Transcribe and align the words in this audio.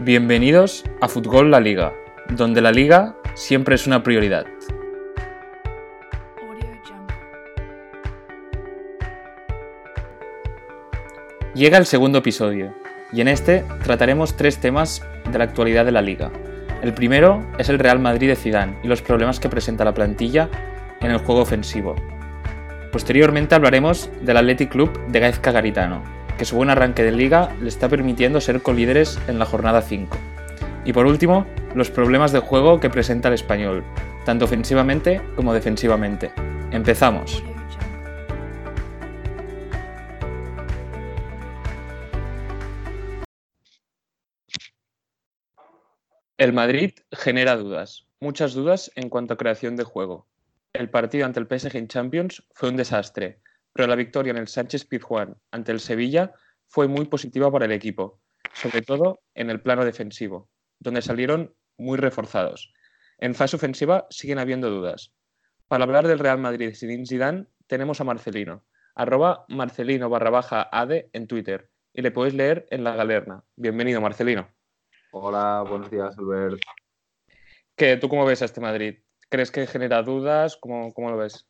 Bienvenidos 0.00 0.84
a 1.00 1.06
Fútbol 1.06 1.52
La 1.52 1.60
Liga, 1.60 1.94
donde 2.28 2.60
la 2.60 2.72
liga 2.72 3.14
siempre 3.34 3.76
es 3.76 3.86
una 3.86 4.02
prioridad. 4.02 4.44
Llega 11.54 11.78
el 11.78 11.86
segundo 11.86 12.18
episodio, 12.18 12.74
y 13.12 13.20
en 13.20 13.28
este 13.28 13.64
trataremos 13.84 14.36
tres 14.36 14.58
temas 14.58 15.00
de 15.30 15.38
la 15.38 15.44
actualidad 15.44 15.84
de 15.84 15.92
la 15.92 16.02
liga. 16.02 16.32
El 16.82 16.92
primero 16.92 17.46
es 17.56 17.68
el 17.68 17.78
Real 17.78 18.00
Madrid 18.00 18.26
de 18.26 18.36
Zidane 18.36 18.76
y 18.82 18.88
los 18.88 19.00
problemas 19.00 19.38
que 19.38 19.48
presenta 19.48 19.84
la 19.84 19.94
plantilla 19.94 20.50
en 21.00 21.12
el 21.12 21.18
juego 21.18 21.42
ofensivo. 21.42 21.94
Posteriormente 22.90 23.54
hablaremos 23.54 24.10
del 24.22 24.38
Athletic 24.38 24.72
Club 24.72 25.06
de 25.06 25.20
Gaizka 25.20 25.52
Garitano, 25.52 26.02
que 26.38 26.44
su 26.44 26.56
buen 26.56 26.70
arranque 26.70 27.02
de 27.02 27.12
liga 27.12 27.54
le 27.60 27.68
está 27.68 27.88
permitiendo 27.88 28.40
ser 28.40 28.62
colíderes 28.62 29.18
en 29.28 29.38
la 29.38 29.46
jornada 29.46 29.82
5. 29.82 30.16
Y 30.84 30.92
por 30.92 31.06
último, 31.06 31.46
los 31.74 31.90
problemas 31.90 32.32
de 32.32 32.40
juego 32.40 32.80
que 32.80 32.90
presenta 32.90 33.28
el 33.28 33.34
español, 33.34 33.84
tanto 34.24 34.44
ofensivamente 34.44 35.20
como 35.36 35.54
defensivamente. 35.54 36.32
Empezamos. 36.70 37.42
El 46.36 46.52
Madrid 46.52 46.92
genera 47.12 47.56
dudas, 47.56 48.08
muchas 48.20 48.54
dudas 48.54 48.90
en 48.96 49.08
cuanto 49.08 49.34
a 49.34 49.36
creación 49.36 49.76
de 49.76 49.84
juego. 49.84 50.26
El 50.72 50.90
partido 50.90 51.26
ante 51.26 51.38
el 51.38 51.46
PSG 51.46 51.76
en 51.76 51.86
Champions 51.86 52.42
fue 52.52 52.70
un 52.70 52.76
desastre, 52.76 53.38
pero 53.74 53.88
la 53.88 53.96
victoria 53.96 54.30
en 54.30 54.38
el 54.38 54.48
Sánchez 54.48 54.86
Pizjuán 54.86 55.36
ante 55.50 55.72
el 55.72 55.80
Sevilla 55.80 56.32
fue 56.68 56.88
muy 56.88 57.06
positiva 57.06 57.50
para 57.50 57.66
el 57.66 57.72
equipo, 57.72 58.20
sobre 58.54 58.82
todo 58.82 59.20
en 59.34 59.50
el 59.50 59.60
plano 59.60 59.84
defensivo, 59.84 60.48
donde 60.78 61.02
salieron 61.02 61.54
muy 61.76 61.98
reforzados. 61.98 62.72
En 63.18 63.34
fase 63.34 63.56
ofensiva 63.56 64.06
siguen 64.10 64.38
habiendo 64.38 64.70
dudas. 64.70 65.12
Para 65.68 65.84
hablar 65.84 66.06
del 66.06 66.20
Real 66.20 66.38
Madrid 66.38 66.72
sin 66.74 67.06
Zidane 67.06 67.46
tenemos 67.66 68.00
a 68.00 68.04
Marcelino, 68.04 68.64
arroba 68.94 69.44
marcelino 69.48 70.08
barra 70.08 70.30
baja 70.30 70.68
ade 70.70 71.10
en 71.12 71.26
Twitter 71.26 71.70
y 71.92 72.02
le 72.02 72.12
podéis 72.12 72.34
leer 72.34 72.66
en 72.70 72.84
la 72.84 72.94
galerna. 72.94 73.44
Bienvenido, 73.56 74.00
Marcelino. 74.00 74.48
Hola, 75.10 75.64
buenos 75.68 75.90
días, 75.90 76.16
Albert. 76.18 76.60
¿Qué, 77.76 77.96
¿Tú 77.96 78.08
cómo 78.08 78.24
ves 78.24 78.42
a 78.42 78.44
este 78.44 78.60
Madrid? 78.60 78.98
¿Crees 79.28 79.50
que 79.50 79.66
genera 79.66 80.02
dudas? 80.02 80.56
¿Cómo, 80.56 80.92
cómo 80.92 81.10
lo 81.10 81.16
ves? 81.16 81.48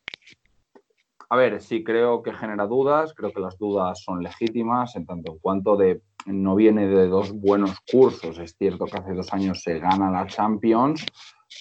A 1.34 1.36
ver, 1.36 1.60
sí 1.60 1.82
creo 1.82 2.22
que 2.22 2.32
genera 2.32 2.64
dudas, 2.64 3.12
creo 3.12 3.32
que 3.32 3.40
las 3.40 3.58
dudas 3.58 4.00
son 4.00 4.22
legítimas 4.22 4.94
en 4.94 5.04
tanto 5.04 5.32
en 5.32 5.38
cuanto 5.40 5.76
de 5.76 6.00
no 6.26 6.54
viene 6.54 6.86
de 6.86 7.08
dos 7.08 7.32
buenos 7.32 7.76
cursos. 7.90 8.38
Es 8.38 8.54
cierto 8.56 8.84
que 8.84 8.98
hace 8.98 9.14
dos 9.14 9.32
años 9.32 9.60
se 9.60 9.80
gana 9.80 10.12
la 10.12 10.28
Champions, 10.28 11.04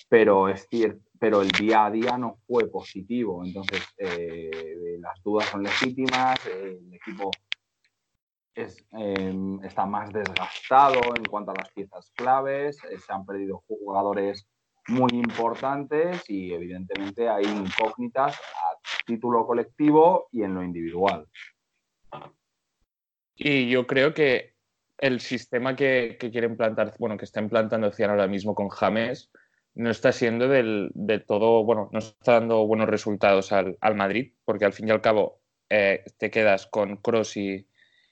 pero 0.07 0.47
es 0.47 0.67
cierto, 0.69 1.01
pero 1.19 1.41
el 1.41 1.49
día 1.49 1.85
a 1.85 1.89
día 1.89 2.19
no 2.19 2.35
fue 2.45 2.69
positivo. 2.69 3.43
Entonces, 3.43 3.81
eh, 3.97 4.99
las 4.99 5.19
dudas 5.23 5.47
son 5.47 5.63
legítimas, 5.63 6.45
el 6.45 6.93
equipo 6.93 7.31
eh, 8.53 9.57
está 9.63 9.87
más 9.87 10.13
desgastado 10.13 11.01
en 11.17 11.25
cuanto 11.25 11.49
a 11.49 11.55
las 11.55 11.71
piezas 11.71 12.11
claves, 12.15 12.77
eh, 12.91 12.99
se 12.99 13.11
han 13.11 13.25
perdido 13.25 13.63
jugadores 13.67 14.45
muy 14.87 15.09
importantes 15.13 16.29
y 16.29 16.53
evidentemente 16.53 17.27
hay 17.27 17.45
incógnitas 17.45 18.39
título 19.05 19.45
colectivo 19.45 20.27
y 20.31 20.43
en 20.43 20.55
lo 20.55 20.63
individual. 20.63 21.27
Y 23.35 23.69
yo 23.69 23.87
creo 23.87 24.13
que 24.13 24.55
el 24.97 25.19
sistema 25.19 25.75
que, 25.75 26.17
que 26.19 26.31
quiere 26.31 26.47
implantar, 26.47 26.93
bueno, 26.99 27.17
que 27.17 27.25
está 27.25 27.41
implantando 27.41 27.91
Cian 27.91 28.11
ahora 28.11 28.27
mismo 28.27 28.55
con 28.55 28.69
James, 28.69 29.31
no 29.75 29.89
está 29.89 30.11
siendo 30.11 30.47
del, 30.47 30.91
de 30.93 31.19
todo, 31.19 31.63
bueno, 31.63 31.89
no 31.91 31.99
está 31.99 32.33
dando 32.33 32.65
buenos 32.67 32.87
resultados 32.87 33.51
al, 33.51 33.77
al 33.81 33.95
Madrid, 33.95 34.33
porque 34.45 34.65
al 34.65 34.73
fin 34.73 34.87
y 34.87 34.91
al 34.91 35.01
cabo 35.01 35.41
eh, 35.69 36.03
te 36.17 36.29
quedas 36.29 36.67
con 36.67 36.97
Kroos 36.97 37.35
y, 37.37 37.67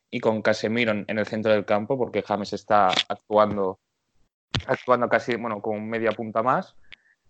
y, 0.10 0.20
con 0.20 0.42
Casemiro 0.42 0.92
en, 0.92 1.06
en 1.08 1.20
el 1.20 1.28
centro 1.28 1.52
del 1.52 1.66
campo, 1.66 1.98
porque 1.98 2.24
James 2.24 2.54
está 2.54 2.88
actuando 3.08 3.80
actuando 4.68 5.10
casi, 5.10 5.36
bueno, 5.36 5.62
con 5.62 5.88
media 5.88 6.12
punta 6.12 6.44
más. 6.44 6.76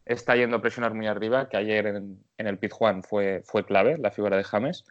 Está 0.06 0.36
yendo 0.36 0.58
a 0.58 0.62
presionar 0.62 0.94
muy 0.94 1.08
arriba, 1.08 1.48
que 1.50 1.58
ayer 1.58 1.86
en, 1.88 2.24
el 2.38 2.58
Pizjuán 2.58 3.04
fue, 3.04 3.44
fue 3.46 3.66
clave, 3.66 3.98
la 3.98 4.12
figura 4.12 4.38
de 4.38 4.44
James. 4.44 4.84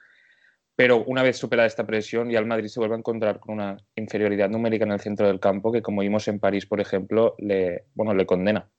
Pero 0.76 1.04
una 1.04 1.22
vez 1.22 1.36
superada 1.36 1.66
esta 1.66 1.86
presión, 1.86 2.30
ya 2.30 2.38
el 2.38 2.46
Madrid 2.46 2.68
se 2.68 2.80
vuelve 2.80 2.94
a 2.94 2.98
encontrar 2.98 3.38
con 3.38 3.54
una 3.54 3.76
inferioridad 3.96 4.48
numérica 4.48 4.84
en 4.84 4.92
el 4.92 5.00
centro 5.00 5.26
del 5.26 5.40
campo 5.40 5.72
que, 5.72 5.82
como 5.82 6.00
vimos 6.00 6.26
en 6.28 6.40
París, 6.40 6.64
por 6.64 6.80
ejemplo, 6.80 7.34
le, 7.38 7.84
bueno, 7.94 8.14
le 8.14 8.24
condena. 8.24 8.70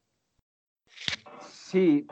Sí, 1.72 2.06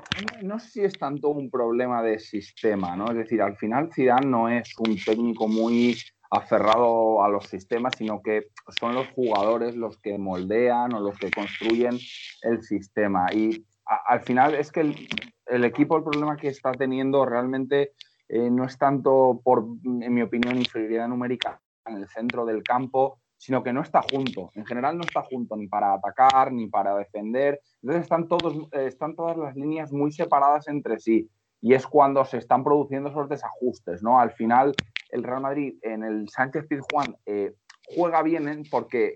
no 0.44 0.60
sé 0.60 0.70
si 0.70 0.82
es 0.84 0.94
tanto 0.94 1.30
un 1.30 1.50
problema 1.50 2.02
de 2.04 2.20
sistema, 2.20 2.96
¿no? 2.96 3.10
Es 3.12 3.18
decir, 3.18 3.42
al 3.42 3.58
final 3.58 3.90
Zidane 3.94 4.28
no 4.28 4.48
es 4.48 4.74
un 4.78 4.96
técnico 4.96 5.48
muy 5.48 5.98
aferrado 6.32 7.24
a 7.24 7.30
los 7.30 7.48
sistemas, 7.48 7.96
sino 7.98 8.22
que 8.22 8.50
son 8.80 8.96
los 8.96 9.08
jugadores 9.10 9.76
los 9.76 9.98
que 9.98 10.18
moldean 10.18 10.94
o 10.94 11.00
los 11.00 11.18
que 11.18 11.32
construyen 11.32 11.98
el 12.44 12.62
sistema. 12.62 13.26
Y 13.34 13.66
al 13.90 14.22
final 14.22 14.54
es 14.56 14.72
que 14.72 14.82
el, 14.82 15.64
equipo, 15.66 15.98
el 15.98 16.04
problema 16.04 16.38
que 16.38 16.48
está 16.48 16.72
teniendo 16.72 17.26
realmente 17.26 17.94
eh, 18.28 18.50
no 18.52 18.66
es 18.66 18.78
tanto 18.78 19.42
por, 19.44 19.66
en 19.84 20.14
mi 20.14 20.22
opinión, 20.22 20.58
inferioridad 20.58 21.08
numérica 21.08 21.60
en 21.86 21.98
el 21.98 22.08
centro 22.08 22.46
del 22.46 22.62
campo, 22.62 23.20
sino 23.36 23.64
que 23.64 23.74
no 23.74 23.82
está 23.82 24.02
junto. 24.02 24.52
En 24.54 24.66
general 24.66 24.98
no 24.98 25.02
está 25.02 25.24
junto 25.24 25.56
ni 25.56 25.68
para 25.68 25.94
atacar 25.94 26.52
ni 26.52 26.68
para 26.68 26.96
defender. 26.96 27.62
Entonces 27.82 28.04
están, 28.04 28.28
todos, 28.28 28.54
eh, 28.74 28.86
están 28.86 29.16
todas 29.16 29.38
las 29.38 29.56
líneas 29.56 29.92
muy 29.92 30.12
separadas 30.12 30.68
entre 30.68 31.00
sí. 31.00 31.28
Y 31.62 31.74
es 31.74 31.88
cuando 31.88 32.24
se 32.26 32.38
están 32.38 32.64
produciendo 32.64 33.10
esos 33.10 33.28
desajustes, 33.28 34.04
¿no? 34.04 34.20
Al 34.20 34.32
final, 34.32 34.76
el 35.10 35.24
Real 35.24 35.42
Madrid 35.42 35.74
en 35.82 36.04
el 36.04 36.30
Sánchez 36.30 36.68
Pizjuán 36.68 37.16
eh, 37.26 37.54
juega 37.96 38.22
bien 38.22 38.64
porque 38.70 39.16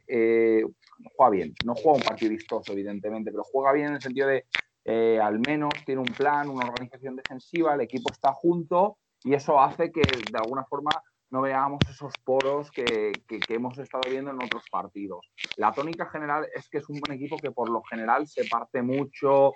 juega 1.16 1.30
bien, 1.30 1.54
no 1.66 1.76
juega 1.76 1.98
un 1.98 2.04
partido 2.04 2.32
vistoso, 2.32 2.72
evidentemente, 2.72 3.32
pero 3.32 3.44
juega 3.44 3.74
bien 3.74 3.88
en 3.88 3.94
el 3.96 4.02
sentido 4.02 4.28
de 4.28 4.46
eh, 4.86 5.20
al 5.22 5.40
menos 5.40 5.74
tiene 5.86 6.02
un 6.02 6.08
plan, 6.08 6.50
una 6.50 6.68
organización 6.68 7.16
defensiva, 7.16 7.74
el 7.74 7.82
equipo 7.82 8.12
está 8.12 8.34
junto 8.34 8.98
y 9.24 9.34
eso 9.34 9.60
hace 9.60 9.92
que 9.92 10.02
de 10.02 10.38
alguna 10.38 10.66
forma 10.66 10.92
no 11.30 11.42
veamos 11.42 11.80
esos 11.90 12.14
poros 12.24 12.70
que, 12.70 13.12
que, 13.28 13.42
hemos 13.56 13.78
estado 13.80 14.04
viendo 14.08 14.30
en 14.30 14.44
otros 14.44 14.64
partidos. 14.70 15.32
La 15.58 15.72
tónica 15.72 16.06
general 16.08 16.48
es 16.54 16.70
que 16.70 16.78
es 16.78 16.88
un 16.90 17.00
buen 17.00 17.18
equipo 17.18 17.38
que 17.38 17.50
por 17.50 17.70
lo 17.70 17.82
general 17.84 18.28
se 18.28 18.46
parte 18.46 18.84
mucho, 18.84 19.54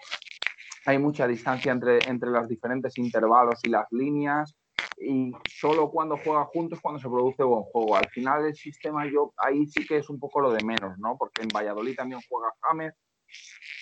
hay 0.86 0.98
mucha 0.98 1.28
distancia 1.28 1.72
entre, 1.72 2.00
entre 2.08 2.32
los 2.32 2.48
diferentes 2.48 2.98
intervalos 2.98 3.60
y 3.64 3.70
las 3.70 3.86
líneas 3.92 4.56
y 5.00 5.32
solo 5.48 5.92
cuando 5.92 6.18
juega 6.18 6.46
juntos 6.46 6.80
cuando 6.82 7.00
se 7.00 7.08
produce 7.08 7.44
buen 7.44 7.64
juego. 7.64 7.96
Al 7.96 8.10
final 8.10 8.46
el 8.46 8.56
sistema 8.56 9.06
yo 9.06 9.34
ahí 9.38 9.68
sí 9.68 9.86
que 9.86 9.98
es 9.98 10.10
un 10.10 10.20
poco 10.20 10.42
lo 10.42 10.52
de 10.52 10.64
menos, 10.64 10.98
¿no? 10.98 11.16
Porque 11.16 11.44
en 11.44 11.50
Valladolid 11.50 11.96
también 11.96 12.22
juega 12.28 12.52
James, 12.62 12.94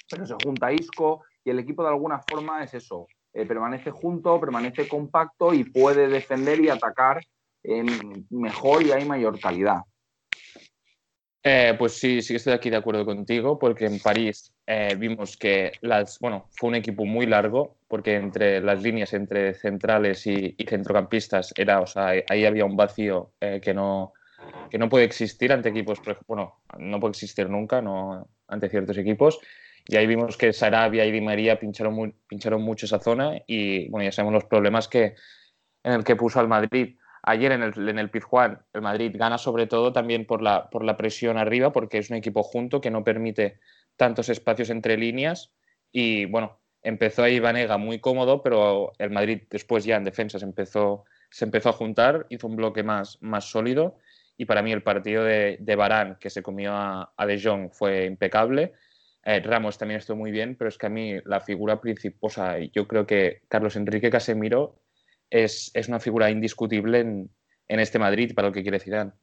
pero 0.09 0.25
se 0.25 0.35
junta 0.43 0.73
Isco 0.73 1.23
y 1.45 1.51
el 1.51 1.59
equipo 1.59 1.83
de 1.83 1.89
alguna 1.89 2.19
forma 2.19 2.63
es 2.63 2.73
eso, 2.73 3.07
eh, 3.33 3.45
permanece 3.45 3.91
junto, 3.91 4.39
permanece 4.39 4.87
compacto 4.87 5.53
y 5.53 5.63
puede 5.63 6.07
defender 6.07 6.59
y 6.59 6.69
atacar 6.69 7.23
eh, 7.63 7.85
mejor 8.31 8.83
y 8.83 8.91
hay 8.91 9.05
mayor 9.05 9.39
calidad. 9.39 9.81
Eh, 11.47 11.75
pues 11.77 11.93
sí, 11.93 12.23
sí 12.23 12.33
que 12.33 12.37
estoy 12.37 12.53
aquí 12.53 12.71
de 12.71 12.77
acuerdo 12.77 13.05
contigo, 13.05 13.59
porque 13.59 13.85
en 13.85 13.99
París 13.99 14.51
eh, 14.65 14.95
vimos 14.97 15.37
que 15.37 15.73
las, 15.81 16.17
bueno, 16.17 16.47
fue 16.49 16.69
un 16.69 16.75
equipo 16.75 17.05
muy 17.05 17.27
largo, 17.27 17.77
porque 17.87 18.15
entre 18.15 18.61
las 18.61 18.81
líneas 18.81 19.13
entre 19.13 19.53
centrales 19.53 20.25
y, 20.25 20.55
y 20.57 20.65
centrocampistas 20.65 21.53
era, 21.55 21.81
o 21.81 21.85
sea, 21.85 22.13
ahí 22.27 22.45
había 22.45 22.65
un 22.65 22.75
vacío 22.75 23.33
eh, 23.39 23.61
que, 23.63 23.75
no, 23.75 24.13
que 24.71 24.79
no 24.79 24.89
puede 24.89 25.05
existir 25.05 25.53
ante 25.53 25.69
equipos, 25.69 26.01
bueno, 26.25 26.63
no 26.79 26.99
puede 26.99 27.11
existir 27.11 27.47
nunca 27.47 27.79
no, 27.79 28.27
ante 28.47 28.67
ciertos 28.67 28.97
equipos. 28.97 29.39
Y 29.87 29.97
ahí 29.97 30.07
vimos 30.07 30.35
que 30.35 30.51
Sarabia 30.51 31.05
y 31.05 31.11
Di 31.11 31.21
María 31.21 31.59
pincharon, 31.59 31.93
mucho 32.61 32.85
esa 32.85 32.99
zona 32.99 33.41
y 33.45 33.87
bueno, 33.89 34.03
ya 34.03 34.11
sabemos 34.11 34.33
los 34.33 34.45
problemas 34.45 34.87
que, 34.87 35.15
en 35.83 35.93
el 35.93 36.03
que 36.03 36.15
puso 36.15 36.39
al 36.39 36.47
Madrid. 36.47 36.97
Ayer 37.21 37.51
en 37.51 37.63
el, 37.63 37.89
en 37.89 37.99
el 37.99 38.09
Pizjuán, 38.09 38.65
el 38.73 38.81
Madrid 38.81 39.15
gana 39.15 39.37
sobre 39.37 39.67
todo 39.67 39.93
también 39.93 40.25
por 40.25 40.41
la, 40.41 40.69
por 40.69 40.83
la 40.83 40.97
presión 40.97 41.37
arriba, 41.37 41.71
porque 41.71 41.99
es 41.99 42.09
un 42.09 42.17
equipo 42.17 42.41
junto 42.43 42.81
que 42.81 42.91
no 42.91 43.03
permite 43.03 43.59
tantos 43.95 44.29
espacios 44.29 44.71
entre 44.71 44.97
líneas. 44.97 45.53
Y 45.91 46.25
bueno, 46.25 46.59
empezó 46.81 47.23
ahí 47.23 47.39
Vanega 47.39 47.77
muy 47.77 47.99
cómodo, 47.99 48.41
pero 48.41 48.93
el 48.97 49.11
Madrid 49.11 49.43
después 49.49 49.85
ya 49.85 49.97
en 49.97 50.03
defensa 50.03 50.39
se 50.39 50.45
empezó, 50.45 51.05
se 51.29 51.45
empezó 51.45 51.69
a 51.69 51.73
juntar, 51.73 52.25
hizo 52.29 52.47
un 52.47 52.55
bloque 52.55 52.83
más, 52.83 53.21
más 53.21 53.45
sólido. 53.45 53.97
Y 54.37 54.45
para 54.45 54.61
mí 54.61 54.71
el 54.71 54.83
partido 54.83 55.23
de, 55.23 55.57
de 55.59 55.75
Barán, 55.75 56.17
que 56.19 56.29
se 56.29 56.43
comió 56.43 56.73
a, 56.73 57.13
a 57.15 57.25
De 57.25 57.41
Jong, 57.41 57.71
fue 57.71 58.05
impecable. 58.05 58.73
Ramos 59.25 59.77
también 59.77 59.99
estuvo 59.99 60.17
muy 60.17 60.31
bien, 60.31 60.55
pero 60.55 60.69
es 60.69 60.77
que 60.77 60.85
a 60.85 60.89
mí 60.89 61.19
la 61.25 61.41
figura 61.41 61.81
sea, 62.29 62.59
yo 62.59 62.87
creo 62.87 63.07
que 63.07 63.41
Carlos 63.47 63.75
Enrique 63.75 64.11
Casemiro 64.11 64.81
es, 65.29 65.71
es 65.73 65.87
una 65.87 65.99
figura 65.99 66.29
indiscutible 66.29 66.99
en, 66.99 67.29
en, 67.67 67.79
este 67.79 67.97
Madrid 67.97 68.33
para 68.35 68.49
lo 68.49 68.53
que 68.53 68.61
quiere 68.61 68.79
Zidane. 68.79 69.13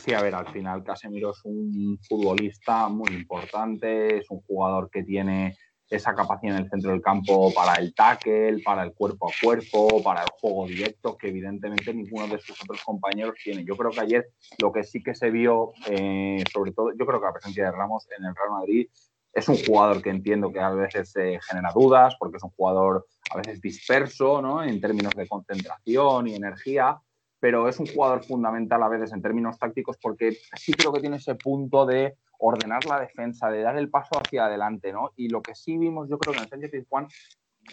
sí, 0.00 0.14
a 0.14 0.22
ver, 0.22 0.34
al 0.34 0.50
final 0.52 0.82
Casemiro 0.82 1.32
es 1.32 1.40
un 1.44 1.98
futbolista 2.08 2.88
muy 2.88 3.12
importante, 3.12 4.18
es 4.18 4.30
un 4.30 4.40
jugador 4.40 4.90
que 4.90 5.02
tiene 5.02 5.58
esa 5.90 6.14
capacidad 6.14 6.56
en 6.56 6.64
el 6.64 6.70
centro 6.70 6.90
del 6.90 7.00
campo 7.00 7.52
para 7.54 7.74
el 7.74 7.94
tackle, 7.94 8.62
para 8.62 8.82
el 8.82 8.92
cuerpo 8.92 9.28
a 9.28 9.32
cuerpo, 9.42 10.02
para 10.02 10.22
el 10.22 10.28
juego 10.40 10.66
directo, 10.66 11.16
que 11.16 11.28
evidentemente 11.28 11.94
ninguno 11.94 12.28
de 12.28 12.38
sus 12.40 12.62
otros 12.62 12.82
compañeros 12.84 13.34
tiene. 13.42 13.64
Yo 13.64 13.76
creo 13.76 13.90
que 13.90 14.00
ayer 14.00 14.28
lo 14.58 14.72
que 14.72 14.84
sí 14.84 15.02
que 15.02 15.14
se 15.14 15.30
vio, 15.30 15.72
eh, 15.88 16.44
sobre 16.52 16.72
todo, 16.72 16.90
yo 16.98 17.06
creo 17.06 17.20
que 17.20 17.26
la 17.26 17.32
presencia 17.32 17.64
de 17.64 17.72
Ramos 17.72 18.06
en 18.16 18.24
el 18.24 18.34
Real 18.34 18.50
Madrid 18.50 18.88
es 19.32 19.48
un 19.48 19.56
jugador 19.56 20.02
que 20.02 20.10
entiendo 20.10 20.52
que 20.52 20.60
a 20.60 20.70
veces 20.70 21.10
se 21.10 21.38
genera 21.48 21.70
dudas, 21.74 22.16
porque 22.18 22.36
es 22.36 22.42
un 22.42 22.50
jugador 22.50 23.06
a 23.30 23.38
veces 23.38 23.60
disperso, 23.60 24.42
¿no? 24.42 24.62
En 24.62 24.80
términos 24.80 25.14
de 25.14 25.28
concentración 25.28 26.28
y 26.28 26.34
energía, 26.34 26.98
pero 27.40 27.68
es 27.68 27.78
un 27.78 27.86
jugador 27.86 28.24
fundamental 28.24 28.82
a 28.82 28.88
veces 28.88 29.12
en 29.12 29.22
términos 29.22 29.58
tácticos 29.58 29.96
porque 30.00 30.36
sí 30.56 30.72
creo 30.72 30.92
que 30.92 31.00
tiene 31.00 31.16
ese 31.16 31.34
punto 31.36 31.86
de 31.86 32.16
ordenar 32.38 32.84
la 32.86 33.00
defensa, 33.00 33.50
de 33.50 33.62
dar 33.62 33.76
el 33.76 33.90
paso 33.90 34.18
hacia 34.18 34.46
adelante, 34.46 34.92
¿no? 34.92 35.10
Y 35.16 35.28
lo 35.28 35.42
que 35.42 35.54
sí 35.54 35.76
vimos, 35.76 36.08
yo 36.08 36.18
creo 36.18 36.32
que 36.32 36.38
en 36.38 36.44
el 36.44 36.50
Sánchez 36.50 36.70
Pizjuán, 36.70 37.08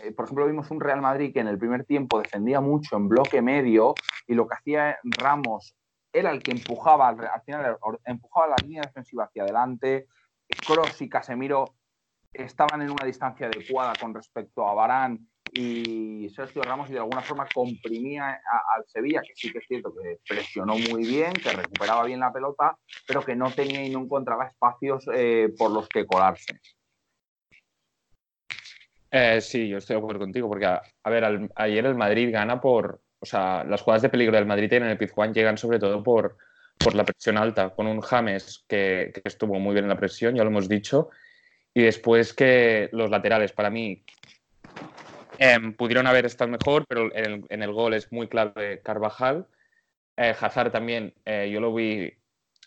eh, 0.04 0.12
por 0.12 0.26
ejemplo, 0.26 0.46
vimos 0.48 0.70
un 0.72 0.82
Real 0.82 1.02
Madrid 1.02 1.34
que 1.34 1.40
en 1.40 1.48
el 1.48 1.58
primer 1.58 1.86
tiempo 1.86 2.20
defendía 2.20 2.62
mucho 2.62 2.98
en 2.98 3.08
bloque 3.08 3.42
medio 3.42 3.96
y 4.28 4.34
lo 4.34 4.48
que 4.48 4.56
hacía 4.56 4.98
Ramos 5.04 5.76
era 6.12 6.32
el 6.32 6.42
que 6.42 6.52
empujaba, 6.52 7.10
al 7.10 7.42
final 7.46 7.78
empujaba 8.06 8.48
la 8.48 8.56
línea 8.64 8.82
defensiva 8.82 9.26
hacia 9.26 9.44
adelante. 9.44 10.08
Cross 10.66 11.02
y 11.02 11.10
Casemiro 11.10 11.76
estaban 12.32 12.82
en 12.82 12.92
una 12.92 13.06
distancia 13.06 13.48
adecuada 13.48 13.94
con 14.00 14.14
respecto 14.14 14.68
a 14.68 14.74
Barán 14.74 15.28
y 15.58 16.30
Sergio 16.36 16.62
Ramos 16.62 16.90
de 16.90 16.98
alguna 16.98 17.22
forma 17.22 17.48
comprimía 17.54 18.30
al 18.30 18.84
Sevilla, 18.88 19.22
que 19.22 19.34
sí 19.36 19.52
que 19.52 19.60
es 19.60 19.66
cierto 19.66 19.94
que 19.96 20.20
presionó 20.28 20.78
muy 20.78 21.08
bien, 21.08 21.32
que 21.32 21.50
recuperaba 21.50 22.04
bien 22.04 22.20
la 22.20 22.34
pelota, 22.34 22.78
pero 23.08 23.24
que 23.24 23.36
no 23.36 23.50
tenía 23.52 23.86
y 23.86 23.90
no 23.90 24.02
encontraba 24.02 24.48
espacios 24.48 25.06
eh, 25.14 25.54
por 25.58 25.72
los 25.72 25.88
que 25.88 26.06
colarse. 26.06 26.60
Eh, 29.10 29.40
sí, 29.40 29.70
yo 29.70 29.78
estoy 29.78 29.96
de 29.96 30.00
acuerdo 30.00 30.20
contigo, 30.20 30.50
porque 30.50 30.66
a, 30.66 30.82
ver, 31.10 31.50
ayer 31.56 31.86
el 31.86 31.96
Madrid 31.96 32.34
gana 32.34 32.60
por, 32.60 33.00
o 33.20 33.26
sea, 33.26 33.64
las 33.64 33.82
jugadas 33.82 34.02
de 34.02 34.10
peligro 34.10 34.36
del 34.36 34.46
Madrid 34.46 34.74
en 34.74 34.84
el 34.84 34.98
Pizjuán 34.98 35.34
llegan 35.34 35.58
sobre 35.58 35.80
todo 35.80 36.04
por, 36.04 36.36
por 36.78 36.96
la 36.96 37.06
presión 37.06 37.38
alta, 37.38 37.70
con 37.70 37.88
un 37.88 38.02
James 38.02 38.66
que 38.68 39.14
estuvo 39.24 39.58
muy 39.58 39.72
bien 39.72 39.86
en 39.86 39.90
la 39.90 39.98
presión, 39.98 40.36
ya 40.36 40.44
lo 40.44 40.50
hemos 40.50 40.68
dicho, 40.68 41.12
y 41.74 41.84
después 41.84 42.34
que 42.34 42.90
los 42.92 43.10
laterales, 43.10 43.54
para 43.54 43.70
mí, 43.70 44.04
Em, 45.40 45.74
pudieron 45.74 46.08
haber 46.08 46.26
estado 46.26 46.52
mejor, 46.52 46.86
pero 46.88 47.10
en 47.14 47.62
el, 47.62 47.72
gol 47.74 47.94
es 47.94 48.12
muy 48.12 48.28
clave 48.28 48.82
Carvajal. 48.82 49.48
Eh, 50.18 50.34
Hazard 50.40 50.72
también, 50.72 51.14
eh, 51.26 51.50
yo 51.52 51.60
lo 51.60 51.74
vi, 51.74 52.14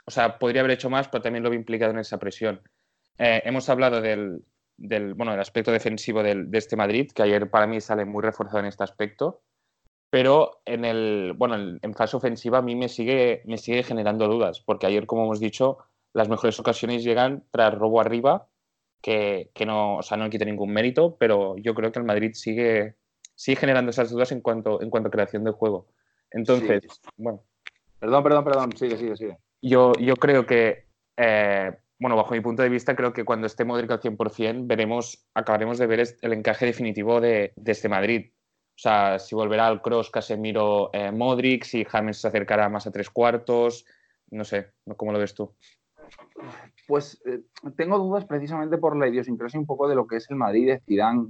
o 0.06 0.10
sea, 0.10 0.38
podría 0.38 0.60
haber 0.60 0.72
hecho 0.72 0.90
más, 0.90 1.08
pero 1.08 1.22
también 1.22 1.42
lo 1.42 1.50
vi 1.50 1.56
implicado 1.56 1.92
en 1.92 1.98
esa 1.98 2.18
presión. 2.18 2.60
Eh, 3.18 3.42
hemos 3.44 3.68
hablado 3.68 4.00
del, 4.00 4.44
bueno, 4.76 5.32
del 5.32 5.40
aspecto 5.40 5.72
defensivo 5.72 6.22
del, 6.22 6.50
de 6.50 6.58
este 6.58 6.76
Madrid, 6.76 7.10
que 7.14 7.22
ayer 7.22 7.50
para 7.50 7.66
mí 7.66 7.80
sale 7.80 8.04
muy 8.04 8.22
reforzado 8.22 8.60
en 8.60 8.66
este 8.66 8.84
aspecto, 8.84 9.42
pero 10.10 10.60
en, 10.64 10.84
el, 10.84 11.34
bueno, 11.36 11.78
en 11.80 11.94
fase 11.94 12.16
ofensiva 12.16 12.58
a 12.58 12.62
mí 12.62 12.76
me 12.76 12.88
sigue, 12.88 13.42
me 13.46 13.58
sigue 13.58 13.82
generando 13.82 14.28
dudas, 14.28 14.60
porque 14.60 14.86
ayer, 14.86 15.06
como 15.06 15.24
hemos 15.24 15.40
dicho, 15.40 15.78
las 16.12 16.28
mejores 16.28 16.58
ocasiones 16.60 17.04
llegan 17.04 17.44
tras 17.50 17.74
robo 17.74 18.00
arriba 18.00 18.48
que, 19.00 19.50
no, 19.66 19.98
o 19.98 20.02
sea, 20.02 20.16
no 20.16 20.30
quita 20.30 20.44
ningún 20.44 20.72
mérito, 20.72 21.16
pero 21.18 21.56
yo 21.56 21.74
creo 21.74 21.92
que 21.92 21.98
el 21.98 22.04
Madrid 22.04 22.32
sigue, 22.34 22.96
sigue 23.34 23.56
generando 23.56 23.90
esas 23.90 24.10
dudas 24.10 24.32
en 24.32 24.40
cuanto, 24.40 24.82
en 24.82 24.90
cuanto 24.90 25.08
a 25.08 25.12
creación 25.12 25.44
de 25.44 25.52
juego. 25.52 25.88
Entonces, 26.30 26.82
bueno. 27.16 27.44
Perdón, 27.98 28.22
perdón, 28.22 28.44
perdón, 28.44 28.76
sigue, 28.76 28.96
sigue, 28.96 29.16
sigue. 29.16 29.38
Yo, 29.60 29.92
yo 29.94 30.14
creo 30.16 30.46
que, 30.46 30.84
eh, 31.16 31.76
bueno, 31.98 32.16
bajo 32.16 32.34
mi 32.34 32.40
punto 32.40 32.62
de 32.62 32.68
vista, 32.68 32.94
creo 32.94 33.12
que 33.12 33.24
cuando 33.24 33.46
esté 33.46 33.64
Modric 33.64 33.90
al 33.90 34.00
100%, 34.00 34.66
veremos, 34.66 35.26
acabaremos 35.34 35.78
de 35.78 35.86
ver 35.86 36.16
el 36.22 36.32
encaje 36.32 36.66
definitivo 36.66 37.20
de, 37.20 37.52
de 37.56 37.72
este 37.72 37.88
Madrid. 37.88 38.30
O 38.78 38.80
sea, 38.80 39.18
si 39.18 39.34
volverá 39.34 39.66
al 39.66 39.82
cross 39.82 40.08
Casemiro 40.08 40.90
eh, 40.92 41.10
Modric, 41.10 41.64
si 41.64 41.84
James 41.84 42.20
se 42.20 42.28
acercará 42.28 42.68
más 42.68 42.86
a 42.86 42.92
tres 42.92 43.10
cuartos, 43.10 43.84
no 44.30 44.44
sé, 44.44 44.72
¿cómo 44.96 45.10
lo 45.10 45.18
ves 45.18 45.34
tú? 45.34 45.52
Pues 46.86 47.20
eh, 47.26 47.40
tengo 47.76 47.98
dudas 47.98 48.24
precisamente 48.24 48.78
por 48.78 48.96
la 48.96 49.08
idiosincrasia 49.08 49.60
un 49.60 49.66
poco 49.66 49.88
de 49.88 49.94
lo 49.94 50.06
que 50.06 50.16
es 50.16 50.30
el 50.30 50.36
Madrid 50.36 50.66
de 50.66 50.80
Zidane. 50.80 51.26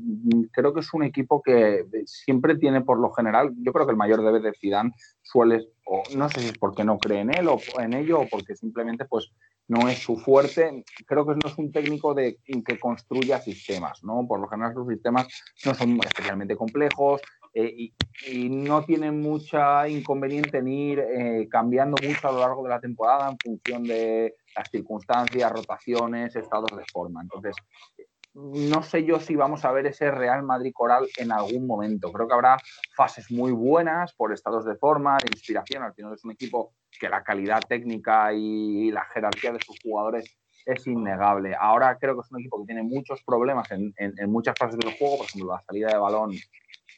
Creo 0.52 0.72
que 0.72 0.80
es 0.80 0.94
un 0.94 1.02
equipo 1.02 1.42
que 1.42 1.84
siempre 2.06 2.56
tiene 2.56 2.82
por 2.82 2.98
lo 3.00 3.10
general, 3.12 3.52
yo 3.62 3.72
creo 3.72 3.86
que 3.86 3.92
el 3.92 3.96
mayor 3.96 4.22
debe 4.22 4.40
de 4.40 4.52
Zidane 4.52 4.92
suele, 5.22 5.66
o 5.84 6.02
no 6.16 6.28
sé 6.28 6.40
si 6.40 6.46
es 6.48 6.58
porque 6.58 6.84
no 6.84 6.98
cree 6.98 7.20
en 7.20 7.34
él 7.34 7.48
o 7.48 7.58
en 7.80 7.94
ello 7.94 8.20
o 8.20 8.28
porque 8.28 8.54
simplemente 8.54 9.04
pues 9.06 9.32
no 9.66 9.88
es 9.88 9.98
su 9.98 10.16
fuerte. 10.16 10.84
Creo 11.06 11.26
que 11.26 11.34
no 11.34 11.48
es 11.48 11.58
un 11.58 11.72
técnico 11.72 12.14
de, 12.14 12.38
que 12.44 12.78
construya 12.78 13.40
sistemas, 13.40 14.02
¿no? 14.04 14.26
Por 14.26 14.40
lo 14.40 14.48
general 14.48 14.74
sus 14.74 14.88
sistemas 14.88 15.26
no 15.64 15.74
son 15.74 15.98
especialmente 16.04 16.56
complejos, 16.56 17.20
eh, 17.54 17.90
y, 18.26 18.48
no 18.48 18.84
tiene 18.84 19.10
mucha 19.10 19.88
inconveniente 19.88 20.58
en 20.58 20.68
ir 20.68 20.98
eh, 20.98 21.48
cambiando 21.50 21.96
mucho 22.06 22.28
a 22.28 22.32
lo 22.32 22.40
largo 22.40 22.62
de 22.62 22.68
la 22.68 22.80
temporada 22.80 23.30
en 23.30 23.38
función 23.38 23.84
de 23.84 24.34
las 24.58 24.70
circunstancias, 24.70 25.52
rotaciones, 25.52 26.34
estados 26.34 26.70
de 26.76 26.84
forma. 26.92 27.22
Entonces, 27.22 27.54
no 28.34 28.82
sé 28.82 29.04
yo 29.04 29.18
si 29.18 29.34
vamos 29.36 29.64
a 29.64 29.72
ver 29.72 29.86
ese 29.86 30.10
Real 30.10 30.42
Madrid 30.42 30.72
coral 30.74 31.06
en 31.16 31.32
algún 31.32 31.66
momento. 31.66 32.12
Creo 32.12 32.28
que 32.28 32.34
habrá 32.34 32.56
fases 32.94 33.30
muy 33.30 33.52
buenas 33.52 34.12
por 34.14 34.32
estados 34.32 34.64
de 34.64 34.76
forma, 34.76 35.16
de 35.18 35.28
inspiración. 35.32 35.82
Al 35.82 35.94
final 35.94 36.12
es 36.12 36.24
un 36.24 36.32
equipo 36.32 36.74
que 37.00 37.08
la 37.08 37.22
calidad 37.22 37.60
técnica 37.68 38.32
y 38.32 38.90
la 38.90 39.04
jerarquía 39.06 39.52
de 39.52 39.60
sus 39.60 39.78
jugadores 39.80 40.36
es 40.66 40.86
innegable. 40.86 41.54
Ahora 41.58 41.96
creo 41.98 42.14
que 42.14 42.20
es 42.20 42.30
un 42.30 42.40
equipo 42.40 42.60
que 42.60 42.66
tiene 42.66 42.82
muchos 42.82 43.22
problemas 43.24 43.70
en, 43.70 43.94
en 43.96 44.30
muchas 44.30 44.54
fases 44.58 44.78
del 44.78 44.94
juego, 44.98 45.18
por 45.18 45.26
ejemplo, 45.26 45.54
la 45.54 45.62
salida 45.62 45.88
de 45.88 45.98
balón 45.98 46.32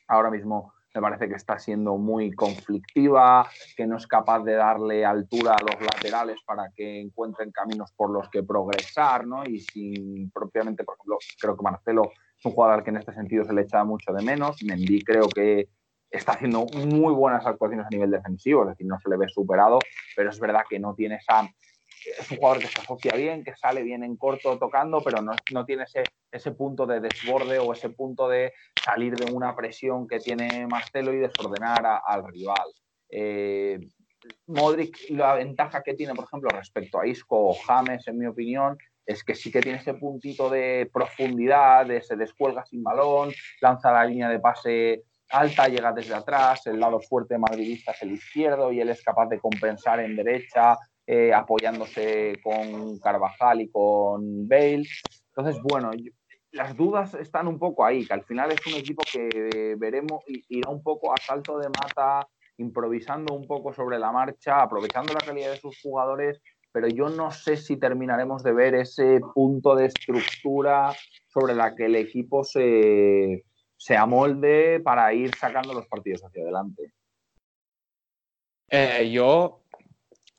ahora 0.09 0.31
mismo 0.31 0.73
me 0.94 1.00
parece 1.00 1.28
que 1.28 1.34
está 1.34 1.58
siendo 1.58 1.96
muy 1.96 2.32
conflictiva, 2.32 3.48
que 3.76 3.87
no 3.87 3.96
es 3.96 4.06
capaz 4.06 4.42
de 4.42 4.54
darle 4.54 5.04
altura 5.04 5.54
a 5.54 5.62
los 5.62 5.81
laterales 5.81 6.38
para 6.44 6.70
que 6.75 7.00
encuentren 7.00 7.52
caminos 7.52 7.92
por 7.92 8.10
los 8.10 8.28
que 8.28 8.42
progresar, 8.42 9.26
¿no? 9.26 9.44
Y 9.44 9.60
sin 9.60 10.31
propiamente, 10.31 10.84
por 10.84 10.96
ejemplo, 10.96 11.19
creo 11.40 11.56
que 11.56 11.62
Marcelo 11.62 12.10
es 12.37 12.44
un 12.44 12.52
jugador 12.52 12.82
que 12.82 12.90
en 12.90 12.96
este 12.96 13.12
sentido 13.12 13.44
se 13.44 13.52
le 13.52 13.62
echa 13.62 13.84
mucho 13.84 14.12
de 14.12 14.22
menos. 14.22 14.62
Mendy 14.64 15.02
creo 15.02 15.28
que 15.28 15.69
está 16.10 16.32
haciendo 16.32 16.66
muy 16.87 17.14
buenas 17.14 17.46
actuaciones 17.46 17.87
a 17.87 17.90
nivel 17.90 18.10
defensivo, 18.10 18.62
es 18.62 18.70
decir, 18.70 18.87
no 18.87 18.98
se 18.98 19.08
le 19.08 19.16
ve 19.16 19.28
superado, 19.28 19.78
pero 20.16 20.31
es 20.31 20.40
verdad 20.40 20.62
que 20.69 20.81
no 20.81 20.94
tiene 20.94 21.16
esa 21.16 21.48
es 22.06 22.31
un 22.31 22.38
jugador 22.38 22.61
que 22.61 22.69
se 22.69 22.81
asocia 22.81 23.12
bien, 23.14 23.45
que 23.45 23.54
sale 23.57 23.83
bien 23.83 24.04
en 24.04 24.16
corto 24.16 24.59
tocando, 24.59 25.00
pero 25.02 25.23
no, 25.23 25.33
no 25.52 25.64
tiene 25.64 25.85
ese, 25.85 26.04
ese, 26.30 26.52
punto 26.52 26.87
de 26.87 27.00
desborde 27.00 27.59
o 27.59 27.73
ese 27.73 27.90
punto 27.90 28.28
de 28.28 28.52
salir 28.83 29.14
de 29.16 29.33
una 29.33 29.54
presión 29.54 30.07
que 30.07 30.19
tiene 30.19 30.66
Marcelo 30.66 31.12
y 31.12 31.19
desordenar 31.19 32.00
al 32.04 32.26
rival. 32.26 32.73
Eh, 33.11 33.78
Modric, 34.47 35.11
la 35.11 35.35
ventaja 35.35 35.83
que 35.83 35.95
tiene, 35.95 36.14
por 36.14 36.25
ejemplo, 36.25 36.50
respecto 36.50 37.00
a 37.00 37.07
Isco 37.07 37.49
o 37.49 37.54
James, 37.54 38.07
en 38.07 38.19
mi 38.19 38.26
opinión, 38.26 38.76
es 39.07 39.25
que 39.25 39.35
sí 39.35 39.50
que 39.50 39.61
tiene 39.61 39.78
ese 39.78 39.95
puntito 39.95 40.50
de 40.50 40.88
profundidad, 40.92 41.87
de 41.87 42.02
se 42.02 42.16
descuelga 42.16 42.64
sin 42.64 42.83
balón, 42.83 43.33
lanza 43.61 43.90
la 43.90 44.04
línea 44.04 44.28
de 44.28 44.38
pase 44.38 45.04
alta, 45.30 45.69
llega 45.69 45.92
desde 45.92 46.14
atrás, 46.14 46.66
el 46.66 46.78
lado 46.78 47.00
fuerte 47.00 47.38
madridista 47.38 47.92
es 47.92 48.02
el 48.02 48.12
izquierdo 48.12 48.73
y 48.73 48.80
él 48.80 48.88
es 48.88 49.02
capaz 49.02 49.28
de 49.28 49.38
compensar 49.38 50.00
en 50.00 50.16
derecha, 50.16 50.76
eh, 51.12 51.35
apoyándose 51.35 52.38
con 52.40 53.00
Carvajal 53.00 53.62
y 53.62 53.69
con 53.69 54.47
Bale. 54.47 54.87
Entonces, 55.35 55.61
bueno, 55.61 55.90
las 56.52 56.76
dudas 56.76 57.14
están 57.14 57.49
un 57.49 57.59
poco 57.59 57.85
ahí, 57.85 58.07
que 58.07 58.12
al 58.12 58.23
final 58.23 58.52
es 58.52 58.64
un 58.64 58.75
equipo 58.75 59.02
que 59.12 59.75
veremos 59.76 60.23
irá 60.49 60.71
un 60.71 60.85
poco 60.85 61.12
a 61.12 61.17
salto 61.17 61.59
de 61.59 61.69
mata, 61.69 62.29
improvisando 62.59 63.35
un 63.35 63.45
poco 63.49 63.73
sobre 63.73 63.99
la 63.99 64.12
marcha, 64.12 64.62
aprovechando 64.62 65.12
la 65.12 65.26
calidad 65.26 65.50
de 65.50 65.57
sus 65.57 65.81
jugadores, 65.83 66.40
pero 66.71 66.87
yo 66.87 67.09
no 67.09 67.33
sé 67.33 67.57
si 67.57 67.76
terminaremos 67.76 68.45
de 68.45 68.52
ver 68.52 68.76
ese 68.76 69.19
punto 69.35 69.75
de 69.75 69.87
estructura 69.87 70.95
sobre 71.26 71.57
la 71.57 71.75
que 71.75 71.87
el 71.87 71.97
equipo 71.97 72.45
se, 72.45 73.45
se 73.76 73.97
amolde 73.97 74.79
para 74.79 75.12
ir 75.12 75.35
sacando 75.35 75.75
los 75.75 75.88
partidos 75.88 76.23
hacia 76.23 76.45
adelante. 76.45 76.93
Eh, 78.69 79.11
yo 79.11 79.60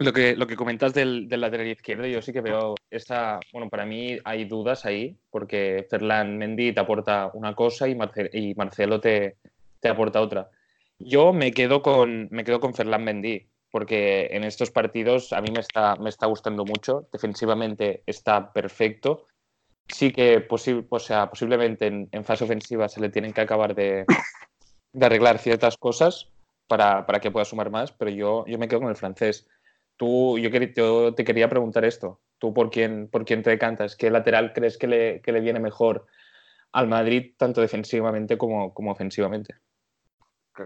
lo 0.01 0.13
que, 0.13 0.36
lo 0.36 0.48
que 0.48 0.55
comentas 0.55 0.93
del, 0.93 1.27
del, 1.27 1.41
lateral 1.41 1.67
izquierdo, 1.67 2.05
yo 2.05 2.22
sí 2.22 2.34
que 2.34 2.41
veo 2.41 2.75
esa. 2.89 3.39
Bueno, 3.51 3.70
para 3.70 3.86
mí 3.86 4.17
hay 4.24 4.46
dudas 4.46 4.86
ahí, 4.86 5.17
porque 5.29 5.86
Ferland 5.89 6.38
Mendy 6.38 6.74
te 6.74 6.79
aporta 6.79 7.29
una 7.34 7.53
cosa 7.53 7.88
y, 7.88 7.98
y 8.34 8.55
Marcelo 8.55 9.00
te, 9.00 9.38
te, 9.79 9.89
aporta 9.89 10.22
otra. 10.22 10.50
Yo 11.00 11.34
me 11.34 11.51
quedo 11.51 11.81
con, 11.81 12.27
me 12.31 12.43
quedo 12.43 12.60
con 12.60 12.74
Ferland 12.74 13.05
Mendy, 13.05 13.48
porque 13.70 14.27
en 14.31 14.43
estos 14.43 14.72
partidos 14.72 15.34
a 15.34 15.41
mí 15.41 15.50
me 15.53 15.62
está, 15.62 15.96
me 15.96 16.10
está 16.10 16.25
gustando 16.25 16.65
mucho. 16.65 17.08
Defensivamente 17.12 18.03
está 18.05 18.51
perfecto. 18.51 19.27
Sí 19.88 20.12
que 20.12 20.48
o 20.50 21.00
sea, 21.00 21.29
posiblemente 21.29 21.88
en, 21.88 22.08
en, 22.12 22.24
fase 22.24 22.43
ofensiva 22.43 22.88
se 22.88 23.01
le 23.01 23.10
tienen 23.10 23.34
que 23.34 23.41
acabar 23.41 23.75
de, 23.75 24.05
de 24.93 25.05
arreglar 25.05 25.38
ciertas 25.39 25.77
cosas 25.77 26.29
para, 26.67 27.05
para, 27.05 27.20
que 27.20 27.31
pueda 27.31 27.43
sumar 27.43 27.70
más, 27.70 27.91
pero 27.91 28.10
yo, 28.12 28.46
yo 28.48 28.58
me 28.58 28.70
quedo 28.70 28.79
con 28.79 28.89
el 28.89 28.96
francés 28.96 29.50
tú, 30.01 30.39
yo, 30.39 31.13
te 31.13 31.24
quería 31.24 31.48
preguntar 31.48 31.86
esto. 31.86 32.22
¿Tú 32.39 32.55
por 32.55 32.72
quién, 32.72 33.08
por 33.08 33.24
quién 33.24 33.43
te 33.43 33.51
decantas? 33.51 33.96
¿Qué 33.96 34.10
lateral 34.10 34.51
crees 34.51 34.79
que 34.79 34.88
le, 34.88 35.22
que 35.22 35.31
le 35.31 35.41
viene 35.41 35.60
mejor 35.60 36.08
al 36.72 36.88
Madrid, 36.88 37.36
tanto 37.38 37.62
defensivamente 37.62 38.36
como, 38.36 38.74
como 38.74 38.91
ofensivamente? 38.93 39.53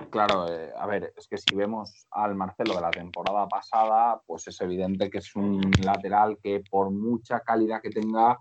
Claro, 0.10 0.50
eh, 0.50 0.72
a 0.77 0.88
ver, 0.88 1.12
es 1.18 1.27
que 1.27 1.38
si 1.38 1.54
vemos 1.54 2.08
al 2.12 2.34
Marcelo 2.34 2.75
de 2.75 2.82
la 2.82 2.92
temporada 2.92 3.46
pasada, 3.50 4.22
pues 4.25 4.48
es 4.48 4.62
evidente 4.62 5.10
que 5.10 5.18
es 5.18 5.36
un 5.36 5.70
lateral 5.84 6.38
que 6.42 6.63
por 6.72 6.89
mucha 6.89 7.42
calidad 7.42 7.82
que 7.82 7.89
tenga, 7.89 8.39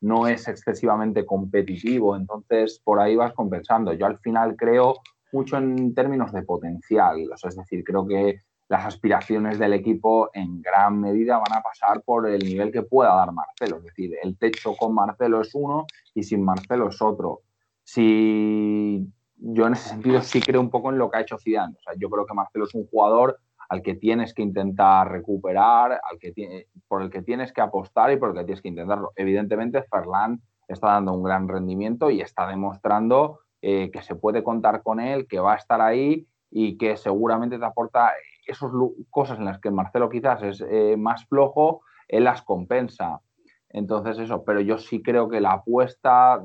no 0.00 0.26
es 0.26 0.48
excesivamente 0.48 1.24
competitivo. 1.24 2.16
Entonces, 2.16 2.80
por 2.82 2.98
ahí 2.98 3.14
vas 3.14 3.32
compensando. 3.32 3.92
Yo 3.92 4.06
al 4.06 4.18
final 4.18 4.56
creo 4.56 4.96
mucho 5.30 5.56
en 5.56 5.94
términos 5.94 6.32
de 6.32 6.42
potencial. 6.42 7.28
es 7.32 7.56
decir, 7.56 7.84
creo 7.84 8.04
que 8.08 8.40
las 8.68 8.86
aspiraciones 8.86 9.58
del 9.58 9.74
equipo 9.74 10.30
en 10.32 10.62
gran 10.62 11.00
medida 11.00 11.38
van 11.38 11.58
a 11.58 11.62
pasar 11.62 12.02
por 12.02 12.28
el 12.28 12.42
nivel 12.44 12.72
que 12.72 12.82
pueda 12.82 13.14
dar 13.14 13.32
Marcelo. 13.32 13.78
Es 13.78 13.84
decir, 13.84 14.12
el 14.22 14.38
techo 14.38 14.74
con 14.76 14.94
Marcelo 14.94 15.40
es 15.40 15.54
uno 15.54 15.86
y 16.14 16.22
sin 16.22 16.42
Marcelo 16.42 16.88
es 16.88 17.02
otro. 17.02 17.40
Si 17.84 19.06
yo 19.36 19.66
en 19.66 19.72
ese 19.74 19.90
sentido 19.90 20.22
sí 20.22 20.40
creo 20.40 20.60
un 20.60 20.70
poco 20.70 20.90
en 20.90 20.98
lo 20.98 21.10
que 21.10 21.18
ha 21.18 21.22
hecho 21.22 21.38
Zidane. 21.38 21.74
O 21.78 21.82
sea, 21.82 21.94
yo 21.98 22.08
creo 22.08 22.24
que 22.24 22.34
Marcelo 22.34 22.64
es 22.64 22.74
un 22.74 22.86
jugador 22.86 23.38
al 23.68 23.82
que 23.82 23.94
tienes 23.94 24.34
que 24.34 24.42
intentar 24.42 25.10
recuperar, 25.10 25.92
al 25.92 26.18
que 26.18 26.66
por 26.88 27.02
el 27.02 27.10
que 27.10 27.22
tienes 27.22 27.52
que 27.52 27.60
apostar 27.60 28.12
y 28.12 28.16
por 28.16 28.30
el 28.30 28.36
que 28.36 28.44
tienes 28.44 28.62
que 28.62 28.68
intentarlo. 28.68 29.12
Evidentemente, 29.16 29.82
Ferland 29.82 30.40
está 30.68 30.88
dando 30.88 31.12
un 31.12 31.22
gran 31.22 31.48
rendimiento 31.48 32.10
y 32.10 32.20
está 32.20 32.46
demostrando 32.46 33.40
eh, 33.62 33.90
que 33.90 34.02
se 34.02 34.14
puede 34.14 34.42
contar 34.42 34.82
con 34.82 35.00
él, 35.00 35.26
que 35.26 35.38
va 35.38 35.54
a 35.54 35.56
estar 35.56 35.80
ahí 35.80 36.26
y 36.50 36.76
que 36.76 36.96
seguramente 36.96 37.58
te 37.58 37.64
aporta 37.64 38.12
esas 38.46 38.70
cosas 39.10 39.38
en 39.38 39.44
las 39.44 39.58
que 39.60 39.70
Marcelo 39.70 40.08
quizás 40.08 40.42
es 40.42 40.60
eh, 40.60 40.96
más 40.96 41.26
flojo, 41.26 41.82
él 42.08 42.24
las 42.24 42.42
compensa. 42.42 43.20
Entonces 43.68 44.18
eso, 44.18 44.44
pero 44.44 44.60
yo 44.60 44.78
sí 44.78 45.02
creo 45.02 45.28
que 45.28 45.40
la 45.40 45.52
apuesta 45.52 46.42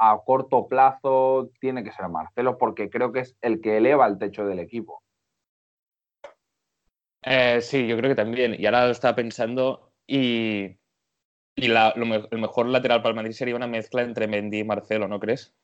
a 0.00 0.18
corto 0.24 0.66
plazo 0.66 1.50
tiene 1.60 1.84
que 1.84 1.92
ser 1.92 2.08
Marcelo, 2.08 2.58
porque 2.58 2.90
creo 2.90 3.12
que 3.12 3.20
es 3.20 3.36
el 3.40 3.60
que 3.60 3.76
eleva 3.76 4.06
el 4.06 4.18
techo 4.18 4.44
del 4.44 4.58
equipo. 4.58 5.02
Eh, 7.22 7.60
sí, 7.60 7.86
yo 7.86 7.96
creo 7.96 8.10
que 8.10 8.16
también. 8.16 8.56
Y 8.58 8.66
ahora 8.66 8.86
lo 8.86 8.90
estaba 8.90 9.14
pensando 9.14 9.92
y, 10.06 10.76
el 11.54 12.40
mejor 12.40 12.66
lateral 12.66 13.00
para 13.00 13.10
el 13.10 13.16
Madrid 13.16 13.32
sería 13.32 13.54
una 13.54 13.66
mezcla 13.66 14.02
entre 14.02 14.26
Mendy 14.26 14.60
y 14.60 14.64
Marcelo, 14.64 15.06
¿no 15.08 15.20
crees? 15.20 15.54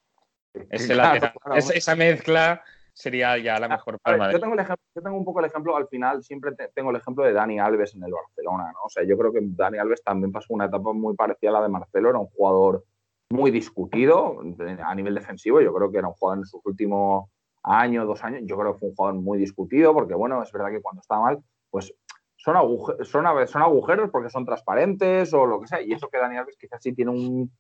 esa 0.71 1.95
mezcla 1.95 2.65
sería 2.99 3.39
ya 3.39 3.61
la 3.61 3.69
mejor 3.69 4.01
para 4.01 4.17
el 4.17 4.21
Madrid. 4.21 4.35
Yo 4.35 4.41
tengo, 4.41 4.57
yo 4.57 5.03
tengo 5.03 5.17
un 5.17 5.25
poco 5.25 5.39
el 5.39 5.47
ejemplo, 5.47 5.77
al 5.77 5.87
final 5.87 6.25
siempre 6.25 6.51
tengo 6.75 6.91
el 6.91 6.97
ejemplo 6.97 7.25
de 7.25 7.33
Dani 7.33 7.61
Alves 7.61 7.95
en 7.95 8.03
el 8.03 8.11
Barcelona, 8.13 8.73
¿no? 8.73 8.81
O 8.87 8.89
sea, 8.89 9.05
yo 9.05 9.17
creo 9.17 9.33
que 9.33 9.39
Dani 9.41 9.79
Alves 9.79 10.03
también 10.03 10.33
pasó 10.33 10.53
una 10.53 10.65
etapa 10.65 10.93
muy 10.93 11.15
parecida 11.15 11.51
a 11.51 11.53
la 11.55 11.63
de 11.63 11.69
Marcelo, 11.69 12.11
era 12.11 12.19
un 12.19 12.27
jugador 12.27 12.85
muy 13.31 13.53
discutido 13.53 14.41
a 14.85 14.95
nivel 14.97 15.15
defensivo. 15.15 15.61
Yo 15.61 15.73
creo 15.73 15.93
que 15.93 15.99
era 15.99 16.09
un 16.09 16.15
jugador 16.15 16.39
en 16.39 16.47
sus 16.47 16.61
últimos 16.65 17.31
años, 17.63 18.05
dos 18.07 18.25
años, 18.25 18.43
yo 18.45 18.59
creo 18.59 18.73
que 18.73 18.81
fue 18.81 18.89
un 18.89 18.95
jugador 18.97 19.21
muy 19.21 19.39
discutido 19.39 19.95
porque, 19.95 20.15
bueno, 20.15 20.43
es 20.43 20.51
verdad 20.51 20.71
que 20.71 20.83
cuando 20.83 21.01
está 21.01 21.21
mal, 21.21 21.39
pues 21.71 21.95
son, 22.35 22.57
son, 23.05 23.47
son 23.47 23.63
agujeros 23.63 24.11
porque 24.11 24.31
son 24.31 24.45
transparentes 24.45 25.33
o 25.35 25.47
lo 25.47 25.61
que 25.61 25.69
sea. 25.69 25.81
Y 25.81 25.93
eso 25.93 26.09
que 26.09 26.19
Daniel 26.19 26.41
Alves 26.41 26.57
quizás 26.59 26.83
sí 26.83 26.93
tiene 26.95 27.13
un, 27.13 27.53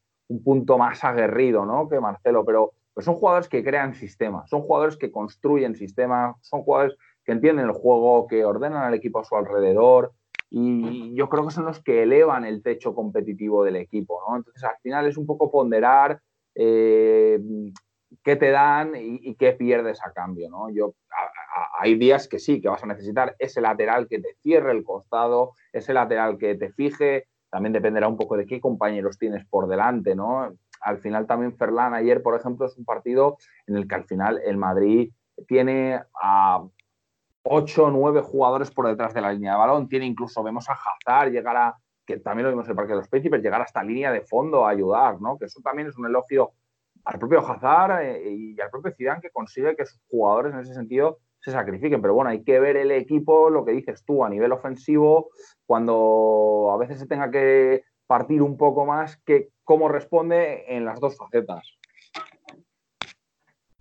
punto 0.45 0.77
más 0.77 1.05
aguerrido 1.05 1.65
¿no? 1.65 1.89
que 1.89 2.01
Marcelo, 2.01 2.45
pero, 2.45 2.73
pero 2.99 3.05
son 3.05 3.15
jugadores 3.15 3.49
que 3.49 3.63
crean 3.63 3.95
sistemas, 3.95 4.51
son 4.51 4.63
jugadores 4.63 4.97
que 4.97 5.13
construyen 5.13 5.77
sistemas, 5.77 6.35
son 6.41 6.63
jugadores 6.63 6.97
que 7.25 7.31
entienden 7.31 7.67
el 7.67 7.71
juego, 7.71 8.27
que 8.27 8.45
ordenan 8.45 8.83
al 8.83 8.95
equipo 8.95 9.21
a 9.21 9.25
su 9.25 9.37
alrededor, 9.37 10.11
y 10.51 11.15
yo 11.15 11.29
creo 11.29 11.47
que 11.47 11.55
son 11.55 11.67
los 11.67 11.81
que 11.81 12.03
elevan 12.03 12.45
el 12.45 12.61
techo 12.61 12.97
competitivo 12.97 13.63
del 13.63 13.77
equipo, 13.77 14.21
¿no? 14.29 14.39
Entonces, 14.39 14.65
al 14.65 14.75
final 14.83 15.07
es 15.07 15.17
un 15.17 15.27
poco 15.27 15.49
ponderar 15.49 16.21
eh, 16.57 17.39
qué 18.25 18.35
te 18.35 18.51
dan 18.51 18.95
y, 18.97 19.33
qué 19.37 19.53
pierdes 19.53 20.05
a 20.05 20.13
cambio, 20.13 20.51
¿no? 20.51 20.69
Yo, 20.69 20.95
hay 21.79 21.95
días 21.95 22.27
que 22.27 22.41
sí, 22.41 22.61
que 22.61 22.69
vas 22.69 22.83
a 22.83 22.89
necesitar 22.89 23.37
ese 23.39 23.61
lateral 23.61 24.09
que 24.09 24.19
te 24.19 24.35
cierre 24.43 24.73
el 24.73 24.83
costado, 24.83 25.53
ese 25.73 25.95
lateral 25.95 26.37
que 26.37 26.57
te 26.57 26.73
fije, 26.73 27.29
también 27.49 27.73
dependerá 27.75 28.09
un 28.09 28.17
poco 28.17 28.37
de 28.37 28.45
qué 28.45 28.61
compañeros 28.61 29.19
tienes 29.19 29.47
por 29.47 29.69
delante, 29.69 30.17
¿no? 30.17 30.53
Al 30.81 30.99
final 30.99 31.27
también 31.27 31.57
Ferlán 31.57 31.95
ayer, 31.95 32.23
por 32.23 32.35
ejemplo, 32.35 32.67
es 32.67 32.77
un 32.77 32.85
partido 32.85 33.39
en 33.67 33.77
el 33.77 33.89
que 33.89 33.95
al 33.95 34.05
final 34.05 34.41
el 34.45 34.57
Madrid 34.57 35.13
tiene 35.47 36.01
a 36.21 36.65
8 37.43 37.85
o 37.85 37.91
9 37.91 38.23
jugadores 38.23 38.71
por 38.71 38.87
detrás 38.87 39.15
de 39.15 39.21
la 39.21 39.33
línea 39.33 39.53
de 39.53 39.59
balón. 39.59 39.89
Tiene 39.89 40.07
incluso, 40.07 40.43
vemos 40.43 40.69
a 40.69 40.75
Hazard 40.75 41.31
llegar 41.31 41.57
a, 41.57 41.77
que 42.07 42.19
también 42.19 42.45
lo 42.45 42.51
vimos 42.51 42.67
en 42.67 42.73
el 42.73 42.77
Parque 42.77 42.93
de 42.93 42.99
los 42.99 43.09
Príncipes, 43.09 43.43
llegar 43.43 43.61
hasta 43.61 43.83
línea 43.83 44.13
de 44.13 44.23
fondo 44.23 44.67
a 44.67 44.71
ayudar, 44.71 45.21
¿no? 45.21 45.39
Que 45.39 45.47
eso 45.47 45.61
también 45.63 45.89
es 45.89 45.97
un 45.97 46.07
elogio 46.07 46.53
al 47.05 47.19
propio 47.19 47.41
Hazard 47.41 48.03
eh, 48.03 48.31
y 48.31 48.61
al 48.61 48.71
propio 48.71 48.93
Zidane 48.93 49.21
que 49.21 49.31
consigue 49.31 49.77
que 49.77 49.87
sus 49.87 50.01
jugadores 50.11 50.53
en 50.53 50.61
ese 50.61 50.75
sentido 50.75 51.19
se 51.41 51.53
sacrifiquen. 51.53 52.03
Pero 52.03 52.15
bueno, 52.15 52.31
hay 52.31 52.43
que 52.43 52.61
ver 52.61 52.77
el 52.77 52.91
equipo, 52.91 53.51
lo 53.51 53.65
que 53.65 53.73
dices 53.73 54.05
tú, 54.05 54.25
a 54.25 54.29
nivel 54.29 54.53
ofensivo, 54.53 55.31
cuando 55.65 56.71
a 56.73 56.77
veces 56.77 56.99
se 56.99 57.07
tenga 57.07 57.31
que 57.31 57.83
partir 58.09 58.43
un 58.43 58.57
poco 58.57 58.85
más, 58.87 59.19
que 59.19 59.51
cómo 59.63 59.89
responde 59.89 60.65
en 60.75 60.85
las 60.85 60.99
dos 60.99 61.17
facetas. 61.17 61.79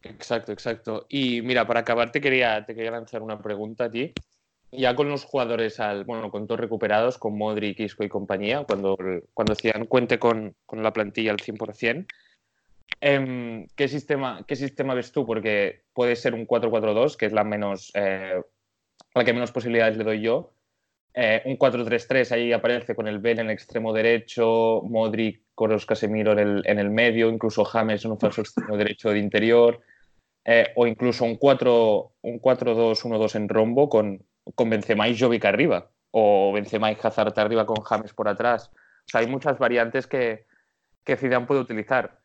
Exacto, 0.04 0.52
exacto. 0.52 1.06
Y 1.10 1.42
mira, 1.42 1.66
para 1.66 1.80
acabar 1.80 2.12
te 2.12 2.22
quería, 2.22 2.66
te 2.66 2.76
quería 2.76 2.92
lanzar 2.92 3.24
una 3.24 3.42
pregunta 3.42 3.86
a 3.86 3.92
ti. 3.92 4.14
Ya 4.72 4.96
con 4.96 5.08
los 5.08 5.24
jugadores, 5.24 5.80
al, 5.80 6.04
bueno, 6.04 6.30
con 6.30 6.46
todos 6.46 6.60
recuperados, 6.60 7.18
con 7.18 7.38
Modric, 7.38 7.80
Isco 7.80 8.04
y 8.04 8.10
compañía, 8.10 8.66
cuando, 8.66 8.98
cuando 9.34 9.56
cuente 9.88 10.20
con, 10.20 10.56
la 10.74 10.92
plantilla 10.92 11.32
al 11.32 11.38
100%, 11.38 12.06
em, 13.00 13.66
¿qué, 13.78 13.88
sistema, 13.88 14.44
¿qué 14.46 14.58
sistema 14.58 14.94
ves 14.94 15.14
tú? 15.14 15.26
Porque 15.26 15.84
puede 15.94 16.18
ser 16.18 16.34
un 16.34 16.46
4-4-2, 16.46 17.16
que 17.16 17.28
es 17.28 17.32
la, 17.32 17.46
menos, 17.46 17.92
eh, 17.96 18.42
la 19.16 19.24
que 19.24 19.34
menos 19.34 19.54
posibilidades 19.54 19.98
le 19.98 20.04
doy 20.04 20.22
yo, 20.22 20.52
eh, 21.20 21.42
un 21.46 21.58
4-3-3, 21.58 22.32
ahí 22.32 22.54
aparece 22.54 22.94
con 22.94 23.08
el 23.08 23.18
Ben 23.18 23.40
en 23.40 23.48
el 23.48 23.54
extremo 23.54 23.92
derecho, 23.92 24.84
Modric, 24.84 25.42
Coros 25.56 25.88
Casemiro 25.88 26.34
en 26.34 26.40
el, 26.40 26.62
en 26.68 26.78
el 26.78 26.92
medio, 26.92 27.32
incluso 27.32 27.66
James 27.66 28.06
en 28.06 28.12
un 28.12 28.20
falso 28.20 28.42
extremo 28.42 28.78
derecho 28.78 29.10
de 29.10 29.18
interior, 29.18 29.82
eh, 30.46 30.68
o 30.76 30.86
incluso 30.86 31.26
un 31.26 31.40
4-2-1-2 31.40 33.36
en 33.36 33.50
rombo 33.50 33.90
con, 33.90 34.24
con 34.54 34.70
Benzema 34.70 35.08
y 35.08 35.18
Jovic 35.18 35.44
arriba, 35.46 35.90
o 36.12 36.54
Benzema 36.54 36.92
y 36.92 36.98
Hazard 37.02 37.34
arriba 37.40 37.66
con 37.66 37.82
James 37.82 38.14
por 38.14 38.28
atrás. 38.28 38.70
O 38.72 39.08
sea, 39.08 39.22
hay 39.22 39.28
muchas 39.28 39.58
variantes 39.58 40.06
que, 40.06 40.46
que 41.04 41.18
Zidane 41.18 41.48
puede 41.48 41.62
utilizar. 41.62 42.20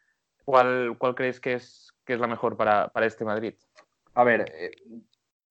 ¿Cuál, 0.44 0.96
cuál 0.98 1.14
creéis 1.14 1.40
que 1.40 1.54
es, 1.54 1.94
que 2.04 2.12
es 2.12 2.20
la 2.20 2.26
mejor 2.26 2.58
para, 2.58 2.88
para 2.88 3.06
este 3.06 3.24
Madrid? 3.24 3.54
A 4.12 4.22
ver, 4.22 4.52
eh, 4.54 4.72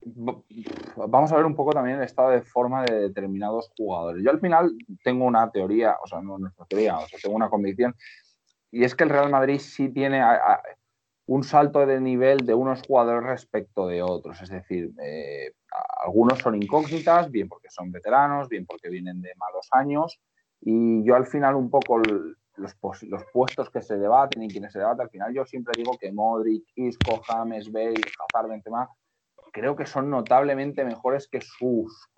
vamos 0.04 1.32
a 1.32 1.36
ver 1.36 1.46
un 1.46 1.56
poco 1.56 1.72
también 1.72 1.98
el 1.98 2.04
estado 2.04 2.30
de 2.30 2.42
forma 2.42 2.84
de 2.84 3.00
determinados 3.02 3.72
jugadores. 3.78 4.24
Yo 4.24 4.32
al 4.32 4.40
final 4.40 4.72
tengo 5.04 5.26
una 5.26 5.52
teoría, 5.52 5.98
o 6.04 6.08
sea, 6.08 6.22
no 6.22 6.38
nuestra 6.38 6.66
teoría, 6.66 6.98
o 6.98 7.08
sea, 7.08 7.20
tengo 7.22 7.36
una 7.36 7.50
convicción, 7.50 7.96
y 8.72 8.84
es 8.84 8.96
que 8.96 9.04
el 9.04 9.10
Real 9.10 9.30
Madrid 9.30 9.60
sí 9.60 9.90
tiene 9.90 10.24
un 11.28 11.44
salto 11.44 11.86
de 11.86 12.00
nivel 12.00 12.46
de 12.46 12.54
unos 12.54 12.82
jugadores 12.88 13.24
respecto 13.24 13.88
de 13.88 14.02
otros. 14.02 14.42
Es 14.42 14.50
decir, 14.50 14.92
eh, 15.04 15.54
algunos 16.04 16.40
son 16.40 16.56
incógnitas, 16.56 17.30
bien 17.30 17.48
porque 17.48 17.70
son 17.70 17.92
veteranos, 17.92 18.50
bien 18.50 18.66
porque 18.66 18.90
vienen 18.90 19.22
de 19.22 19.32
malos 19.38 19.68
años, 19.72 20.20
y 20.62 21.04
yo 21.04 21.16
al 21.16 21.26
final 21.26 21.56
un 21.56 21.70
poco 21.70 22.00
los, 22.00 22.76
los 23.04 23.26
puestos 23.34 23.70
que 23.70 23.82
se 23.82 23.98
debaten 23.98 24.44
y 24.44 24.48
quienes 24.48 24.74
se 24.74 24.80
debaten, 24.80 25.02
al 25.02 25.10
final 25.10 25.34
yo 25.34 25.46
siempre 25.46 25.74
digo 25.76 25.98
que 25.98 26.12
Modric, 26.12 26.66
Isco, 26.76 27.22
James, 27.26 27.72
Bale, 27.72 28.02
Hazard, 28.20 28.50
Benzema, 28.50 28.90
creo 29.52 29.76
que 29.76 29.86
son 29.86 30.10
notablemente 30.10 30.84
mejores 30.86 31.28
que 31.28 31.42
sus, 31.42 32.10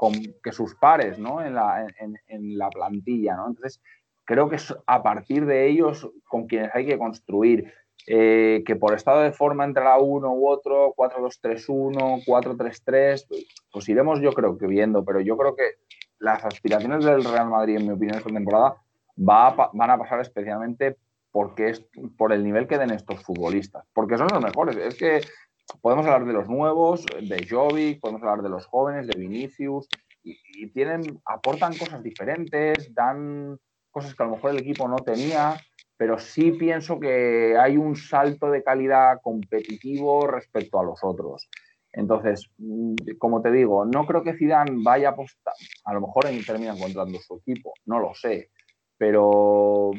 que 0.44 0.52
sus 0.52 0.76
pares 0.76 1.20
¿no? 1.20 1.44
en, 1.44 1.56
la, 1.56 1.88
en, 1.98 2.58
la 2.58 2.70
plantilla. 2.70 3.36
¿no? 3.36 3.48
Entonces, 3.48 3.82
creo 4.24 4.50
que 4.50 4.56
es 4.56 4.74
a 4.86 5.04
partir 5.04 5.46
de 5.46 5.68
ellos 5.68 6.10
con 6.28 6.48
quienes 6.48 6.74
hay 6.74 6.86
que 6.86 6.98
construir. 6.98 7.74
Eh, 8.06 8.64
que 8.66 8.76
por 8.76 8.94
estado 8.94 9.22
de 9.22 9.32
forma 9.32 9.64
entrará 9.64 9.98
uno 9.98 10.34
u 10.34 10.50
otro, 10.50 10.94
4-2-3-1, 10.98 12.26
4-3-3, 12.26 13.26
pues 13.72 13.88
iremos 13.88 14.20
yo 14.20 14.34
creo 14.34 14.58
que 14.58 14.68
viendo, 14.68 15.06
pero 15.06 15.22
yo 15.22 15.38
creo 15.38 15.56
que 15.56 15.76
las 16.20 16.44
aspiraciones 16.44 17.06
del 17.06 17.24
Real 17.24 17.50
Madrid, 17.50 17.78
en 17.78 17.88
mi 17.88 17.94
opinión, 17.94 18.18
esta 18.18 18.30
temporada 18.30 18.76
va 19.18 19.70
van 19.72 19.90
a 19.90 19.98
pasar 19.98 20.20
especialmente 20.20 20.98
porque 21.32 21.70
es 21.70 21.86
por 22.18 22.34
el 22.34 22.44
nivel 22.44 22.68
que 22.68 22.78
den 22.78 22.92
estos 22.92 23.24
futbolistas, 23.24 23.86
porque 23.94 24.18
son 24.18 24.28
los 24.32 24.44
mejores. 24.44 24.76
Es 24.76 24.96
que 24.96 25.22
podemos 25.82 26.06
hablar 26.06 26.26
de 26.26 26.34
los 26.34 26.48
nuevos, 26.48 27.06
de 27.06 27.48
Jovic, 27.50 28.00
podemos 28.00 28.22
hablar 28.22 28.42
de 28.42 28.50
los 28.50 28.66
jóvenes, 28.66 29.08
de 29.08 29.20
Vinicius, 29.20 29.88
y, 30.24 30.68
tienen, 30.68 31.22
aportan 31.26 31.78
cosas 31.78 32.02
diferentes, 32.02 32.94
dan 32.94 33.60
cosas 33.92 34.16
que 34.16 34.24
a 34.24 34.26
lo 34.26 34.34
mejor 34.34 34.52
el 34.52 34.60
equipo 34.60 34.88
no 34.88 34.98
tenía, 34.98 35.58
pero 35.98 36.18
sí 36.18 36.52
pienso 36.52 37.00
que 37.00 37.58
hay 37.58 37.78
un 37.78 37.96
salto 37.96 38.50
de 38.50 38.64
calidad 38.64 39.20
competitivo 39.22 40.28
respecto 40.28 40.80
a 40.80 40.84
los 40.84 41.00
otros. 41.04 41.50
Entonces, 41.92 42.50
mm, 42.58 42.96
como 43.20 43.42
te 43.42 43.52
digo, 43.52 43.86
no 43.86 44.06
creo 44.06 44.24
que 44.24 44.34
Zidane 44.34 44.82
vaya 44.84 45.10
a 45.10 45.12
apostar. 45.12 45.54
A 45.86 45.94
lo 45.94 46.02
mejor 46.02 46.26
termina 46.46 46.74
encontrando 46.74 47.20
su 47.20 47.36
equipo, 47.36 47.74
no 47.86 48.00
lo 48.00 48.14
sé. 48.16 48.50
Pero 48.98 49.92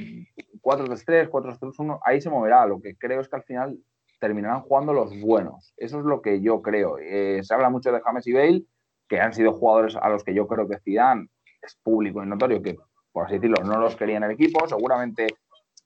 4-3-3, 0.61 1.29
4-3-1, 1.29 2.01
ahí 2.03 2.21
se 2.21 2.31
moverá. 2.31 2.67
Lo 2.67 2.81
que 2.81 2.97
creo 2.97 3.21
es 3.21 3.29
que 3.29 3.37
al 3.37 3.45
final 3.45 3.79
terminarán 4.25 4.63
jugando 4.63 4.95
los 4.95 5.21
buenos. 5.21 5.75
Eso 5.77 5.99
es 5.99 6.05
lo 6.07 6.23
que 6.23 6.41
yo 6.41 6.63
creo. 6.63 6.97
Eh, 6.99 7.41
se 7.43 7.53
habla 7.53 7.69
mucho 7.69 7.93
de 7.93 8.01
James 8.01 8.27
y 8.27 8.33
Bale, 8.33 8.65
que 9.07 9.21
han 9.21 9.35
sido 9.35 9.53
jugadores 9.53 9.97
a 9.97 10.09
los 10.09 10.25
que 10.25 10.33
yo 10.33 10.47
creo 10.47 10.67
que 10.67 10.79
Zidane 10.79 11.29
es 11.61 11.77
público 11.83 12.23
y 12.23 12.27
notorio 12.27 12.63
que, 12.63 12.79
por 13.13 13.27
así 13.27 13.35
decirlo, 13.35 13.63
no 13.63 13.79
los 13.79 13.97
quería 13.97 14.17
en 14.17 14.23
el 14.23 14.31
equipo. 14.31 14.67
Seguramente 14.67 15.27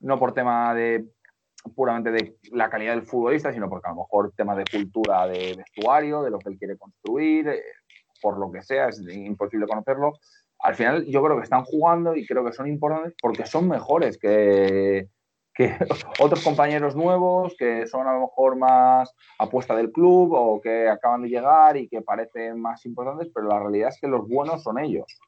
no 0.01 0.21
por 0.21 0.35
tema 0.35 0.73
de 0.73 1.05
puramente 1.75 2.13
de 2.13 2.37
la 2.53 2.71
calidad 2.71 2.95
del 2.95 3.03
futbolista, 3.03 3.53
sino 3.53 3.69
porque 3.69 3.89
a 3.89 3.91
lo 3.91 4.03
mejor 4.03 4.33
tema 4.37 4.55
de 4.55 4.65
cultura 4.71 5.27
de 5.27 5.57
vestuario, 5.57 6.23
de 6.23 6.31
lo 6.31 6.39
que 6.39 6.51
él 6.51 6.59
quiere 6.59 6.79
construir, 6.79 7.49
eh, 7.49 7.63
por 8.23 8.39
lo 8.39 8.53
que 8.53 8.63
sea, 8.63 8.89
es 8.89 9.01
imposible 9.01 9.67
conocerlo. 9.67 10.13
Al 10.61 10.77
final 10.77 11.05
yo 11.07 11.21
creo 11.25 11.37
que 11.37 11.43
están 11.43 11.65
jugando 11.65 12.15
y 12.15 12.25
creo 12.25 12.45
que 12.45 12.53
son 12.53 12.69
importantes 12.69 13.15
porque 13.21 13.47
son 13.47 13.69
mejores 13.69 14.17
que, 14.17 15.09
que 15.59 15.75
otros 16.21 16.43
compañeros 16.45 16.95
nuevos 16.95 17.55
que 17.59 17.87
son 17.89 18.07
a 18.07 18.15
lo 18.15 18.21
mejor 18.21 18.57
más 18.57 19.13
apuesta 19.39 19.75
del 19.75 19.91
club 19.91 20.33
o 20.33 20.61
que 20.61 20.89
acaban 20.89 21.23
de 21.23 21.29
llegar 21.29 21.77
y 21.77 21.89
que 21.89 22.01
parecen 22.01 22.61
más 22.61 22.87
importantes, 22.87 23.29
pero 23.35 23.49
la 23.49 23.59
realidad 23.59 23.89
es 23.89 24.01
que 24.01 24.07
los 24.07 24.27
buenos 24.29 24.63
son 24.63 24.79
ellos. 24.79 25.19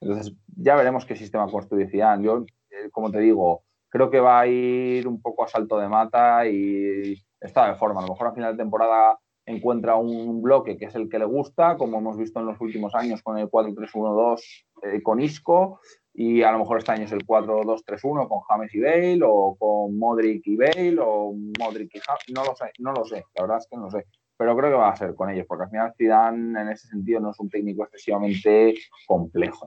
Entonces 0.00 0.34
ya 0.46 0.76
veremos 0.76 1.06
qué 1.06 1.16
sistema 1.16 1.50
construirán. 1.50 2.22
Yo, 2.22 2.44
eh, 2.70 2.90
como 2.90 3.10
te 3.10 3.20
digo, 3.20 3.62
creo 3.88 4.10
que 4.10 4.20
va 4.20 4.40
a 4.40 4.46
ir 4.46 5.08
un 5.08 5.20
poco 5.20 5.44
a 5.44 5.48
salto 5.48 5.78
de 5.78 5.88
mata 5.88 6.46
y 6.46 7.14
está 7.40 7.68
de 7.68 7.74
forma. 7.76 8.00
A 8.00 8.02
lo 8.02 8.10
mejor 8.10 8.26
a 8.26 8.32
final 8.32 8.52
de 8.52 8.62
temporada 8.62 9.18
encuentra 9.46 9.96
un 9.96 10.42
bloque 10.42 10.76
que 10.76 10.86
es 10.86 10.94
el 10.94 11.08
que 11.08 11.18
le 11.18 11.24
gusta, 11.24 11.76
como 11.78 11.98
hemos 11.98 12.18
visto 12.18 12.38
en 12.38 12.46
los 12.46 12.60
últimos 12.60 12.94
años 12.94 13.22
con 13.22 13.38
el 13.38 13.50
4-3-1-2 13.50 14.40
eh, 14.82 15.02
con 15.02 15.20
Isco, 15.20 15.80
y 16.22 16.42
a 16.42 16.52
lo 16.52 16.58
mejor 16.58 16.76
este 16.76 16.92
año 16.92 17.04
es 17.04 17.12
el 17.12 17.26
4-2-3-1 17.26 18.28
con 18.28 18.40
James 18.40 18.74
y 18.74 18.80
Bale, 18.80 19.20
o 19.24 19.56
con 19.58 19.98
Modric 19.98 20.46
y 20.48 20.54
Bale, 20.54 20.98
o 21.00 21.32
Modric 21.58 21.94
y 21.94 21.98
James, 21.98 22.24
no 22.34 22.44
lo 22.44 22.54
sé, 22.54 22.72
no 22.78 22.92
lo 22.92 23.06
sé, 23.06 23.24
la 23.34 23.42
verdad 23.44 23.56
es 23.56 23.66
que 23.66 23.76
no 23.78 23.84
lo 23.84 23.90
sé. 23.90 24.04
Pero 24.36 24.54
creo 24.54 24.70
que 24.70 24.76
va 24.76 24.90
a 24.90 24.96
ser 24.96 25.14
con 25.14 25.30
ellos, 25.30 25.46
porque 25.48 25.64
al 25.64 25.70
final 25.70 25.94
Zidane 25.96 26.60
en 26.60 26.68
ese 26.68 26.88
sentido 26.88 27.20
no 27.20 27.30
es 27.30 27.40
un 27.40 27.48
técnico 27.48 27.84
excesivamente 27.84 28.74
complejo. 29.06 29.66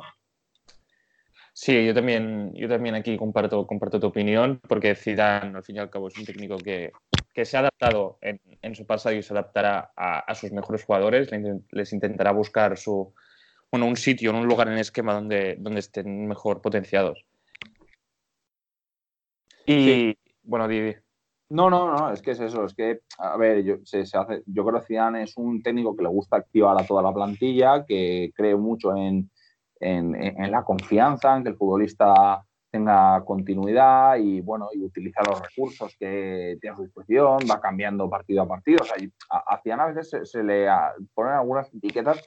Sí, 1.53 1.88
yo 1.88 1.93
también, 1.95 2.53
yo 2.53 2.69
también 2.69 2.93
aquí 2.93 3.17
comparto, 3.17 3.65
comparto 3.65 4.00
tu 4.00 4.05
opinión, 4.05 4.62
porque 4.69 4.93
Zidane, 4.93 5.57
al 5.57 5.63
fin 5.63 5.77
y 5.77 5.79
al 5.79 5.89
cabo, 5.89 6.10
es 6.10 6.17
un 6.19 6.25
técnico 6.25 6.57
que, 6.57 6.91
que 7.33 7.45
se 7.45 7.57
ha 7.57 7.62
adaptado 7.62 8.19
en, 8.22 8.39
en, 8.62 8.75
su 8.75 8.86
pasado 8.86 9.15
y 9.15 9.24
se 9.24 9.33
adaptará 9.33 9.91
a, 9.95 10.19
a, 10.19 10.36
sus 10.36 10.51
mejores 10.51 10.83
jugadores, 10.83 11.31
les 11.72 11.93
intentará 11.93 12.31
buscar 12.31 12.77
su, 12.77 13.12
bueno, 13.74 13.88
un 13.88 13.98
sitio, 13.98 14.30
un 14.30 14.46
lugar 14.46 14.68
en 14.68 14.75
el 14.75 14.82
esquema 14.82 15.15
donde, 15.15 15.56
donde 15.58 15.80
estén 15.80 16.27
mejor 16.27 16.62
potenciados. 16.62 17.25
Y, 19.65 19.74
sí. 19.74 20.18
bueno, 20.44 20.68
Didi. 20.68 20.94
No, 21.50 21.72
no, 21.72 21.92
no, 21.92 22.12
es 22.12 22.22
que 22.22 22.32
es 22.32 22.39
eso, 22.39 22.65
es 22.65 22.75
que, 22.75 23.00
a 23.18 23.36
ver, 23.36 23.63
yo, 23.63 23.77
se, 23.84 24.06
se 24.06 24.15
hace, 24.15 24.44
yo 24.46 24.63
creo 24.63 24.80
que 24.80 24.86
Zidane 24.86 25.24
es 25.24 25.36
un 25.38 25.63
técnico 25.63 25.96
que 25.96 26.03
le 26.03 26.10
gusta 26.10 26.38
activar 26.38 26.80
a 26.80 26.86
toda 26.86 27.01
la 27.01 27.12
plantilla, 27.12 27.84
que 27.84 28.32
cree 28.36 28.56
mucho 28.56 28.96
en, 28.96 29.32
en, 29.80 30.51
la 30.51 30.63
confianza, 30.63 31.36
en 31.36 31.42
que 31.42 31.50
el 31.50 31.58
futbolista 31.58 32.46
tenga 32.70 33.24
continuidad 33.25 34.18
y 34.18 34.42
bueno 34.42 34.70
y 34.72 34.84
utiliza 34.84 35.22
los 35.27 35.42
recursos 35.42 35.96
que 36.00 36.60
tiene 36.62 36.75
a 36.75 36.77
su 36.77 36.84
disposición, 36.84 37.39
va 37.50 37.60
cambiando 37.60 38.08
partido 38.08 38.44
a 38.44 38.48
partido. 38.48 38.84
O 38.84 38.86
sea, 38.86 38.98
a, 39.32 39.84
a 39.84 39.92
veces 39.92 40.30
se, 40.30 40.44
le 40.44 40.68
ponen 41.15 41.34
algunas 41.34 41.74
etiquetas 41.74 42.24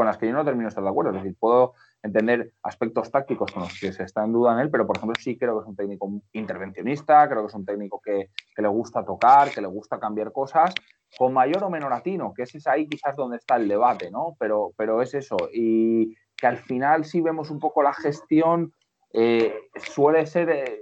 con 0.00 0.06
las 0.06 0.16
que 0.16 0.26
yo 0.26 0.32
no 0.32 0.46
termino 0.46 0.64
de 0.64 0.70
estar 0.70 0.82
de 0.82 0.88
acuerdo. 0.88 1.10
Es 1.10 1.22
decir, 1.22 1.36
puedo 1.38 1.74
entender 2.02 2.54
aspectos 2.62 3.10
tácticos 3.10 3.52
con 3.52 3.64
los 3.64 3.78
que 3.78 3.92
se 3.92 4.02
está 4.02 4.24
en 4.24 4.32
duda 4.32 4.54
en 4.54 4.60
él, 4.60 4.70
pero 4.70 4.86
por 4.86 4.96
ejemplo 4.96 5.14
sí 5.20 5.36
creo 5.36 5.58
que 5.58 5.64
es 5.64 5.68
un 5.68 5.76
técnico 5.76 6.10
intervencionista, 6.32 7.28
creo 7.28 7.42
que 7.42 7.48
es 7.48 7.54
un 7.54 7.66
técnico 7.66 8.00
que, 8.02 8.30
le 8.56 8.68
gusta 8.68 9.04
tocar, 9.04 9.50
que 9.50 9.60
le 9.60 9.66
gusta 9.66 10.00
cambiar 10.00 10.32
cosas, 10.32 10.72
con 11.18 11.34
mayor 11.34 11.64
o 11.64 11.68
menor 11.68 11.92
atino, 11.92 12.32
que 12.32 12.44
ese 12.44 12.56
es 12.56 12.66
ahí 12.66 12.88
quizás 12.88 13.14
donde 13.14 13.36
está 13.36 13.56
el 13.56 13.68
debate, 13.68 14.10
¿no? 14.10 14.36
Pero, 14.38 14.72
pero 14.74 15.02
es 15.02 15.12
eso. 15.12 15.36
Y, 15.52 16.16
que 16.34 16.46
al 16.46 16.56
final 16.56 17.04
si 17.04 17.20
vemos 17.20 17.50
un 17.50 17.60
poco 17.60 17.82
la 17.82 17.92
gestión, 17.92 18.72
eh, 19.12 19.54
suele 19.76 20.24
ser 20.24 20.48
eh, 20.48 20.80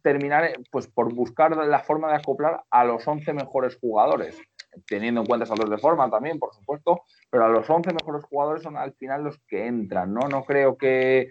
terminar 0.00 0.44
eh, 0.44 0.54
pues, 0.70 0.86
por 0.86 1.12
buscar 1.12 1.56
la 1.56 1.80
forma 1.80 2.08
de 2.10 2.18
acoplar 2.18 2.62
a 2.70 2.84
los 2.84 3.08
11 3.08 3.32
mejores 3.32 3.76
jugadores, 3.80 4.40
teniendo 4.86 5.20
en 5.20 5.26
cuenta 5.26 5.46
saldos 5.46 5.70
de 5.70 5.78
forma 5.78 6.10
también, 6.10 6.38
por 6.38 6.54
supuesto, 6.54 7.02
pero 7.30 7.44
a 7.44 7.48
los 7.48 7.68
11 7.68 7.92
mejores 7.92 8.24
jugadores 8.24 8.62
son 8.62 8.76
al 8.76 8.92
final 8.94 9.24
los 9.24 9.38
que 9.48 9.66
entran, 9.66 10.12
¿no? 10.12 10.28
No 10.28 10.44
creo 10.44 10.76
que, 10.76 11.28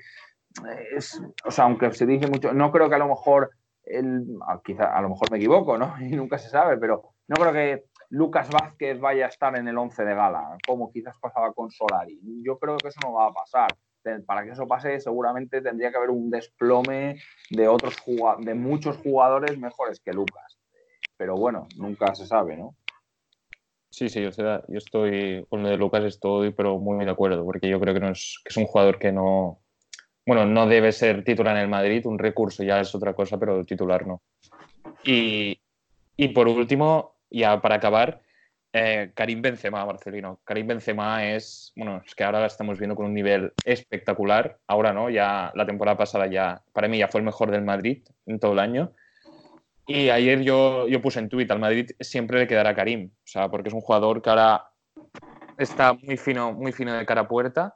es, 0.95 1.21
o 1.45 1.51
sea, 1.51 1.65
aunque 1.65 1.91
se 1.93 2.05
dice 2.05 2.27
mucho, 2.27 2.53
no 2.53 2.71
creo 2.71 2.89
que 2.89 2.95
a 2.95 2.99
lo 2.99 3.07
mejor, 3.07 3.51
el, 3.83 4.25
ah, 4.47 4.61
quizá 4.63 4.95
a 4.95 5.01
lo 5.01 5.09
mejor 5.09 5.31
me 5.31 5.37
equivoco, 5.37 5.77
¿no? 5.77 5.95
Y 6.01 6.15
nunca 6.15 6.37
se 6.37 6.49
sabe, 6.49 6.77
pero 6.77 7.13
no 7.27 7.35
creo 7.35 7.53
que 7.53 7.85
Lucas 8.09 8.49
Vázquez 8.49 8.99
vaya 8.99 9.25
a 9.25 9.29
estar 9.29 9.55
en 9.55 9.67
el 9.67 9.77
11 9.77 10.03
de 10.03 10.15
gala, 10.15 10.57
como 10.65 10.91
quizás 10.91 11.15
pasaba 11.21 11.53
con 11.53 11.69
Solari. 11.69 12.19
Yo 12.43 12.57
creo 12.57 12.77
que 12.77 12.87
eso 12.87 12.99
no 13.03 13.13
va 13.13 13.27
a 13.27 13.33
pasar. 13.33 13.69
Para 14.25 14.43
que 14.43 14.51
eso 14.51 14.67
pase, 14.67 14.99
seguramente 14.99 15.61
tendría 15.61 15.91
que 15.91 15.97
haber 15.97 16.09
un 16.09 16.31
desplome 16.31 17.21
de 17.51 17.67
otros 17.67 17.95
de 18.39 18.53
muchos 18.55 18.97
jugadores 18.97 19.57
mejores 19.59 19.99
que 19.99 20.13
Lucas. 20.13 20.57
Pero 21.17 21.35
bueno, 21.35 21.67
nunca 21.77 22.15
se 22.15 22.25
sabe, 22.25 22.55
¿no? 22.55 22.75
Sí, 23.99 24.07
sí, 24.07 24.21
yo, 24.21 24.29
yo 24.29 24.77
estoy 24.77 25.45
con 25.49 25.61
lo 25.61 25.67
de 25.67 25.75
Lucas, 25.75 26.05
estoy 26.05 26.53
pero 26.53 26.79
muy 26.79 27.03
de 27.03 27.11
acuerdo, 27.11 27.43
porque 27.43 27.67
yo 27.67 27.81
creo 27.81 27.93
que, 27.93 27.99
no 27.99 28.11
es, 28.11 28.39
que 28.45 28.47
es 28.47 28.55
un 28.55 28.63
jugador 28.63 28.97
que 28.97 29.11
no, 29.11 29.59
bueno, 30.25 30.45
no 30.45 30.67
debe 30.67 30.93
ser 30.93 31.25
titular 31.25 31.57
en 31.57 31.63
el 31.63 31.67
Madrid, 31.67 32.05
un 32.05 32.17
recurso 32.17 32.63
ya 32.63 32.79
es 32.79 32.95
otra 32.95 33.13
cosa, 33.13 33.37
pero 33.37 33.65
titular 33.65 34.07
no. 34.07 34.21
Y, 35.03 35.59
y 36.15 36.29
por 36.29 36.47
último, 36.47 37.17
ya 37.29 37.59
para 37.61 37.75
acabar, 37.75 38.21
eh, 38.71 39.11
Karim 39.13 39.41
Benzema, 39.41 39.85
Marcelino. 39.85 40.39
Karim 40.45 40.67
Benzema 40.67 41.25
es, 41.33 41.73
bueno, 41.75 42.01
es 42.05 42.15
que 42.15 42.23
ahora 42.23 42.39
la 42.39 42.47
estamos 42.47 42.79
viendo 42.79 42.95
con 42.95 43.07
un 43.07 43.13
nivel 43.13 43.51
espectacular. 43.65 44.59
Ahora 44.67 44.93
no, 44.93 45.09
ya 45.09 45.51
la 45.55 45.65
temporada 45.65 45.97
pasada 45.97 46.25
ya, 46.27 46.61
para 46.71 46.87
mí 46.87 46.99
ya 46.99 47.09
fue 47.09 47.19
el 47.19 47.25
mejor 47.25 47.51
del 47.51 47.65
Madrid 47.65 48.01
en 48.27 48.39
todo 48.39 48.53
el 48.53 48.59
año. 48.59 48.93
Y 49.89 50.11
ayer 50.11 50.43
yo, 50.43 50.87
yo 50.87 51.01
puse 51.01 51.17
en 51.17 51.29
Twitter, 51.29 51.53
al 51.53 51.59
Madrid 51.59 51.89
siempre 51.99 52.37
le 52.37 52.47
quedará 52.47 52.75
Karim, 52.75 53.09
o 53.11 53.27
sea, 53.27 53.49
porque 53.49 53.69
es 53.69 53.73
un 53.73 53.81
jugador 53.81 54.21
que 54.21 54.29
ahora 54.29 54.69
está 55.57 55.93
muy 55.93 56.15
fino, 56.15 56.53
muy 56.53 56.71
fino 56.71 56.93
de 56.93 57.03
cara 57.07 57.21
a 57.21 57.27
puerta, 57.27 57.75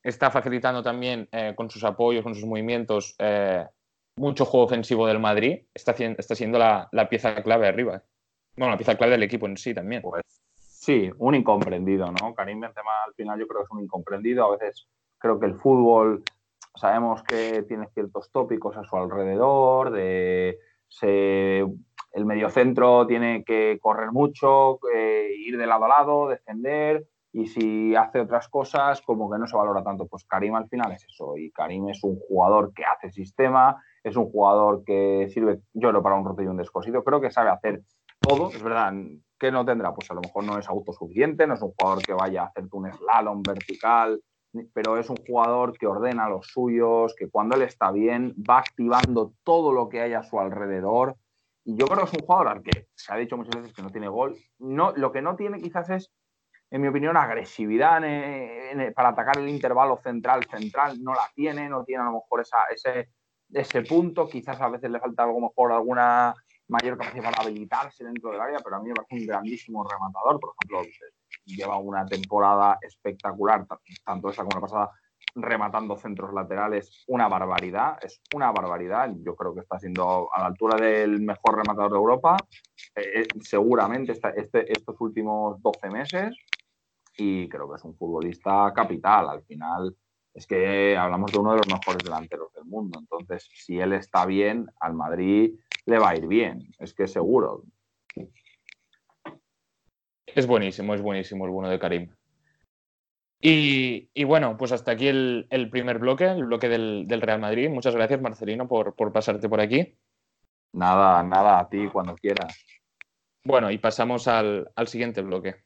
está 0.00 0.30
facilitando 0.30 0.80
también 0.80 1.28
eh, 1.32 1.52
con 1.56 1.68
sus 1.68 1.82
apoyos, 1.82 2.22
con 2.22 2.36
sus 2.36 2.44
movimientos, 2.44 3.16
eh, 3.18 3.66
mucho 4.14 4.44
juego 4.44 4.66
ofensivo 4.66 5.08
del 5.08 5.18
Madrid, 5.18 5.62
está, 5.74 5.90
está 5.90 6.36
siendo 6.36 6.56
la, 6.56 6.88
la 6.92 7.08
pieza 7.08 7.42
clave 7.42 7.66
arriba. 7.66 8.00
Bueno, 8.56 8.70
la 8.70 8.78
pieza 8.78 8.94
clave 8.94 9.14
del 9.14 9.24
equipo 9.24 9.46
en 9.46 9.56
sí 9.56 9.74
también. 9.74 10.02
Pues 10.02 10.22
sí, 10.54 11.10
un 11.18 11.34
incomprendido, 11.34 12.12
¿no? 12.12 12.32
Karim 12.32 12.60
Benzema 12.60 13.02
al 13.04 13.14
final 13.14 13.40
yo 13.40 13.48
creo 13.48 13.62
que 13.62 13.64
es 13.64 13.70
un 13.72 13.82
incomprendido. 13.82 14.44
A 14.44 14.56
veces 14.56 14.86
creo 15.18 15.40
que 15.40 15.46
el 15.46 15.56
fútbol 15.56 16.22
sabemos 16.76 17.24
que 17.24 17.64
tiene 17.66 17.88
ciertos 17.92 18.30
tópicos 18.30 18.76
a 18.76 18.84
su 18.84 18.96
alrededor, 18.96 19.90
de 19.90 20.60
se, 20.90 21.60
el 21.60 22.26
mediocentro 22.26 23.06
tiene 23.06 23.44
que 23.44 23.78
correr 23.80 24.12
mucho, 24.12 24.80
eh, 24.94 25.30
ir 25.38 25.56
de 25.56 25.66
lado 25.66 25.84
a 25.86 25.88
lado, 25.88 26.28
defender, 26.28 27.06
y 27.32 27.46
si 27.46 27.94
hace 27.94 28.20
otras 28.20 28.48
cosas, 28.48 29.00
como 29.02 29.30
que 29.30 29.38
no 29.38 29.46
se 29.46 29.56
valora 29.56 29.84
tanto. 29.84 30.06
Pues 30.08 30.24
Karim 30.24 30.56
al 30.56 30.68
final 30.68 30.92
es 30.92 31.04
eso, 31.04 31.36
y 31.36 31.50
Karim 31.52 31.88
es 31.88 32.02
un 32.02 32.18
jugador 32.18 32.72
que 32.74 32.84
hace 32.84 33.10
sistema, 33.10 33.82
es 34.02 34.16
un 34.16 34.30
jugador 34.30 34.82
que 34.84 35.28
sirve, 35.30 35.60
yo 35.72 35.90
creo, 35.90 36.02
para 36.02 36.16
un 36.16 36.24
roto 36.24 36.42
y 36.42 36.46
un 36.46 36.56
descosido, 36.56 37.04
creo 37.04 37.20
que 37.20 37.30
sabe 37.30 37.50
hacer 37.50 37.82
todo, 38.18 38.48
es 38.50 38.62
verdad, 38.62 38.92
que 39.38 39.50
no 39.50 39.64
tendrá? 39.64 39.94
Pues 39.94 40.10
a 40.10 40.14
lo 40.14 40.20
mejor 40.20 40.44
no 40.44 40.58
es 40.58 40.68
autosuficiente, 40.68 41.46
no 41.46 41.54
es 41.54 41.62
un 41.62 41.72
jugador 41.72 42.02
que 42.02 42.12
vaya 42.12 42.42
a 42.42 42.46
hacerte 42.46 42.76
un 42.76 42.92
slalom 42.92 43.42
vertical, 43.42 44.20
pero 44.72 44.98
es 44.98 45.08
un 45.08 45.16
jugador 45.16 45.76
que 45.78 45.86
ordena 45.86 46.28
los 46.28 46.46
suyos, 46.48 47.14
que 47.16 47.28
cuando 47.28 47.56
él 47.56 47.62
está 47.62 47.90
bien 47.92 48.34
va 48.38 48.58
activando 48.58 49.32
todo 49.44 49.72
lo 49.72 49.88
que 49.88 50.00
hay 50.00 50.14
a 50.14 50.22
su 50.22 50.40
alrededor. 50.40 51.16
Y 51.64 51.76
yo 51.76 51.86
creo 51.86 51.98
que 51.98 52.10
es 52.10 52.20
un 52.20 52.26
jugador 52.26 52.48
al 52.48 52.62
que 52.62 52.88
se 52.94 53.12
ha 53.12 53.16
dicho 53.16 53.36
muchas 53.36 53.60
veces 53.60 53.74
que 53.74 53.82
no 53.82 53.90
tiene 53.90 54.08
gol. 54.08 54.36
No, 54.58 54.92
lo 54.96 55.12
que 55.12 55.22
no 55.22 55.36
tiene 55.36 55.60
quizás 55.60 55.90
es, 55.90 56.10
en 56.70 56.80
mi 56.80 56.88
opinión, 56.88 57.16
agresividad 57.16 58.00
para 58.94 59.10
atacar 59.10 59.38
el 59.38 59.48
intervalo 59.48 59.98
central-central. 60.02 61.02
No 61.02 61.12
la 61.14 61.28
tiene, 61.34 61.68
no 61.68 61.84
tiene 61.84 62.02
a 62.02 62.06
lo 62.06 62.12
mejor 62.12 62.40
esa, 62.40 62.64
ese, 62.74 63.10
ese 63.52 63.82
punto. 63.82 64.28
Quizás 64.28 64.60
a 64.60 64.68
veces 64.68 64.90
le 64.90 65.00
falta 65.00 65.24
algo 65.24 65.40
mejor 65.40 65.72
alguna 65.72 66.34
mayor 66.68 66.96
capacidad 66.96 67.30
para 67.30 67.42
habilitarse 67.42 68.04
dentro 68.04 68.30
del 68.30 68.40
área, 68.40 68.58
pero 68.64 68.76
a 68.76 68.80
mí 68.80 68.88
me 68.88 68.94
parece 68.94 69.16
un 69.16 69.26
grandísimo 69.26 69.84
rematador. 69.84 70.40
Por 70.40 70.54
ejemplo, 70.54 70.90
lleva 71.44 71.78
una 71.78 72.06
temporada 72.06 72.78
espectacular, 72.80 73.66
tanto 74.04 74.30
esa 74.30 74.44
como 74.44 74.56
la 74.56 74.60
pasada, 74.60 74.90
rematando 75.34 75.96
centros 75.96 76.32
laterales, 76.32 77.04
una 77.08 77.28
barbaridad, 77.28 77.98
es 78.02 78.20
una 78.34 78.50
barbaridad. 78.50 79.10
Yo 79.22 79.34
creo 79.36 79.54
que 79.54 79.60
está 79.60 79.78
siendo 79.78 80.28
a 80.32 80.40
la 80.40 80.46
altura 80.46 80.76
del 80.76 81.20
mejor 81.20 81.56
rematador 81.56 81.92
de 81.92 81.98
Europa, 81.98 82.36
eh, 82.94 83.22
eh, 83.22 83.26
seguramente 83.40 84.12
este, 84.12 84.72
estos 84.72 85.00
últimos 85.00 85.60
12 85.62 85.90
meses. 85.90 86.36
y 87.16 87.48
creo 87.48 87.68
que 87.68 87.76
es 87.76 87.84
un 87.84 87.94
futbolista 87.96 88.72
capital. 88.74 89.28
Al 89.28 89.42
final 89.42 89.94
es 90.32 90.46
que 90.46 90.96
hablamos 90.96 91.32
de 91.32 91.38
uno 91.38 91.52
de 91.52 91.58
los 91.58 91.68
mejores 91.68 92.02
delanteros 92.02 92.52
del 92.54 92.64
mundo. 92.64 92.98
Entonces, 92.98 93.48
si 93.52 93.78
él 93.78 93.92
está 93.92 94.24
bien, 94.26 94.66
al 94.80 94.94
Madrid 94.94 95.58
le 95.86 95.98
va 95.98 96.10
a 96.10 96.16
ir 96.16 96.26
bien. 96.26 96.70
Es 96.78 96.94
que 96.94 97.06
seguro. 97.06 97.64
Es 100.34 100.46
buenísimo, 100.46 100.94
es 100.94 101.02
buenísimo 101.02 101.44
el 101.44 101.50
bueno 101.50 101.68
de 101.68 101.78
Karim. 101.78 102.10
Y, 103.42 104.24
bueno, 104.24 104.56
pues 104.58 104.70
hasta 104.72 104.92
aquí 104.92 105.08
el, 105.08 105.68
primer 105.70 105.98
bloque, 105.98 106.26
el 106.26 106.44
bloque 106.44 106.68
del, 106.68 107.20
Real 107.20 107.40
Madrid. 107.40 107.70
Muchas 107.70 107.94
gracias, 107.94 108.20
Marcelino, 108.20 108.68
por, 108.68 108.94
por 108.94 109.12
pasarte 109.12 109.48
por 109.48 109.60
aquí. 109.60 109.96
Nada, 110.72 111.22
nada, 111.22 111.58
a 111.58 111.68
ti 111.68 111.88
cuando 111.88 112.14
quieras. 112.14 112.64
Bueno, 113.42 113.70
y 113.70 113.78
pasamos 113.78 114.28
al, 114.28 114.70
al 114.76 114.88
siguiente 114.88 115.22
bloque. 115.22 115.64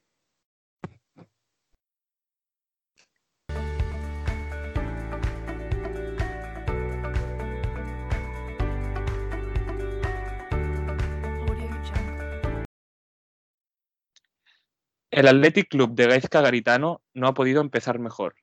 El 15.16 15.28
Athletic 15.28 15.68
Club 15.68 15.94
de 15.94 16.08
Gaizka 16.08 16.40
Garitano 16.40 17.00
no 17.14 17.28
ha 17.28 17.34
podido 17.34 17.60
empezar 17.60 18.00
mejor. 18.00 18.34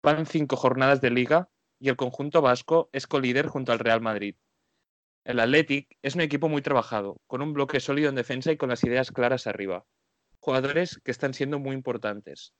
Van 0.00 0.26
cinco 0.26 0.54
jornadas 0.54 1.00
de 1.00 1.10
liga 1.10 1.48
y 1.80 1.88
el 1.88 1.96
conjunto 1.96 2.40
vasco 2.40 2.88
es 2.92 3.08
colíder 3.08 3.48
junto 3.48 3.72
al 3.72 3.80
Real 3.80 4.00
Madrid. 4.00 4.36
El 5.24 5.40
Athletic 5.40 5.98
es 6.02 6.14
un 6.14 6.20
equipo 6.20 6.48
muy 6.48 6.62
trabajado, 6.62 7.20
con 7.26 7.42
un 7.42 7.52
bloque 7.52 7.80
sólido 7.80 8.10
en 8.10 8.14
defensa 8.14 8.52
y 8.52 8.56
con 8.56 8.68
las 8.68 8.84
ideas 8.84 9.10
claras 9.10 9.48
arriba. 9.48 9.86
Jugadores 10.38 11.00
que 11.02 11.10
están 11.10 11.34
siendo 11.34 11.58
muy 11.58 11.74
importantes. 11.74 12.54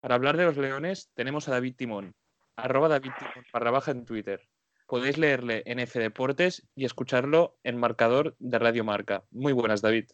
Para 0.00 0.14
hablar 0.14 0.38
de 0.38 0.46
los 0.46 0.56
Leones 0.56 1.10
tenemos 1.12 1.46
a 1.46 1.50
David 1.50 1.74
Timón, 1.76 2.14
arroba 2.56 2.88
David 2.88 3.10
Timón 3.18 3.44
barra 3.52 3.82
en 3.88 4.06
Twitter. 4.06 4.48
Podéis 4.86 5.18
leerle 5.18 5.62
en 5.66 5.78
F 5.78 6.00
Deportes 6.00 6.66
y 6.74 6.86
escucharlo 6.86 7.58
en 7.64 7.76
marcador 7.76 8.34
de 8.38 8.58
Radio 8.58 8.82
Marca. 8.82 9.24
Muy 9.30 9.52
buenas, 9.52 9.82
David. 9.82 10.06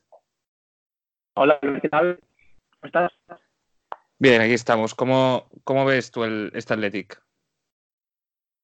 Hola, 1.37 1.61
¿qué 1.61 1.89
tal? 1.89 2.19
Estás? 2.87 3.13
Bien, 4.19 4.41
aquí 4.41 4.53
estamos. 4.53 4.95
¿Cómo, 4.95 5.49
cómo 5.65 5.85
ves 5.85 6.11
tú 6.11 6.25
el, 6.25 6.51
este 6.55 6.75
Athletic? 6.75 7.23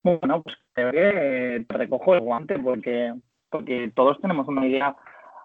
Bueno, 0.02 0.42
pues 0.42 0.56
creo 0.72 0.90
que 0.90 1.64
te 1.68 1.78
recojo 1.78 2.14
el 2.14 2.20
guante 2.20 2.58
porque, 2.58 3.14
porque 3.50 3.92
todos 3.94 4.20
tenemos 4.20 4.48
una 4.48 4.66
idea 4.66 4.96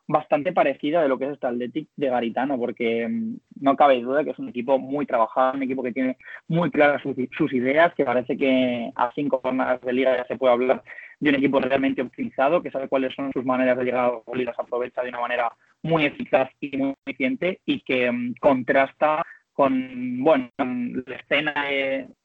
bastante 0.07 0.53
parecida 0.53 1.01
de 1.01 1.09
lo 1.09 1.17
que 1.17 1.25
es 1.25 1.31
este 1.31 1.47
Athletic 1.47 1.89
de 1.95 2.09
Garitano, 2.09 2.57
porque 2.57 3.07
mm, 3.07 3.35
no 3.61 3.75
cabe 3.75 4.01
duda 4.01 4.23
que 4.23 4.31
es 4.31 4.39
un 4.39 4.49
equipo 4.49 4.79
muy 4.79 5.05
trabajado, 5.05 5.57
un 5.57 5.63
equipo 5.63 5.83
que 5.83 5.91
tiene 5.91 6.17
muy 6.47 6.71
claras 6.71 7.01
sus, 7.01 7.53
ideas, 7.53 7.93
que 7.93 8.05
parece 8.05 8.37
que 8.37 8.91
a 8.95 9.11
cinco 9.13 9.41
jornadas 9.43 9.81
de 9.81 9.93
liga 9.93 10.15
ya 10.15 10.25
se 10.25 10.37
puede 10.37 10.53
hablar 10.53 10.83
de 11.19 11.29
un 11.29 11.35
equipo 11.35 11.59
realmente 11.59 12.01
optimizado, 12.01 12.63
que 12.63 12.71
sabe 12.71 12.87
cuáles 12.87 13.13
son 13.13 13.31
sus 13.33 13.43
maneras 13.43 13.77
de 13.77 13.83
llegar 13.83 14.05
a 14.05 14.11
los 14.13 14.39
y 14.39 14.45
las 14.45 14.57
aprovecha 14.57 15.01
de 15.01 15.09
una 15.09 15.19
manera 15.19 15.51
muy 15.83 16.05
eficaz 16.05 16.49
y 16.59 16.75
muy 16.77 16.93
eficiente 17.05 17.59
y 17.65 17.81
que 17.81 18.11
mm, 18.11 18.35
contrasta 18.39 19.23
con 19.53 20.23
bueno 20.23 20.49
la 20.59 21.15
escena 21.15 21.53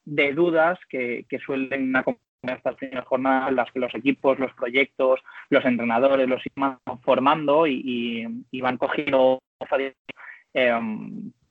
de, 0.04 0.32
dudas 0.34 0.78
que, 0.88 1.24
suelen 1.44 1.96
acompañar 1.96 2.58
estas 2.58 2.74
primeras 2.76 3.06
jornadas 3.06 3.52
las 3.52 3.72
que 3.72 3.78
los 3.78 3.94
equipos, 3.94 4.38
los 4.38 4.52
proyectos, 4.52 5.20
los 5.48 5.64
entrenadores 5.64 6.28
los 6.28 6.42
van 6.56 6.78
formando 7.02 7.66
y, 7.66 8.26
van 8.60 8.76
cogiendo 8.76 9.40
eh, 10.54 10.78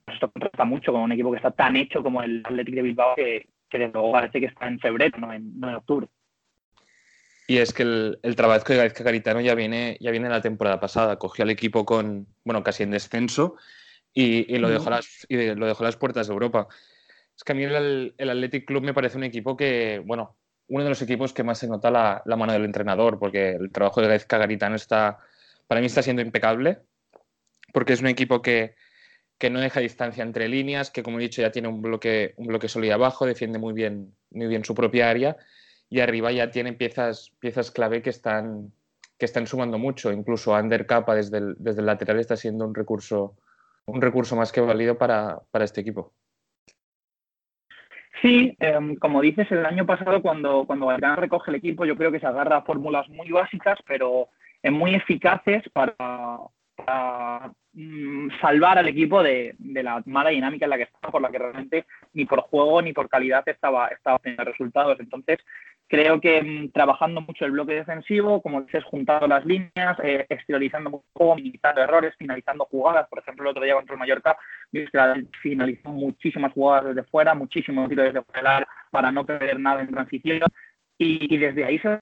esto 0.07 0.31
contrasta 0.31 0.65
mucho 0.65 0.91
con 0.91 1.01
un 1.01 1.13
equipo 1.13 1.31
que 1.31 1.37
está 1.37 1.51
tan 1.51 1.75
hecho 1.75 2.03
como 2.03 2.21
el 2.21 2.43
Athletic 2.45 2.75
de 2.75 2.81
Bilbao 2.81 3.15
que, 3.15 3.47
que 3.69 3.79
desde 3.79 3.93
luego 3.93 4.11
parece 4.11 4.39
que 4.39 4.47
está 4.47 4.67
en 4.67 4.79
febrero, 4.79 5.17
no 5.17 5.33
en 5.33 5.63
octubre. 5.75 6.07
Y 7.47 7.57
es 7.57 7.73
que 7.73 7.83
el, 7.83 8.35
trabajo 8.35 8.65
de 8.67 8.77
Gaizka 8.77 9.03
Caritano 9.03 9.41
ya 9.41 9.55
viene, 9.55 9.97
ya 9.99 10.11
viene 10.11 10.29
la 10.29 10.41
temporada 10.41 10.79
pasada. 10.79 11.17
Cogió 11.17 11.43
al 11.43 11.49
equipo 11.49 11.85
con, 11.85 12.27
bueno, 12.43 12.63
casi 12.63 12.83
en 12.83 12.91
descenso 12.91 13.55
y, 14.13 14.57
lo, 14.57 14.69
dejó 14.69 14.89
las, 14.89 15.25
y 15.27 15.53
lo 15.55 15.65
dejó 15.65 15.83
a 15.83 15.87
las 15.87 15.97
puertas 15.97 16.27
de 16.27 16.33
Europa. 16.33 16.67
Es 17.35 17.43
que 17.43 17.51
a 17.53 17.55
mí 17.55 17.63
el, 17.63 18.13
el, 18.17 18.29
Athletic 18.29 18.65
Club 18.65 18.83
me 18.83 18.93
parece 18.93 19.17
un 19.17 19.23
equipo 19.23 19.57
que, 19.57 20.01
bueno, 20.05 20.37
uno 20.67 20.83
de 20.83 20.89
los 20.89 21.01
equipos 21.01 21.33
que 21.33 21.43
más 21.43 21.59
se 21.59 21.67
nota 21.67 21.91
la, 21.91 22.23
mano 22.37 22.53
del 22.53 22.65
entrenador, 22.65 23.19
porque 23.19 23.51
el 23.51 23.71
trabajo 23.71 24.01
de 24.01 24.07
Gaizka 24.07 24.37
Garitano 24.37 24.75
está, 24.75 25.19
para 25.67 25.81
mí 25.81 25.87
está 25.87 26.01
siendo 26.01 26.21
impecable, 26.21 26.79
porque 27.73 27.93
es 27.93 28.01
un 28.01 28.07
equipo 28.07 28.41
que, 28.41 28.75
que 29.37 29.49
no 29.49 29.59
deja 29.59 29.79
distancia 29.79 30.23
entre 30.23 30.47
líneas, 30.47 30.91
que 30.91 31.03
como 31.03 31.19
he 31.19 31.23
dicho 31.23 31.41
ya 31.41 31.51
tiene 31.51 31.67
un 31.67 31.81
bloque, 31.81 32.33
un 32.37 32.47
bloque 32.47 32.69
sólido 32.69 32.93
abajo, 32.93 33.25
defiende 33.25 33.59
muy 33.59 33.73
bien, 33.73 34.15
muy 34.29 34.47
bien 34.47 34.63
su 34.63 34.75
propia 34.75 35.09
área 35.09 35.37
y 35.91 35.99
arriba 35.99 36.31
ya 36.31 36.49
tienen 36.49 36.77
piezas, 36.77 37.31
piezas 37.39 37.69
clave 37.69 38.01
que 38.01 38.09
están, 38.09 38.71
que 39.19 39.25
están 39.25 39.45
sumando 39.45 39.77
mucho. 39.77 40.13
Incluso 40.13 40.55
Ander 40.55 40.87
Capa 40.87 41.15
desde 41.15 41.37
el, 41.37 41.55
desde 41.59 41.81
el 41.81 41.85
lateral 41.85 42.17
está 42.17 42.37
siendo 42.37 42.65
un 42.65 42.73
recurso, 42.73 43.35
un 43.85 44.01
recurso 44.01 44.37
más 44.37 44.53
que 44.53 44.61
válido 44.61 44.97
para, 44.97 45.41
este 45.59 45.81
equipo. 45.81 46.13
Sí, 48.21 48.55
em, 48.59 48.95
como 48.95 49.19
dices, 49.19 49.51
el 49.51 49.65
año 49.65 49.85
pasado 49.85 50.21
cuando, 50.21 50.63
cuando 50.65 50.89
recoge 51.17 51.51
el 51.51 51.55
equipo, 51.55 51.83
yo 51.83 51.97
creo 51.97 52.11
que 52.11 52.21
se 52.21 52.27
agarra 52.27 52.57
a 52.57 52.61
fórmulas 52.61 53.09
muy 53.09 53.29
básicas, 53.29 53.77
pero 53.85 54.29
muy 54.63 54.95
eficaces 54.95 55.63
para, 55.73 55.95
mm, 57.73 58.29
salvar 58.39 58.77
al 58.77 58.87
equipo 58.87 59.21
de, 59.21 59.55
de, 59.57 59.83
la 59.83 60.01
mala 60.05 60.29
dinámica 60.29 60.65
en 60.65 60.69
la 60.69 60.77
que 60.77 60.83
estaba, 60.83 61.11
por 61.11 61.21
la 61.21 61.31
que 61.31 61.39
realmente 61.39 61.85
ni 62.13 62.25
por 62.25 62.41
juego 62.41 62.81
ni 62.81 62.93
por 62.93 63.09
calidad 63.09 63.43
estaba, 63.49 63.89
estaba 63.89 64.19
teniendo 64.19 64.45
resultados. 64.45 64.97
Entonces, 65.01 65.39
Creo 65.91 66.21
que 66.21 66.41
mm, 66.41 66.71
trabajando 66.71 67.19
mucho 67.19 67.43
el 67.43 67.51
bloque 67.51 67.73
defensivo, 67.73 68.41
como 68.41 68.61
dices, 68.61 68.81
juntando 68.85 69.27
las 69.27 69.45
líneas, 69.45 69.97
eh, 70.01 70.25
exteriorizando 70.29 70.89
un 70.89 71.03
poco, 71.11 71.35
minimizando 71.35 71.81
errores, 71.81 72.15
finalizando 72.17 72.63
jugadas. 72.63 73.09
Por 73.09 73.19
ejemplo, 73.19 73.43
el 73.43 73.49
otro 73.49 73.61
día 73.65 73.75
contra 73.75 73.95
el 73.95 73.99
Mallorca, 73.99 74.37
finalizó 75.41 75.89
muchísimas 75.89 76.53
jugadas 76.53 76.95
desde 76.95 77.03
fuera, 77.09 77.35
muchísimos 77.35 77.89
tiros 77.89 78.05
desde 78.05 78.21
fuera 78.21 78.65
para 78.89 79.11
no 79.11 79.25
perder 79.25 79.59
nada 79.59 79.81
en 79.81 79.91
transición. 79.91 80.39
Y, 80.97 81.37
desde 81.37 81.65
ahí 81.65 81.77
se 81.79 81.99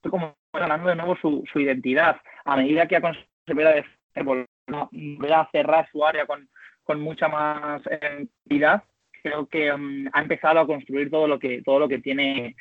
fue 0.00 0.12
como 0.12 0.36
ganando 0.52 0.90
de 0.90 0.94
nuevo 0.94 1.16
su, 1.16 1.44
identidad. 1.58 2.20
A 2.44 2.56
medida 2.56 2.86
que 2.86 2.94
ha 2.94 3.00
conseguido 3.00 3.84
volver 4.22 5.32
a 5.32 5.48
cerrar 5.50 5.88
su 5.90 6.06
área 6.06 6.24
con, 6.24 6.48
con 6.84 7.00
mucha 7.00 7.26
más 7.26 7.82
entidad, 8.00 8.84
creo 9.24 9.48
que 9.48 9.76
mm, 9.76 10.10
ha 10.12 10.22
empezado 10.22 10.60
a 10.60 10.66
construir 10.68 11.10
todo 11.10 11.26
lo 11.26 11.40
que 11.40 11.62
todo 11.62 11.80
lo 11.80 11.88
que 11.88 11.98
tiene 11.98 12.54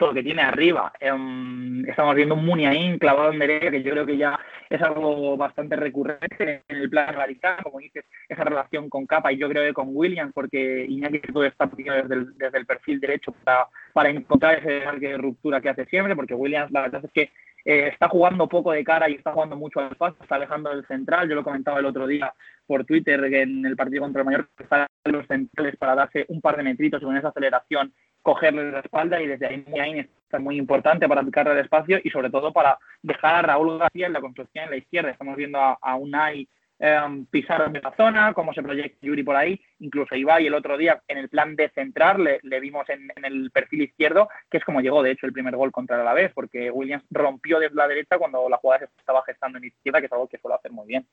todo 0.00 0.08
lo 0.08 0.14
que 0.14 0.22
tiene 0.22 0.42
arriba. 0.42 0.92
Em, 0.98 1.86
estamos 1.86 2.14
viendo 2.14 2.34
un 2.34 2.46
Muniain 2.46 2.98
clavado 2.98 3.30
en 3.30 3.38
derecha, 3.38 3.70
que 3.70 3.82
yo 3.82 3.92
creo 3.92 4.06
que 4.06 4.16
ya 4.16 4.40
es 4.70 4.80
algo 4.80 5.36
bastante 5.36 5.76
recurrente 5.76 6.62
en 6.66 6.76
el 6.76 6.88
plan 6.88 7.14
radical, 7.14 7.62
como 7.62 7.80
dices, 7.80 8.06
esa 8.26 8.42
relación 8.42 8.88
con 8.88 9.06
Capa 9.06 9.30
y 9.30 9.36
yo 9.36 9.48
creo 9.48 9.62
que 9.62 9.74
con 9.74 9.88
Williams, 9.90 10.32
porque 10.32 10.86
Iñaki 10.88 11.20
todo 11.32 11.44
está 11.44 11.66
desde 11.76 12.14
el, 12.14 12.38
desde 12.38 12.58
el 12.58 12.66
perfil 12.66 12.98
derecho 12.98 13.32
para, 13.44 13.68
para 13.92 14.08
encontrar 14.08 14.58
ese 14.58 14.80
de 14.98 15.18
ruptura 15.18 15.60
que 15.60 15.68
hace 15.68 15.84
siempre, 15.84 16.16
porque 16.16 16.34
Williams 16.34 16.72
la 16.72 16.82
verdad 16.82 17.04
es 17.04 17.12
que 17.12 17.30
eh, 17.64 17.88
está 17.92 18.08
jugando 18.08 18.48
poco 18.48 18.72
de 18.72 18.84
cara 18.84 19.08
y 19.08 19.14
está 19.14 19.32
jugando 19.32 19.56
mucho 19.56 19.80
al 19.80 19.96
paso, 19.96 20.16
está 20.20 20.36
alejando 20.36 20.70
del 20.70 20.86
central. 20.86 21.28
Yo 21.28 21.34
lo 21.34 21.44
comentaba 21.44 21.78
el 21.78 21.86
otro 21.86 22.06
día 22.06 22.32
por 22.66 22.84
Twitter 22.84 23.20
que 23.28 23.42
en 23.42 23.66
el 23.66 23.76
partido 23.76 24.02
contra 24.02 24.22
el 24.22 24.26
Mallorca 24.26 24.50
están 24.58 24.86
los 25.04 25.26
centrales 25.26 25.76
para 25.76 25.94
darse 25.94 26.24
un 26.28 26.40
par 26.40 26.56
de 26.56 26.62
metritos 26.62 27.02
con 27.02 27.16
esa 27.16 27.28
aceleración 27.28 27.92
cogerle 28.22 28.70
la 28.70 28.80
espalda 28.80 29.20
y 29.20 29.26
desde 29.26 29.46
ahí 29.46 29.64
muy 29.66 30.00
está 30.00 30.38
muy 30.38 30.58
importante 30.58 31.08
para 31.08 31.22
picarle 31.22 31.52
el 31.52 31.58
espacio 31.58 31.98
y 32.04 32.10
sobre 32.10 32.30
todo 32.30 32.52
para 32.52 32.78
dejar 33.02 33.34
a 33.36 33.42
Raúl 33.42 33.78
García 33.78 34.06
en 34.06 34.12
la 34.12 34.20
construcción 34.20 34.64
en 34.64 34.70
la 34.70 34.76
izquierda. 34.76 35.10
Estamos 35.10 35.36
viendo 35.36 35.58
a, 35.58 35.78
a 35.80 35.96
Unai 35.96 36.46
eh, 36.80 37.24
pisar 37.30 37.62
en 37.66 37.80
la 37.82 37.94
zona, 37.96 38.34
cómo 38.34 38.52
se 38.52 38.62
proyecta 38.62 39.06
Yuri 39.06 39.22
por 39.22 39.36
ahí, 39.36 39.60
incluso 39.78 40.16
Ibai 40.16 40.46
el 40.46 40.54
otro 40.54 40.76
día 40.76 41.00
en 41.06 41.18
el 41.18 41.28
plan 41.28 41.54
de 41.54 41.68
centrar 41.70 42.18
le, 42.18 42.40
vimos 42.60 42.88
en, 42.88 43.12
el 43.22 43.50
perfil 43.50 43.82
izquierdo, 43.82 44.28
que 44.50 44.58
es 44.58 44.64
como 44.64 44.80
llegó 44.80 45.02
de 45.02 45.12
hecho 45.12 45.26
el 45.26 45.32
primer 45.32 45.54
gol 45.56 45.70
contra 45.70 46.02
la 46.02 46.14
vez, 46.14 46.32
porque 46.34 46.70
Williams 46.70 47.04
rompió 47.10 47.58
desde 47.60 47.76
la 47.76 47.86
derecha 47.86 48.18
cuando 48.18 48.48
la 48.48 48.56
jugada 48.56 48.86
se 48.86 49.00
estaba 49.00 49.22
gestando 49.24 49.58
en 49.58 49.66
izquierda, 49.66 50.00
que 50.00 50.06
es 50.06 50.12
algo 50.12 50.28
que 50.28 50.38
suele 50.38 50.56
hacer 50.56 50.72
muy 50.72 50.86
bien. 50.86 51.06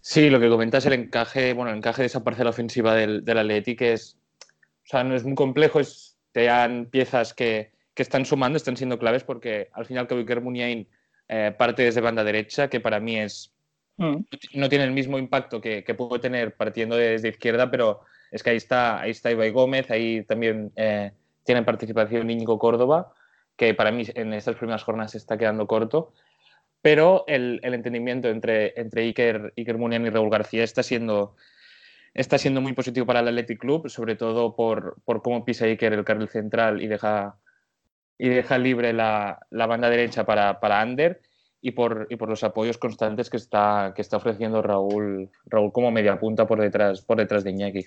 Sí, 0.00 0.28
lo 0.28 0.38
que 0.38 0.50
comentas 0.50 0.84
el 0.84 0.92
encaje, 0.92 1.54
bueno, 1.54 1.70
el 1.70 1.78
encaje 1.78 2.02
de 2.02 2.06
esa 2.06 2.22
parcela 2.22 2.50
ofensiva 2.50 2.94
del, 2.94 3.24
del 3.24 3.38
Atleti, 3.38 3.74
que 3.74 3.94
es 3.94 4.18
o 4.84 4.86
sea, 4.86 5.02
no 5.02 5.14
es 5.14 5.24
muy 5.24 5.34
complejo, 5.34 5.80
es, 5.80 6.18
te 6.32 6.44
dan 6.44 6.86
piezas 6.86 7.32
que, 7.32 7.72
que 7.94 8.02
están 8.02 8.26
sumando, 8.26 8.56
están 8.56 8.76
siendo 8.76 8.98
claves 8.98 9.24
porque 9.24 9.70
al 9.72 9.86
final 9.86 10.06
que 10.06 10.40
Muniain 10.40 10.86
eh, 11.28 11.54
parte 11.56 11.84
desde 11.84 12.02
banda 12.02 12.22
derecha, 12.22 12.68
que 12.68 12.80
para 12.80 13.00
mí 13.00 13.18
es 13.18 13.53
mm. 13.96 14.16
no 14.54 14.68
tiene 14.68 14.84
el 14.84 14.92
mismo 14.92 15.18
impacto 15.18 15.60
que, 15.60 15.84
que 15.84 15.94
puede 15.94 16.20
tener 16.20 16.54
partiendo 16.54 16.96
desde 16.96 17.28
izquierda, 17.28 17.70
pero 17.70 18.00
es 18.34 18.42
que 18.42 18.50
ahí 18.50 18.56
está, 18.56 19.00
ahí 19.00 19.12
está 19.12 19.30
Ibai 19.30 19.52
Gómez, 19.52 19.92
ahí 19.92 20.24
también 20.24 20.72
eh, 20.74 21.12
tiene 21.44 21.62
participación 21.62 22.28
Íñigo 22.28 22.58
Córdoba, 22.58 23.12
que 23.56 23.74
para 23.74 23.92
mí 23.92 24.04
en 24.12 24.32
estas 24.32 24.56
primeras 24.56 24.82
jornadas 24.82 25.14
está 25.14 25.38
quedando 25.38 25.68
corto. 25.68 26.12
Pero 26.82 27.24
el, 27.28 27.60
entendimiento 27.62 28.28
entre, 28.28 28.78
entre 28.78 29.02
Iker, 29.02 29.52
Iker 29.56 29.78
Muniain 29.78 30.04
y 30.04 30.10
Raúl 30.10 30.30
García 30.30 30.64
está 30.64 30.82
siendo, 30.82 31.36
está 32.12 32.36
siendo 32.36 32.60
muy 32.60 32.72
positivo 32.72 33.06
para 33.06 33.20
el 33.20 33.28
Athletic 33.28 33.60
Club, 33.60 33.88
sobre 33.88 34.16
todo 34.16 34.56
por, 34.56 34.96
por 35.04 35.22
cómo 35.22 35.44
pisa 35.44 35.66
Iker 35.66 35.92
el 35.92 36.04
carril 36.04 36.28
central 36.28 36.82
y 36.82 36.88
deja, 36.88 37.38
y 38.18 38.28
deja 38.28 38.58
libre 38.58 38.92
la, 38.92 39.46
la 39.50 39.66
banda 39.66 39.88
derecha 39.88 40.26
para, 40.26 40.58
para 40.58 40.80
Ander 40.80 41.22
y 41.64 41.70
por, 41.70 42.06
y 42.10 42.16
por 42.16 42.28
los 42.28 42.44
apoyos 42.44 42.76
constantes 42.76 43.30
que 43.30 43.38
está, 43.38 43.94
que 43.96 44.02
está 44.02 44.18
ofreciendo 44.18 44.60
Raúl, 44.60 45.30
Raúl 45.46 45.72
como 45.72 45.90
media 45.90 46.20
punta 46.20 46.46
por 46.46 46.60
detrás, 46.60 47.00
por 47.00 47.16
detrás 47.16 47.42
de 47.42 47.52
Iñaki. 47.52 47.86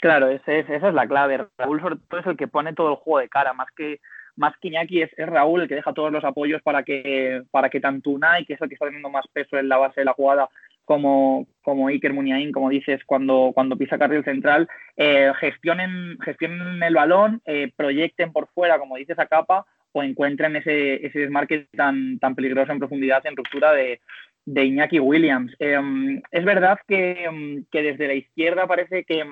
Claro, 0.00 0.28
esa 0.28 0.54
es 0.56 0.94
la 0.94 1.06
clave. 1.06 1.46
Raúl 1.58 1.82
sobre 1.82 1.96
todo 2.08 2.20
es 2.20 2.26
el 2.26 2.38
que 2.38 2.48
pone 2.48 2.72
todo 2.72 2.88
el 2.92 2.96
juego 2.96 3.18
de 3.18 3.28
cara, 3.28 3.52
más 3.52 3.68
que 3.76 4.00
más 4.36 4.54
que 4.58 4.68
Iñaki 4.68 5.02
es, 5.02 5.10
Raúl 5.18 5.60
el 5.60 5.68
que 5.68 5.74
deja 5.74 5.92
todos 5.92 6.10
los 6.10 6.24
apoyos 6.24 6.62
para 6.62 6.82
que 6.82 7.42
para 7.50 7.68
que 7.68 7.78
tanto 7.78 8.08
Unai, 8.08 8.46
que 8.46 8.54
es 8.54 8.62
el 8.62 8.70
que 8.70 8.74
está 8.74 8.86
teniendo 8.86 9.10
más 9.10 9.26
peso 9.30 9.58
en 9.58 9.68
la 9.68 9.76
base 9.76 10.00
de 10.00 10.06
la 10.06 10.14
jugada, 10.14 10.48
como, 10.86 11.46
como 11.60 11.88
Iker 11.88 12.14
Muniain, 12.14 12.52
como 12.52 12.70
dices, 12.70 13.02
cuando, 13.04 13.52
cuando 13.52 13.76
pisa 13.76 13.98
carril 13.98 14.24
central, 14.24 14.66
eh, 14.96 15.30
gestionen, 15.38 16.18
gestionen 16.24 16.82
el 16.82 16.94
balón, 16.94 17.42
eh, 17.44 17.70
proyecten 17.76 18.32
por 18.32 18.48
fuera, 18.48 18.78
como 18.78 18.96
dices, 18.96 19.18
a 19.18 19.26
capa, 19.26 19.66
o 19.92 20.02
encuentren 20.02 20.56
ese, 20.56 21.06
ese 21.06 21.20
desmarque 21.20 21.68
tan, 21.76 22.18
tan 22.18 22.34
peligroso 22.34 22.72
en 22.72 22.78
profundidad, 22.78 23.24
en 23.26 23.36
ruptura 23.36 23.72
de, 23.72 24.00
de 24.44 24.64
Iñaki 24.64 24.98
Williams. 24.98 25.54
Em, 25.58 26.20
es 26.30 26.44
verdad 26.44 26.78
que, 26.86 27.64
que, 27.70 27.82
desde 27.82 28.08
la 28.08 28.14
izquierda 28.14 28.66
parece 28.66 29.04
que, 29.04 29.24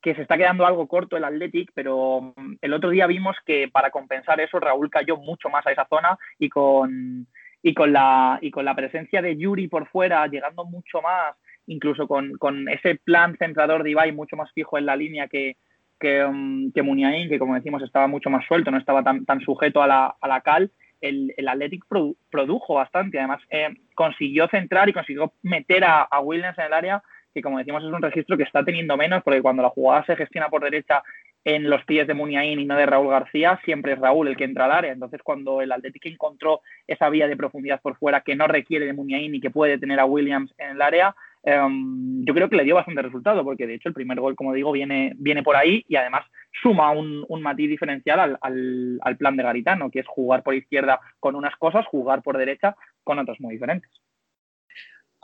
que, 0.00 0.14
se 0.14 0.22
está 0.22 0.36
quedando 0.36 0.66
algo 0.66 0.88
corto 0.88 1.16
el 1.16 1.24
Athletic, 1.24 1.70
pero 1.74 2.34
el 2.60 2.72
otro 2.72 2.90
día 2.90 3.06
vimos 3.06 3.36
que 3.44 3.68
para 3.68 3.90
compensar 3.90 4.40
eso 4.40 4.58
Raúl 4.58 4.90
cayó 4.90 5.16
mucho 5.16 5.48
más 5.48 5.66
a 5.66 5.72
esa 5.72 5.86
zona 5.88 6.18
y 6.38 6.48
con, 6.48 7.26
y 7.62 7.74
con 7.74 7.92
la, 7.92 8.38
y 8.40 8.50
con 8.50 8.64
la 8.64 8.74
presencia 8.74 9.22
de 9.22 9.36
Yuri 9.36 9.68
por 9.68 9.86
fuera, 9.88 10.26
llegando 10.26 10.64
mucho 10.64 11.00
más, 11.02 11.36
incluso 11.66 12.08
con, 12.08 12.36
con 12.38 12.68
ese 12.68 12.96
plan 12.96 13.36
centrador 13.38 13.82
de 13.82 13.90
Ibai 13.90 14.12
mucho 14.12 14.36
más 14.36 14.50
fijo 14.52 14.78
en 14.78 14.86
la 14.86 14.96
línea 14.96 15.28
que, 15.28 15.56
que, 16.02 16.24
um, 16.24 16.72
que 16.72 16.82
que 17.28 17.38
como 17.38 17.54
decimos 17.54 17.80
estaba 17.82 18.08
mucho 18.08 18.28
más 18.28 18.44
suelto, 18.44 18.72
no 18.72 18.78
estaba 18.78 19.04
tan, 19.04 19.40
sujeto 19.40 19.80
a 19.82 19.86
la, 19.86 20.40
cal, 20.44 20.72
el, 21.00 21.32
Athletic 21.46 21.84
produjo 22.28 22.74
bastante. 22.74 23.18
Además, 23.18 23.40
eh, 23.50 23.68
consiguió 23.94 24.48
centrar 24.48 24.88
y 24.88 24.92
consiguió 24.92 25.32
meter 25.42 25.84
a, 25.84 26.08
Williams 26.20 26.58
en 26.58 26.64
el 26.64 26.72
área, 26.72 27.02
que 27.32 27.40
como 27.40 27.58
decimos 27.58 27.84
es 27.84 27.90
un 27.90 28.02
registro 28.02 28.36
que 28.36 28.42
está 28.42 28.64
teniendo 28.64 28.96
menos, 28.96 29.22
porque 29.22 29.40
cuando 29.40 29.62
la 29.62 29.70
jugada 29.70 30.04
se 30.04 30.16
gestiona 30.16 30.48
por 30.48 30.64
derecha 30.64 31.02
en 31.44 31.70
los 31.70 31.84
pies 31.84 32.06
de 32.06 32.14
Muniain 32.14 32.58
y 32.58 32.64
no 32.64 32.76
de 32.76 32.86
Raúl 32.86 33.10
García, 33.10 33.60
siempre 33.64 33.92
es 33.92 33.98
Raúl 34.00 34.28
el 34.28 34.36
que 34.36 34.44
entra 34.44 34.64
al 34.64 34.72
área. 34.72 34.92
Entonces, 34.92 35.20
cuando 35.22 35.62
el 35.62 35.70
Atlético 35.70 36.08
encontró 36.08 36.60
esa 36.88 37.08
vía 37.10 37.28
de 37.28 37.36
profundidad 37.36 37.80
por 37.80 37.96
fuera 37.96 38.22
que 38.22 38.34
no 38.34 38.48
requiere 38.48 38.86
de 38.86 38.92
Muniain 38.92 39.34
y 39.34 39.40
que 39.40 39.50
puede 39.50 39.78
tener 39.78 40.00
a 40.00 40.04
Williams 40.04 40.52
en 40.58 40.70
el 40.70 40.82
área, 40.82 41.14
em, 41.42 42.24
yo 42.24 42.34
creo 42.34 42.48
que 42.48 42.56
le 42.56 42.64
dio 42.64 42.74
bastante 42.74 43.02
resultado, 43.02 43.44
porque 43.44 43.66
de 43.66 43.74
hecho 43.74 43.88
el 43.88 43.94
primer 43.94 44.20
gol, 44.20 44.36
como 44.36 44.52
digo, 44.52 44.72
viene, 44.72 45.12
viene 45.16 45.42
por 45.42 45.56
ahí 45.56 45.84
y 45.88 45.96
además 45.96 46.24
suma 46.62 46.90
un, 46.90 47.24
un 47.28 47.42
matiz 47.42 47.68
diferencial 47.68 48.38
al, 48.40 48.98
al, 49.00 49.16
plan 49.16 49.36
de 49.36 49.42
Garitano, 49.42 49.90
que 49.90 50.00
es 50.00 50.06
jugar 50.06 50.42
por 50.42 50.54
izquierda 50.54 51.00
con 51.20 51.34
unas 51.34 51.56
cosas, 51.56 51.86
jugar 51.86 52.22
por 52.22 52.38
derecha 52.38 52.76
con 53.04 53.18
otras 53.18 53.40
muy 53.40 53.54
diferentes. 53.54 53.90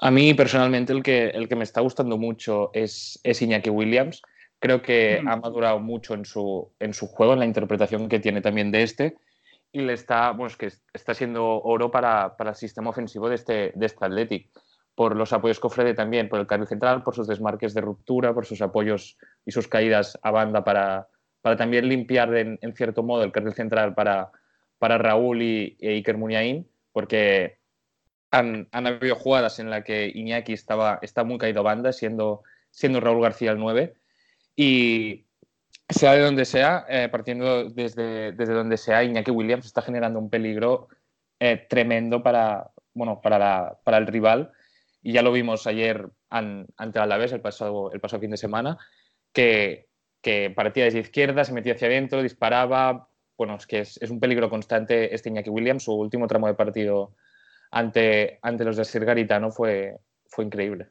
A 0.00 0.11
mí 0.11 0.33
personalmente 0.35 0.92
el 0.92 1.02
que, 1.02 1.28
el 1.28 1.48
que 1.48 1.57
me 1.57 1.64
está 1.64 1.81
gustando 1.81 2.18
mucho 2.18 2.70
es, 2.72 3.20
es 3.24 3.42
Iñaki 3.42 3.70
Williams. 3.70 4.22
Creo 4.61 4.83
que 4.83 5.20
ha 5.24 5.37
madurado 5.37 5.78
mucho 5.78 6.14
en 6.14 6.24
su, 6.24 6.72
en 6.81 6.92
su 6.94 7.07
juego, 7.07 7.33
en 7.33 7.40
la 7.40 7.46
interpretación 7.46 8.09
que 8.09 8.18
tiene 8.18 8.40
también 8.40 8.72
de 8.72 8.83
este, 8.83 9.16
y 9.72 9.83
le 9.83 9.92
está, 9.92 10.31
bueno, 10.31 10.46
es 10.46 10.57
que 10.57 10.70
está 10.92 11.14
siendo 11.14 11.62
oro 11.62 11.90
para, 11.90 12.37
para 12.37 12.50
el 12.50 12.57
sistema 12.57 12.90
ofensivo 12.90 13.28
de 13.28 13.35
este, 13.37 13.72
de 13.74 13.87
este 13.87 14.04
Athletic, 14.04 14.50
por 14.98 15.14
los 15.14 15.32
apoyos 15.32 15.61
que 15.61 15.68
ofrece 15.68 15.94
también, 15.94 16.28
por 16.28 16.40
el 16.40 16.48
carril 16.48 16.66
central, 16.66 17.04
por 17.04 17.14
sus 17.14 17.28
desmarques 17.28 17.72
de 17.72 17.80
ruptura, 17.80 18.34
por 18.34 18.46
sus 18.46 18.61
apoyos 18.61 19.16
y 19.46 19.52
sus 19.52 19.68
caídas 19.68 20.18
a 20.22 20.32
banda 20.32 20.64
para, 20.64 21.06
para 21.40 21.54
también 21.54 21.88
limpiar 21.88 22.34
en, 22.34 22.58
en, 22.62 22.74
cierto 22.74 23.04
modo 23.04 23.22
el 23.22 23.30
carril 23.30 23.54
central 23.54 23.94
para, 23.94 24.32
para 24.76 24.98
Raúl 24.98 25.40
y, 25.40 25.76
y 25.78 25.87
Iker 25.87 26.16
Muniain, 26.18 26.68
porque 26.90 27.61
han, 28.32 28.66
han, 28.72 28.88
habido 28.88 29.14
jugadas 29.14 29.61
en 29.61 29.70
las 29.70 29.84
que 29.84 30.11
Iñaki 30.12 30.52
estaba, 30.52 30.98
está 31.00 31.22
muy 31.22 31.38
caído 31.38 31.61
a 31.61 31.62
banda, 31.62 31.92
siendo, 31.92 32.42
siendo 32.72 32.98
Raúl 32.98 33.22
García 33.22 33.52
el 33.52 33.58
9, 33.61 33.94
y 34.56 35.26
sea 35.88 36.14
de 36.14 36.22
donde 36.22 36.44
sea, 36.44 36.87
eh, 36.88 37.08
partiendo 37.08 37.70
desde, 37.70 38.32
desde 38.32 38.52
donde 38.52 38.76
sea, 38.76 39.04
Iñaki 39.04 39.30
Williams 39.30 39.64
está 39.64 39.80
generando 39.80 40.18
un 40.18 40.28
peligro 40.28 40.88
eh, 41.38 41.68
tremendo 41.70 42.20
para, 42.20 42.72
bueno, 42.94 43.20
para, 43.20 43.38
la, 43.38 43.78
para, 43.84 43.98
el 43.98 44.08
rival. 44.08 44.50
Y 45.02 45.12
ya 45.12 45.22
lo 45.22 45.32
vimos 45.32 45.66
ayer 45.66 46.08
an, 46.30 46.66
ante 46.76 46.98
Alavés, 46.98 47.32
el 47.32 47.40
pasado, 47.40 47.92
el 47.92 48.00
pasado 48.00 48.20
fin 48.20 48.30
de 48.30 48.37
semana, 48.37 48.78
que, 49.32 49.87
que 50.20 50.50
partía 50.50 50.84
desde 50.84 51.00
izquierda, 51.00 51.44
se 51.44 51.52
metía 51.52 51.74
hacia 51.74 51.88
adentro, 51.88 52.22
disparaba. 52.22 53.08
Bueno, 53.37 53.56
es 53.56 53.66
que 53.66 53.80
es, 53.80 53.96
es, 54.02 54.11
un 54.11 54.20
peligro 54.20 54.50
constante 54.50 55.14
este 55.14 55.28
Iñaki 55.28 55.50
Williams. 55.50 55.84
Su 55.84 55.94
último 55.94 56.26
tramo 56.26 56.48
de 56.48 56.54
partido 56.54 57.14
ante, 57.70 58.38
ante 58.42 58.64
los 58.64 58.76
de 58.76 58.84
Sir 58.84 59.04
Garitano 59.04 59.50
fue, 59.50 59.96
fue 60.26 60.44
increíble. 60.44 60.88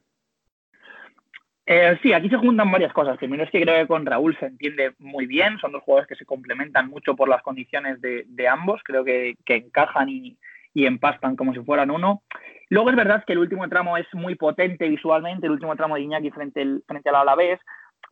Eh, 1.70 1.98
sí, 2.02 2.14
aquí 2.14 2.30
se 2.30 2.38
juntan 2.38 2.72
varias 2.72 2.94
cosas. 2.94 3.18
Primero 3.18 3.44
es 3.44 3.50
que 3.50 3.60
creo 3.60 3.78
que 3.78 3.86
con 3.86 4.06
Raúl 4.06 4.34
se 4.38 4.46
entiende 4.46 4.94
muy 4.98 5.26
bien, 5.26 5.58
son 5.58 5.72
dos 5.72 5.82
jugadores 5.82 6.08
que 6.08 6.14
se 6.14 6.24
complementan 6.24 6.88
mucho 6.88 7.14
por 7.14 7.28
las 7.28 7.42
condiciones 7.42 8.00
de, 8.00 8.24
de 8.26 8.48
ambos, 8.48 8.80
creo 8.82 9.04
que, 9.04 9.34
que 9.44 9.56
encajan 9.56 10.08
y, 10.08 10.38
y, 10.72 10.86
empastan 10.86 11.36
como 11.36 11.52
si 11.52 11.60
fueran 11.60 11.90
uno. 11.90 12.22
Luego 12.70 12.90
es 12.90 12.96
verdad 12.96 13.24
que 13.26 13.32
el 13.32 13.38
último 13.38 13.68
tramo 13.68 13.96
es 13.96 14.06
muy 14.12 14.34
potente 14.34 14.88
visualmente, 14.88 15.46
el 15.46 15.52
último 15.52 15.74
tramo 15.76 15.94
de 15.94 16.02
Iñaki 16.02 16.30
frente, 16.30 16.62
el, 16.62 16.82
frente 16.86 17.08
al 17.08 17.16
Alavés, 17.16 17.60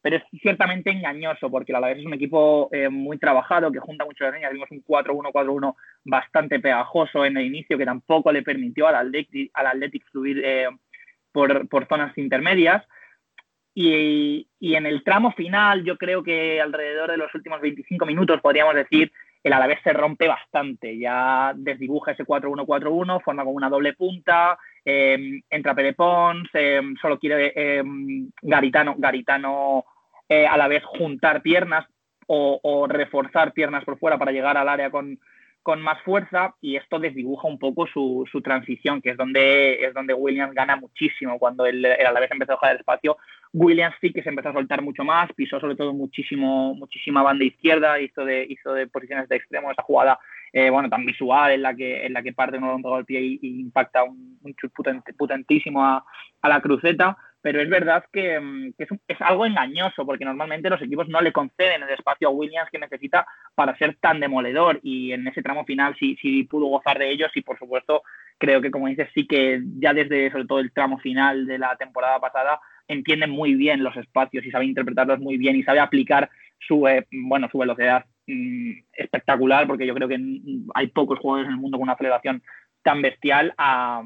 pero 0.03 0.16
es 0.16 0.23
ciertamente 0.40 0.90
engañoso 0.90 1.51
porque 1.51 1.73
el 1.73 1.77
Alavés 1.77 1.99
es 1.99 2.07
un 2.07 2.14
equipo 2.14 2.69
eh, 2.73 2.88
muy 2.88 3.19
trabajado 3.19 3.71
que 3.71 3.81
junta 3.81 4.05
muchas 4.05 4.33
líneas. 4.33 4.53
Vimos 4.53 4.71
un 4.71 4.85
4-1-4-1 4.85 5.75
bastante 6.05 6.61
pegajoso 6.61 7.25
en 7.25 7.37
el 7.37 7.47
inicio 7.47 7.77
que 7.77 7.85
tampoco 7.85 8.33
le 8.33 8.42
permitió 8.42 8.87
al 8.87 8.95
Athletic, 8.95 9.51
al 9.55 9.66
Athletic 9.66 10.05
fluir 10.11 10.42
eh, 10.45 10.69
por, 11.33 11.69
por 11.69 11.87
zonas 11.88 12.16
intermedias. 12.16 12.85
Y, 13.75 14.49
y, 14.59 14.75
en 14.75 14.87
el 14.87 15.05
tramo 15.05 15.33
final, 15.33 15.85
yo 15.85 15.99
creo 15.99 16.23
que 16.23 16.62
alrededor 16.62 17.11
de 17.11 17.19
los 17.19 17.35
últimos 17.35 17.61
25 17.61 18.07
minutos, 18.07 18.40
podríamos 18.40 18.75
decir, 18.75 19.12
el 19.46 19.52
Alavés 19.52 19.78
se 19.85 19.92
rompe 19.92 20.26
bastante. 20.26 20.98
Ya 20.98 21.52
desdibuja 21.54 22.11
ese 22.11 22.24
4-1-4-1, 22.24 23.22
forma 23.22 23.44
como 23.44 23.56
una 23.56 23.70
doble 23.70 23.92
punta, 23.92 24.59
eh, 24.85 25.40
entra 25.48 25.72
Pere 25.72 25.92
Pons, 25.92 26.48
eh, 26.52 26.80
solo 27.00 27.16
quiere 27.16 27.52
eh, 27.54 27.82
Garitano, 28.42 28.96
Garitano 28.98 29.85
a 30.28 30.56
la 30.56 30.66
vez 30.66 30.82
juntar 30.85 31.42
piernas 31.42 31.87
o, 32.26 32.88
reforzar 32.88 33.52
piernas 33.52 33.85
por 33.85 34.00
fuera 34.00 34.18
para 34.18 34.32
llegar 34.32 34.56
al 34.56 34.68
área 34.68 34.90
con, 34.90 35.20
con 35.62 35.80
más 35.80 36.02
fuerza 36.02 36.56
y 36.61 36.74
esto 36.74 36.98
desdibuja 36.98 37.46
un 37.46 37.61
poco 37.61 37.87
su, 37.87 38.28
su, 38.32 38.42
transición, 38.42 39.00
que 39.00 39.11
es 39.11 39.16
donde, 39.16 39.85
es 39.85 39.94
donde 39.94 40.14
Williams 40.14 40.54
gana 40.54 40.74
muchísimo. 40.74 41.38
Cuando 41.38 41.64
el, 41.64 41.85
el 41.85 42.06
Alavés 42.06 42.32
empezó 42.32 42.54
a 42.54 42.54
dejar 42.56 42.70
el 42.72 42.80
espacio, 42.80 43.16
Williams 43.52 43.96
sí 44.00 44.12
que 44.12 44.22
se 44.22 44.28
empezó 44.28 44.50
a 44.50 44.54
soltar 44.54 44.82
mucho 44.82 45.04
más, 45.04 45.32
pisó 45.35 45.61
sobre 45.61 45.76
todo 45.76 45.92
muchísimo, 45.92 46.74
muchísima 46.74 47.22
banda 47.22 47.44
izquierda, 47.44 48.00
hizo 48.00 48.24
de, 48.24 48.46
hizo 48.48 48.72
de 48.72 48.87
posiciones 48.87 49.28
de 49.28 49.37
extremo 49.37 49.70
esa 49.70 49.82
jugada 49.82 50.18
eh, 50.52 50.70
bueno, 50.70 50.88
tan 50.88 51.04
visual 51.04 51.52
en 51.52 51.62
la 51.62 51.74
que, 51.74 52.06
en 52.06 52.12
la 52.12 52.22
que 52.22 52.32
parte 52.32 52.59
uno 52.59 52.78
de 52.78 52.96
al 52.96 53.04
pie 53.04 53.20
y, 53.20 53.38
y, 53.42 53.61
impacta 53.61 54.04
un, 54.04 54.38
un 54.42 54.54
chut 54.54 54.72
potentísimo 55.16 55.85
a, 55.85 56.04
a 56.42 56.48
la 56.48 56.61
cruceta 56.61 57.16
pero 57.46 57.62
es 57.62 57.70
verdad 57.70 58.04
que, 58.12 58.40
mm, 58.40 58.72
que 58.76 58.82
es, 58.82 58.90
es, 59.06 59.20
algo 59.20 59.46
engañoso, 59.46 60.04
porque 60.04 60.24
normalmente 60.24 60.68
los 60.68 60.82
equipos 60.82 61.09
no 61.09 61.20
le 61.20 61.30
conceden 61.30 61.80
el 61.80 61.90
espacio 61.90 62.26
a 62.26 62.32
Williams 62.32 62.68
que 62.72 62.78
necesita 62.80 63.24
para 63.54 63.78
ser 63.78 63.94
tan 64.00 64.18
demoledor, 64.18 64.80
y 64.82 65.12
en 65.12 65.28
ese 65.28 65.44
tramo 65.44 65.64
final 65.64 65.94
sí, 65.96 66.16
sí 66.20 66.42
pudo 66.42 66.66
gozar 66.66 66.98
de 66.98 67.09
ellos, 67.09 67.30
y 67.37 67.42
por 67.42 67.56
supuesto 67.56 68.02
creo 68.37 68.61
que, 68.61 68.72
como 68.72 68.88
dices, 68.88 69.09
sí 69.14 69.28
que 69.28 69.62
ya 69.78 69.94
desde 69.94 70.28
sobre 70.32 70.46
todo 70.46 70.59
el 70.59 70.72
tramo 70.72 70.98
final 70.98 71.46
de 71.46 71.59
la 71.59 71.76
temporada 71.76 72.18
pasada 72.18 72.59
entiende 72.88 73.27
muy 73.27 73.55
bien 73.55 73.83
los 73.83 73.96
espacios 73.96 74.44
y 74.44 74.51
sabe 74.51 74.66
interpretarlos 74.66 75.18
muy 75.20 75.37
bien 75.37 75.57
y 75.57 75.62
sabe 75.62 75.81
aplicar 75.81 76.31
su, 76.59 76.87
eh, 76.88 77.07
bueno, 77.11 77.49
su 77.51 77.59
velocidad 77.59 78.05
mmm, 78.27 78.72
espectacular, 78.92 79.66
porque 79.66 79.87
yo 79.87 79.94
creo 79.94 80.09
que 80.09 80.18
hay 80.75 80.87
pocos 80.88 81.18
jugadores 81.18 81.49
en 81.49 81.55
el 81.55 81.61
mundo 81.61 81.79
con 81.79 81.85
una 81.85 81.92
aceleración 81.92 82.42
tan 82.83 83.03
bestial 83.03 83.55
a, 83.59 84.03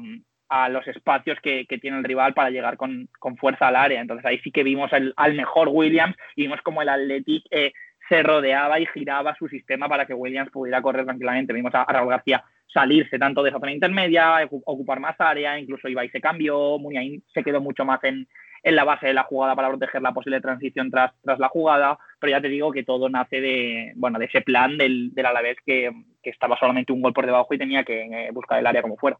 los 0.69 0.85
espacios 0.85 1.39
que, 1.41 1.65
tiene 1.81 1.99
el 1.99 2.03
rival 2.03 2.33
para 2.33 2.49
llegar 2.49 2.75
con, 2.75 3.07
con, 3.19 3.37
fuerza 3.37 3.69
al 3.69 3.77
área. 3.77 4.01
Entonces 4.01 4.25
ahí 4.25 4.37
sí 4.39 4.51
que 4.51 4.63
vimos 4.63 4.91
el, 4.91 5.13
al 5.15 5.33
mejor 5.33 5.69
Williams 5.71 6.13
y 6.35 6.41
vimos 6.41 6.61
como 6.61 6.81
el 6.81 6.89
Athletic 6.89 7.45
eh, 7.51 7.71
se 8.09 8.21
rodeaba 8.21 8.77
y 8.77 8.85
giraba 8.87 9.33
su 9.35 9.47
sistema 9.47 9.87
para 9.87 10.05
que 10.05 10.13
Williams 10.13 10.51
pudiera 10.51 10.81
correr 10.81 11.05
tranquilamente. 11.05 11.53
Vimos 11.53 11.73
a, 11.73 11.83
a 11.83 11.93
Raúl 11.93 12.09
García 12.09 12.43
salirse 12.67 13.17
tanto 13.19 13.43
de 13.43 13.49
esa 13.49 13.59
zona 13.59 13.71
intermedia, 13.71 14.47
ocupar 14.65 14.99
más 14.99 15.15
área, 15.19 15.59
incluso 15.59 15.87
Ibai 15.87 16.09
se 16.09 16.21
cambió, 16.21 16.77
Muniain 16.79 17.23
se 17.33 17.43
quedó 17.43 17.61
mucho 17.61 17.85
más 17.85 18.03
en, 18.03 18.27
en 18.63 18.75
la 18.75 18.83
base 18.83 19.07
de 19.07 19.13
la 19.13 19.23
jugada 19.23 19.55
para 19.55 19.69
proteger 19.69 20.01
la 20.01 20.13
posible 20.13 20.41
transición 20.41 20.91
tras, 20.91 21.11
tras 21.21 21.39
la 21.39 21.49
jugada, 21.49 21.97
pero 22.19 22.31
ya 22.31 22.41
te 22.41 22.49
digo 22.49 22.71
que 22.71 22.83
todo 22.83 23.09
nace 23.09 23.41
de, 23.41 23.93
bueno, 23.95 24.19
de 24.19 24.25
ese 24.25 24.41
plan 24.41 24.77
del, 24.77 25.13
del 25.13 25.25
Alavés 25.25 25.57
que, 25.65 25.91
que 26.21 26.29
estaba 26.29 26.57
solamente 26.57 26.93
un 26.93 27.01
gol 27.01 27.13
por 27.13 27.25
debajo 27.25 27.53
y 27.53 27.57
tenía 27.57 27.83
que 27.83 28.03
eh, 28.03 28.29
buscar 28.31 28.59
el 28.59 28.67
área 28.67 28.81
como 28.81 28.97
fuera. 28.97 29.17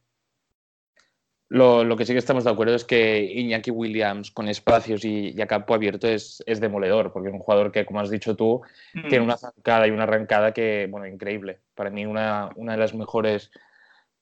Lo, 1.53 1.97
que 1.97 2.05
sí 2.05 2.13
que 2.13 2.19
estamos 2.19 2.45
de 2.45 2.49
acuerdo 2.49 2.75
es 2.75 2.85
que 2.85 3.23
Iñaki 3.23 3.71
Williams 3.71 4.31
con 4.31 4.47
espacios 4.47 5.03
y, 5.03 5.39
a 5.41 5.47
campo 5.47 5.73
abierto 5.73 6.07
es, 6.07 6.41
demoledor, 6.45 7.11
porque 7.11 7.27
es 7.27 7.33
un 7.33 7.41
jugador 7.41 7.73
que, 7.73 7.83
como 7.83 7.99
has 7.99 8.09
dicho 8.09 8.37
tú, 8.37 8.61
mm. 8.93 9.09
tiene 9.09 9.25
una 9.25 9.35
zancada 9.35 9.85
y 9.85 9.91
una 9.91 10.03
arrancada 10.03 10.53
que, 10.53 10.87
bueno, 10.89 11.07
increíble. 11.07 11.59
Para 11.75 11.89
mí 11.89 12.05
una, 12.05 12.51
una 12.55 12.71
de 12.71 12.77
las 12.77 12.93
mejores 12.93 13.51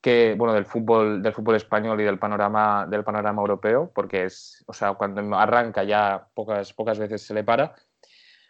que, 0.01 0.35
bueno, 0.37 0.53
del 0.53 0.65
fútbol, 0.65 1.21
del 1.21 1.33
fútbol 1.33 1.55
español 1.55 1.99
y 1.99 2.05
del 2.05 2.19
panorama, 2.19 2.87
del 2.89 3.03
panorama 3.03 3.41
europeo, 3.41 3.91
porque 3.93 4.25
es, 4.25 4.63
o 4.67 4.73
sea, 4.73 4.93
cuando 4.93 5.35
arranca 5.35 5.83
ya 5.83 6.27
pocas, 6.33 6.73
pocas 6.73 6.99
veces 6.99 7.21
se 7.21 7.33
le 7.33 7.43
para. 7.43 7.75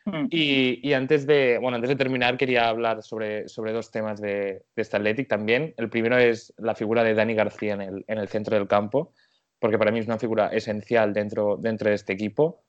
Mm. 0.05 0.27
Y, 0.29 0.93
antes, 0.93 1.25
de, 1.25 1.57
bueno, 1.59 1.75
antes 1.75 1.89
de 1.89 1.95
terminar, 1.95 2.38
quería 2.38 2.69
hablar 2.69 3.01
sobre, 3.03 3.47
sobre 3.47 3.73
dos 3.73 3.91
temas 3.91 4.21
de, 4.21 4.63
de 4.75 4.81
este 4.81 4.97
Athletic 4.97 5.27
también. 5.27 5.73
El 5.77 5.89
primero 5.89 6.17
es 6.17 6.53
la 6.57 6.75
figura 6.75 7.03
de 7.03 7.13
Dani 7.13 7.33
García 7.33 7.73
en 7.73 7.81
el, 7.81 8.05
en 8.07 8.17
el, 8.19 8.27
centro 8.27 8.55
del 8.55 8.67
campo, 8.67 9.13
porque 9.59 9.77
para 9.77 9.91
mí 9.91 9.99
es 9.99 10.05
una 10.05 10.19
figura 10.19 10.47
esencial 10.49 11.13
dentro, 11.13 11.57
dentro 11.57 11.89
de 11.89 11.95
este 11.95 12.13
equipo. 12.13 12.63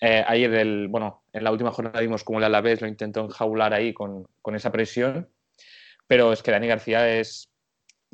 Eh, 0.00 0.22
ayer, 0.26 0.52
el, 0.54 0.88
bueno, 0.88 1.22
en 1.32 1.42
la 1.42 1.50
última 1.50 1.72
jornada 1.72 2.00
vimos 2.00 2.22
cómo 2.22 2.38
el 2.38 2.44
Alavés 2.44 2.82
lo 2.82 2.86
intentó 2.86 3.24
enjaular 3.24 3.72
ahí 3.72 3.94
con, 3.94 4.26
con 4.42 4.54
esa 4.54 4.70
presión, 4.70 5.28
pero 6.06 6.32
es 6.32 6.42
que 6.42 6.50
Dani 6.50 6.66
García 6.66 7.18
es, 7.18 7.50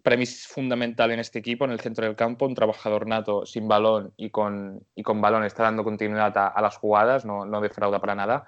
para 0.03 0.17
mí 0.17 0.25
es 0.25 0.47
fundamental 0.47 1.11
en 1.13 1.21
este 1.21 1.39
equipo, 1.39 1.65
en 1.65 1.71
el 1.71 1.81
centro 1.81 2.05
del 2.05 2.17
campo, 2.17 2.47
un 2.47 2.55
trabajador 2.55 3.07
nato 3.07 3.47
sin 3.47 3.69
balón 3.69 4.13
y 4.17 4.31
con, 4.31 4.85
y 4.95 5.03
con 5.03 5.21
balón 5.21 5.45
está 5.45 5.63
dando 5.63 5.85
continuidad 5.85 6.37
a, 6.37 6.49
a 6.49 6.61
las 6.61 6.77
jugadas, 6.77 7.25
no, 7.25 7.45
no 7.45 7.61
defrauda 7.61 8.01
para 8.01 8.15
nada 8.15 8.47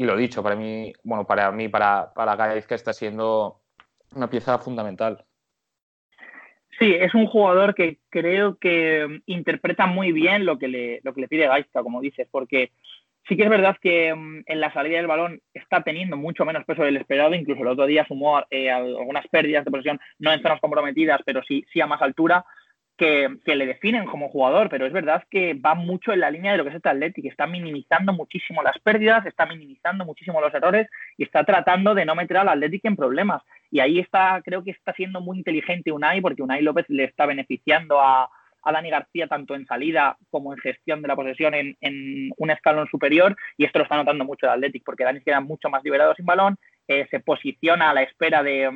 y 0.00 0.04
lo 0.04 0.16
dicho, 0.16 0.42
para 0.42 0.56
mí, 0.56 0.94
bueno, 1.02 1.26
para 1.26 1.52
mí, 1.52 1.68
para, 1.68 2.10
para 2.14 2.58
que 2.62 2.74
está 2.74 2.94
siendo 2.94 3.60
una 4.14 4.30
pieza 4.30 4.58
fundamental. 4.58 5.26
Sí, 6.78 6.94
es 6.94 7.14
un 7.14 7.26
jugador 7.26 7.74
que 7.74 7.98
creo 8.08 8.56
que 8.56 9.20
interpreta 9.26 9.84
muy 9.84 10.12
bien 10.12 10.46
lo 10.46 10.58
que 10.58 10.68
le, 10.68 11.00
lo 11.02 11.12
que 11.12 11.20
le 11.20 11.28
pide 11.28 11.48
Gaizka, 11.48 11.82
como 11.82 12.00
dices, 12.00 12.26
porque 12.30 12.72
sí 13.30 13.36
que 13.36 13.44
es 13.44 13.48
verdad 13.48 13.76
que 13.80 14.12
mm, 14.12 14.42
en 14.44 14.60
la 14.60 14.72
salida 14.72 14.96
del 14.96 15.06
balón 15.06 15.40
está 15.54 15.82
teniendo 15.82 16.16
mucho 16.16 16.44
menos 16.44 16.64
peso 16.64 16.82
del 16.82 16.96
esperado, 16.96 17.34
incluso 17.34 17.62
el 17.62 17.68
otro 17.68 17.86
día 17.86 18.04
sumó 18.06 18.44
eh, 18.50 18.70
algunas 18.70 19.26
pérdidas 19.28 19.64
de 19.64 19.70
posición, 19.70 20.00
no 20.18 20.32
en 20.32 20.42
zonas 20.42 20.60
comprometidas, 20.60 21.20
pero 21.24 21.40
sí, 21.44 21.64
sí 21.72 21.80
a 21.80 21.86
más 21.86 22.02
altura, 22.02 22.44
que, 22.96 23.30
le 23.46 23.66
definen 23.66 24.04
como 24.04 24.28
jugador, 24.28 24.68
pero 24.68 24.84
es 24.84 24.92
verdad 24.92 25.24
que 25.30 25.54
va 25.54 25.74
mucho 25.74 26.12
en 26.12 26.20
la 26.20 26.30
línea 26.30 26.52
de 26.52 26.58
lo 26.58 26.64
que 26.64 26.70
es 26.70 26.76
este 26.76 26.90
Athletic, 26.90 27.24
está 27.24 27.46
minimizando 27.46 28.12
muchísimo 28.12 28.62
las 28.62 28.78
pérdidas, 28.80 29.24
está 29.24 29.46
minimizando 29.46 30.04
muchísimo 30.04 30.40
los 30.40 30.52
errores 30.52 30.86
y 31.16 31.22
está 31.22 31.44
tratando 31.44 31.94
de 31.94 32.04
no 32.04 32.14
meter 32.14 32.36
al 32.36 32.48
Athletic 32.48 32.84
en 32.84 32.96
problemas. 32.96 33.42
Y 33.70 33.80
ahí 33.80 34.00
está, 34.00 34.42
creo 34.44 34.62
que 34.62 34.72
está 34.72 34.92
siendo 34.92 35.22
muy 35.22 35.38
inteligente 35.38 35.92
Unai, 35.92 36.20
porque 36.20 36.42
Unai 36.42 36.60
López 36.60 36.84
le 36.88 37.04
está 37.04 37.24
beneficiando 37.24 38.00
a, 38.02 38.28
a 38.62 38.72
Dani 38.72 38.90
García 38.90 39.26
tanto 39.26 39.54
en 39.54 39.66
salida 39.66 40.16
como 40.30 40.52
en 40.52 40.58
gestión 40.58 41.02
de 41.02 41.08
la 41.08 41.16
posesión 41.16 41.54
en, 41.54 41.76
en, 41.80 42.30
un 42.36 42.50
escalón 42.50 42.88
superior 42.88 43.36
y 43.56 43.64
esto 43.64 43.78
lo 43.78 43.84
está 43.84 43.96
notando 43.96 44.24
mucho 44.24 44.46
el 44.46 44.52
Athletic 44.52 44.84
porque 44.84 45.04
Dani 45.04 45.20
queda 45.20 45.40
mucho 45.40 45.68
más 45.68 45.82
liberado 45.84 46.14
sin 46.14 46.26
balón 46.26 46.58
eh, 46.92 47.06
se 47.08 47.20
posiciona 47.20 47.90
a 47.90 47.94
la 47.94 48.02
espera 48.02 48.42
de, 48.42 48.68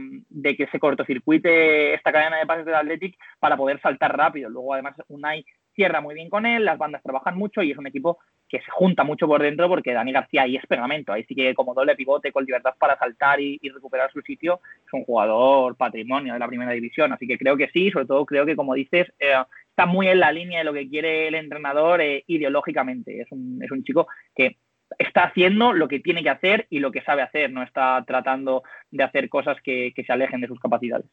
que 0.56 0.68
se 0.68 0.78
cortocircuite 0.78 1.94
esta 1.94 2.12
cadena 2.12 2.36
de 2.36 2.46
pases 2.46 2.64
del 2.64 2.76
Athletic 2.76 3.18
para 3.40 3.56
poder 3.56 3.80
saltar 3.80 4.16
rápido. 4.16 4.48
Luego, 4.48 4.72
además, 4.72 4.94
Unai 5.08 5.44
cierra 5.74 6.00
muy 6.00 6.14
bien 6.14 6.30
con 6.30 6.46
él, 6.46 6.64
las 6.64 6.78
bandas 6.78 7.02
trabajan 7.02 7.36
mucho 7.36 7.60
y 7.60 7.72
es 7.72 7.76
un 7.76 7.88
equipo 7.88 8.18
que 8.54 8.64
se 8.64 8.70
junta 8.70 9.02
mucho 9.02 9.26
por 9.26 9.42
dentro 9.42 9.68
porque 9.68 9.92
Dani 9.92 10.12
García 10.12 10.42
ahí 10.42 10.56
es 10.56 10.66
pegamento, 10.66 11.12
ahí 11.12 11.24
sí 11.24 11.34
que 11.34 11.54
como 11.54 11.74
doble 11.74 11.96
pivote 11.96 12.30
con 12.30 12.44
libertad 12.44 12.74
para 12.78 12.98
saltar 12.98 13.40
y, 13.40 13.58
recuperar 13.74 14.12
su 14.12 14.20
sitio, 14.20 14.60
es 14.86 14.92
un 14.92 15.04
jugador 15.04 15.76
patrimonio 15.76 16.32
de 16.32 16.38
la 16.38 16.46
primera 16.46 16.70
división, 16.70 17.12
así 17.12 17.26
que 17.26 17.36
creo 17.36 17.56
que 17.56 17.68
sí, 17.72 17.90
sobre 17.90 18.06
todo 18.06 18.24
creo 18.24 18.46
que 18.46 18.54
como 18.54 18.74
dices, 18.74 19.12
eh, 19.18 19.34
está 19.68 19.86
muy 19.86 20.06
en 20.08 20.20
la 20.20 20.30
línea 20.30 20.58
de 20.58 20.64
lo 20.64 20.72
que 20.72 20.88
quiere 20.88 21.26
el 21.26 21.34
entrenador 21.34 22.00
eh, 22.00 22.22
ideológicamente, 22.28 23.20
es 23.20 23.32
un, 23.32 23.60
es 23.62 23.70
un 23.70 23.82
chico 23.82 24.06
que 24.34 24.56
está 24.98 25.24
haciendo 25.24 25.72
lo 25.72 25.88
que 25.88 26.00
tiene 26.00 26.22
que 26.22 26.30
hacer 26.30 26.66
y 26.70 26.78
lo 26.78 26.92
que 26.92 27.02
sabe 27.02 27.22
hacer, 27.22 27.50
no 27.50 27.62
está 27.62 28.04
tratando 28.06 28.62
de 28.90 29.02
hacer 29.02 29.28
cosas 29.28 29.56
que, 29.62 29.92
se 29.96 30.12
alejen 30.12 30.40
de 30.40 30.48
sus 30.48 30.60
capacidades. 30.60 31.06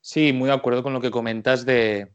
Sí, 0.00 0.32
muy 0.32 0.48
de 0.48 0.54
acuerdo 0.54 0.82
con 0.82 0.92
lo 0.92 1.00
que 1.00 1.10
comentas 1.10 1.66
de, 1.66 2.08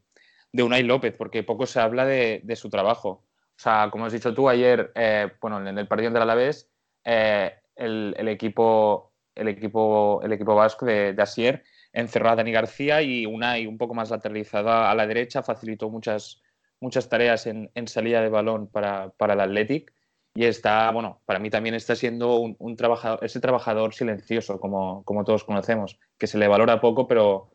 de 0.52 0.62
Unai 0.62 0.82
López, 0.82 1.14
porque 1.16 1.42
poco 1.42 1.66
se 1.66 1.80
habla 1.80 2.06
de, 2.06 2.56
su 2.56 2.70
trabajo. 2.70 3.24
O 3.56 3.60
sea, 3.62 3.88
como 3.90 4.06
has 4.06 4.12
dicho 4.12 4.34
tú 4.34 4.48
ayer, 4.48 4.92
eh, 4.94 5.30
bueno, 5.40 5.66
en 5.66 5.78
el 5.78 5.86
partido 5.86 6.10
de 6.10 6.18
Alavés, 6.20 6.70
eh, 7.04 7.52
el, 7.76 8.14
el, 8.18 8.28
equipo, 8.28 9.12
el, 9.34 9.48
equipo, 9.48 10.20
el 10.22 10.32
equipo 10.32 10.54
vasco 10.54 10.86
de, 10.86 11.12
de 11.12 11.22
Asier 11.22 11.62
encerró 11.92 12.30
a 12.30 12.36
Dani 12.36 12.52
García 12.52 13.02
y 13.02 13.26
Unai 13.26 13.66
un 13.66 13.78
poco 13.78 13.94
más 13.94 14.10
lateralizada 14.10 14.90
a 14.90 14.94
la 14.94 15.06
derecha, 15.06 15.42
facilitó 15.42 15.90
muchas, 15.90 16.42
muchas 16.80 17.08
tareas 17.08 17.46
en, 17.46 17.70
en 17.74 17.86
salida 17.86 18.22
de 18.22 18.28
balón 18.28 18.68
para, 18.68 19.10
para 19.10 19.34
el 19.34 19.40
Athletic 19.40 19.92
y 20.34 20.44
está, 20.46 20.90
bueno, 20.90 21.20
para 21.26 21.38
mí 21.38 21.50
también 21.50 21.74
está 21.74 21.94
siendo 21.94 22.38
un, 22.38 22.76
trabajador, 22.76 23.22
ese 23.22 23.40
trabajador 23.40 23.92
silencioso, 23.92 24.58
como, 24.58 25.04
como, 25.04 25.24
todos 25.24 25.44
conocemos, 25.44 25.98
que 26.16 26.26
se 26.26 26.38
le 26.38 26.48
valora 26.48 26.80
poco, 26.80 27.06
pero, 27.06 27.50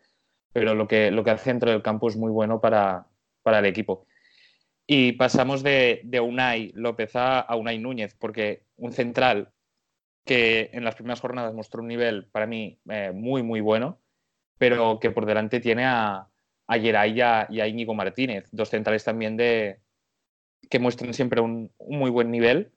pero 0.53 0.75
lo, 0.75 0.87
que, 0.87 1.09
lo 1.09 1.23
que 1.23 1.31
hace 1.31 1.49
dentro 1.49 1.71
del 1.71 1.81
campo 1.81 2.07
es 2.07 2.15
muy 2.15 2.31
bueno 2.31 2.61
para, 2.61 3.07
para 3.41 3.59
el 3.59 3.65
equipo. 3.65 4.05
Y 4.87 5.11
pasamos 5.13 5.63
de, 5.63 6.01
de 6.05 6.21
Unai 6.21 6.71
López 6.73 7.11
a, 7.15 7.45
Unai 7.55 7.77
Núñez, 7.77 8.15
porque 8.15 8.63
un 8.77 8.93
central 8.93 9.51
que 10.25 10.69
en 10.71 10.85
las 10.85 10.95
primeras 10.95 11.19
jornadas 11.19 11.53
mostró 11.53 11.81
un 11.81 11.89
nivel 11.89 12.25
para 12.27 12.47
mí 12.47 12.79
eh, 12.89 13.11
muy, 13.13 13.43
muy 13.43 13.59
bueno, 13.59 13.99
pero 14.57 14.99
que 14.99 15.11
por 15.11 15.25
delante 15.25 15.59
tiene 15.59 15.85
a, 15.85 16.27
a 16.67 16.79
Geray 16.79 17.17
y 17.17 17.21
a, 17.21 17.47
y 17.49 17.59
a 17.59 17.67
Íñigo 17.67 17.93
Martínez, 17.93 18.47
dos 18.51 18.69
centrales 18.69 19.03
también 19.03 19.35
de, 19.35 19.81
que 20.69 20.79
muestran 20.79 21.13
siempre 21.13 21.41
un, 21.41 21.71
muy 21.79 22.09
buen 22.09 22.31
nivel. 22.31 22.71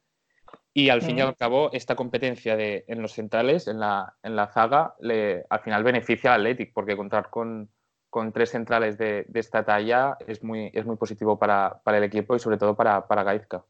Y 0.73 0.89
al 0.89 1.03
fin 1.03 1.19
y 1.19 1.21
al 1.21 1.37
cabo, 1.37 1.71
esta 1.73 1.97
competencia 1.97 2.57
de, 2.57 2.85
en 2.87 3.03
los 3.03 3.13
centrales, 3.13 3.67
en 3.67 3.81
la, 3.81 4.15
en 4.23 4.37
la 4.37 4.47
zaga, 4.47 4.95
le, 5.01 5.45
al 5.51 5.61
final 5.61 5.83
beneficia 5.83 6.33
al 6.33 6.43
Athletic, 6.43 6.73
porque 6.73 6.97
contar 6.97 7.29
con, 7.29 7.71
con 8.11 8.33
tres 8.33 8.51
centrales 8.51 8.99
de, 8.99 9.25
de, 9.29 9.41
esta 9.41 9.65
talla 9.65 10.17
es 10.27 10.43
muy, 10.43 10.71
es 10.75 10.85
muy 10.85 10.97
positivo 10.97 11.39
para, 11.39 11.81
para, 11.85 11.99
el 11.99 12.05
equipo 12.05 12.35
y 12.35 12.41
sobre 12.41 12.59
todo 12.59 12.77
para, 12.77 13.07
para 13.07 13.23
Gaizka. 13.23 13.65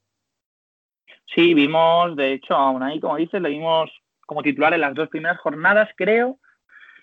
Sí, 1.34 1.54
vimos, 1.54 2.16
de 2.16 2.32
hecho, 2.32 2.54
aún 2.54 2.82
ahí, 2.82 2.98
como 2.98 3.16
dices, 3.16 3.40
le 3.40 3.50
vimos 3.50 3.90
como 4.26 4.42
titular 4.42 4.72
en 4.74 4.80
las 4.80 4.94
dos 4.94 5.08
primeras 5.08 5.38
jornadas, 5.38 5.88
creo, 5.96 6.38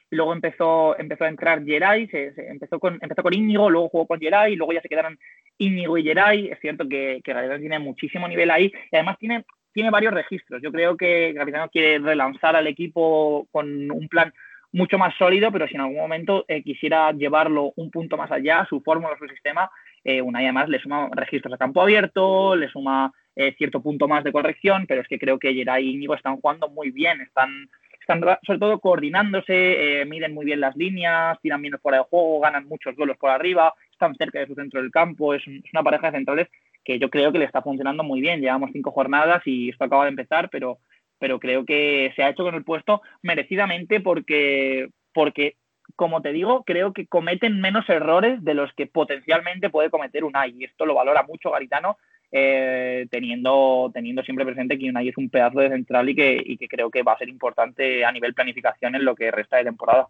y 0.10 0.16
luego 0.16 0.34
empezó, 0.34 0.98
empezó 0.98 1.26
a 1.26 1.30
entrar 1.30 1.64
Geray, 1.64 2.08
se, 2.08 2.34
empezó, 2.50 2.80
con, 2.80 2.98
empezó 3.02 3.22
con 3.24 3.34
Íñigo, 3.34 3.70
luego 3.70 3.90
jugó 3.90 4.08
con 4.08 4.20
Geray, 4.20 4.56
luego 4.56 4.74
ya 4.74 4.82
se 4.82 4.90
quedaron 4.90 5.20
Íñigo 5.58 5.98
y 5.98 6.04
Geray. 6.04 6.48
Es 6.48 6.60
cierto 6.60 6.88
que, 6.88 7.22
que 7.24 7.34
tiene 7.60 7.80
muchísimo 7.80 8.28
nivel 8.28 8.50
ahí 8.52 8.72
y 8.92 8.96
además 8.96 9.18
tiene, 9.20 9.46
tiene 9.74 9.90
varios 9.90 10.14
registros. 10.14 10.62
Yo 10.62 10.72
creo 10.72 10.96
que 10.96 11.34
Garitano 11.34 11.70
quiere 11.70 12.00
relanzar 12.00 12.56
al 12.56 12.68
equipo 12.68 13.48
con 13.52 13.92
un 13.92 14.08
plan 14.08 14.34
mucho 14.72 14.98
más 14.98 15.16
sólido, 15.18 15.52
pero 15.52 15.68
si 15.68 15.76
en 15.76 15.82
algún 15.82 15.98
momento 15.98 16.46
eh, 16.48 16.64
quisiera 16.64 17.12
llevarlo 17.12 17.74
un 17.76 17.90
punto 17.90 18.18
más 18.18 18.32
allá, 18.32 18.66
su 18.70 18.82
fórmula, 18.82 19.18
su 19.18 19.28
sistema, 19.28 19.70
eh, 20.04 20.22
una 20.22 20.42
y 20.42 20.46
además 20.46 20.70
le 20.70 20.80
suma 20.80 21.10
registros 21.14 21.54
a 21.54 21.58
campo 21.58 21.82
abierto, 21.82 22.56
le 22.56 22.70
suma 22.70 23.12
eh, 23.36 23.56
cierto 23.58 23.82
punto 23.82 24.08
más 24.08 24.24
de 24.24 24.32
corrección, 24.32 24.86
pero 24.88 25.02
es 25.02 25.08
que 25.08 25.20
creo 25.20 25.40
que 25.40 25.54
Geray 25.54 25.86
y 25.86 25.94
Íñigo 25.94 26.16
están 26.16 26.38
jugando 26.38 26.70
muy 26.70 26.92
bien, 26.92 27.22
están 27.22 27.70
están 28.00 28.22
sobre 28.46 28.60
todo 28.60 28.80
coordinándose, 28.80 30.06
miden 30.08 30.34
muy 30.34 30.46
bien 30.46 30.62
las 30.62 30.78
líneas, 30.78 31.38
tiran 31.42 31.62
bien 31.62 31.78
fuera 31.78 31.98
de 31.98 32.06
juego, 32.06 32.40
ganan 32.40 32.66
muchos 32.66 32.96
duelos 32.96 33.18
por 33.18 33.32
arriba, 33.32 33.74
están 33.92 34.16
cerca 34.16 34.40
de 34.40 34.48
su 34.48 34.56
centro 34.56 34.82
del 34.82 34.92
campo, 34.92 35.34
es, 35.34 35.44
una 35.46 35.84
pareja 35.84 36.10
de 36.10 36.18
centrales 36.20 36.48
que 36.86 37.00
yo 37.00 37.10
creo 37.10 37.34
que 37.34 37.40
le 37.40 37.44
está 37.44 37.62
funcionando 37.62 38.02
muy 38.02 38.22
bien. 38.22 38.40
Llevamos 38.40 38.70
cinco 38.72 38.92
jornadas 38.92 39.42
y 39.46 39.70
esto 39.70 39.84
acaba 39.84 40.06
de 40.06 40.12
empezar, 40.12 40.50
pero, 40.50 40.78
pero 41.20 41.40
creo 41.40 41.66
que 41.66 42.12
se 42.16 42.24
ha 42.24 42.30
hecho 42.30 42.44
con 42.44 42.56
el 42.56 42.64
puesto 42.64 43.02
merecidamente 43.22 44.00
porque, 44.02 44.90
porque 45.14 45.56
como 45.96 46.22
te 46.22 46.32
digo, 46.32 46.64
creo 46.64 46.94
que 46.94 47.08
cometen 47.08 47.60
menos 47.60 47.88
errores 47.90 48.44
de 48.44 48.54
los 48.54 48.72
que 48.74 48.88
potencialmente 48.88 49.70
puede 49.70 49.90
cometer 49.90 50.24
Unai. 50.24 50.56
Y 50.58 50.66
esto 50.66 50.86
lo 50.86 50.96
valora 50.96 51.24
mucho 51.24 51.52
Garitano 51.52 51.98
eh, 52.32 53.08
teniendo, 53.10 53.90
teniendo 53.94 54.22
siempre 54.24 54.46
presente 54.46 54.78
que 54.78 54.90
Unai 54.90 55.10
es 55.10 55.18
un 55.18 55.30
pedazo 55.30 55.60
de 55.60 55.70
central 55.70 56.10
y 56.10 56.16
que, 56.16 56.42
y 56.46 56.58
que 56.58 56.68
creo 56.68 56.92
que 56.92 57.04
va 57.04 57.14
a 57.14 57.18
ser 57.18 57.30
importante 57.30 58.04
a 58.04 58.12
nivel 58.12 58.34
planificación 58.34 58.96
en 58.96 59.06
lo 59.06 59.16
que 59.16 59.32
resta 59.32 59.58
de 59.58 59.64
temporada. 59.64 60.08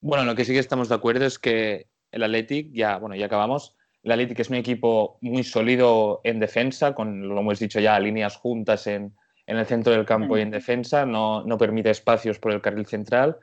Bueno, 0.00 0.24
lo 0.24 0.34
que 0.34 0.44
sí 0.44 0.52
que 0.52 0.58
estamos 0.58 0.88
de 0.88 0.94
acuerdo 0.94 1.24
es 1.24 1.38
que 1.38 1.86
el 2.10 2.22
Athletic, 2.22 2.72
ya, 2.72 2.98
bueno, 2.98 3.16
ya 3.16 3.26
acabamos, 3.26 3.74
el 4.02 4.12
Athletic 4.12 4.40
es 4.40 4.50
un 4.50 4.56
equipo 4.56 5.18
muy 5.20 5.42
sólido 5.42 6.20
en 6.24 6.38
defensa, 6.38 6.94
con, 6.94 7.28
lo 7.28 7.40
hemos 7.40 7.58
dicho 7.58 7.80
ya, 7.80 7.98
líneas 7.98 8.36
juntas 8.36 8.86
en, 8.86 9.14
en 9.46 9.56
el 9.56 9.66
centro 9.66 9.92
del 9.92 10.04
campo 10.04 10.36
y 10.36 10.40
en 10.40 10.50
defensa, 10.50 11.06
no, 11.06 11.44
no, 11.44 11.56
permite 11.56 11.90
espacios 11.90 12.38
por 12.38 12.52
el 12.52 12.60
carril 12.60 12.86
central. 12.86 13.38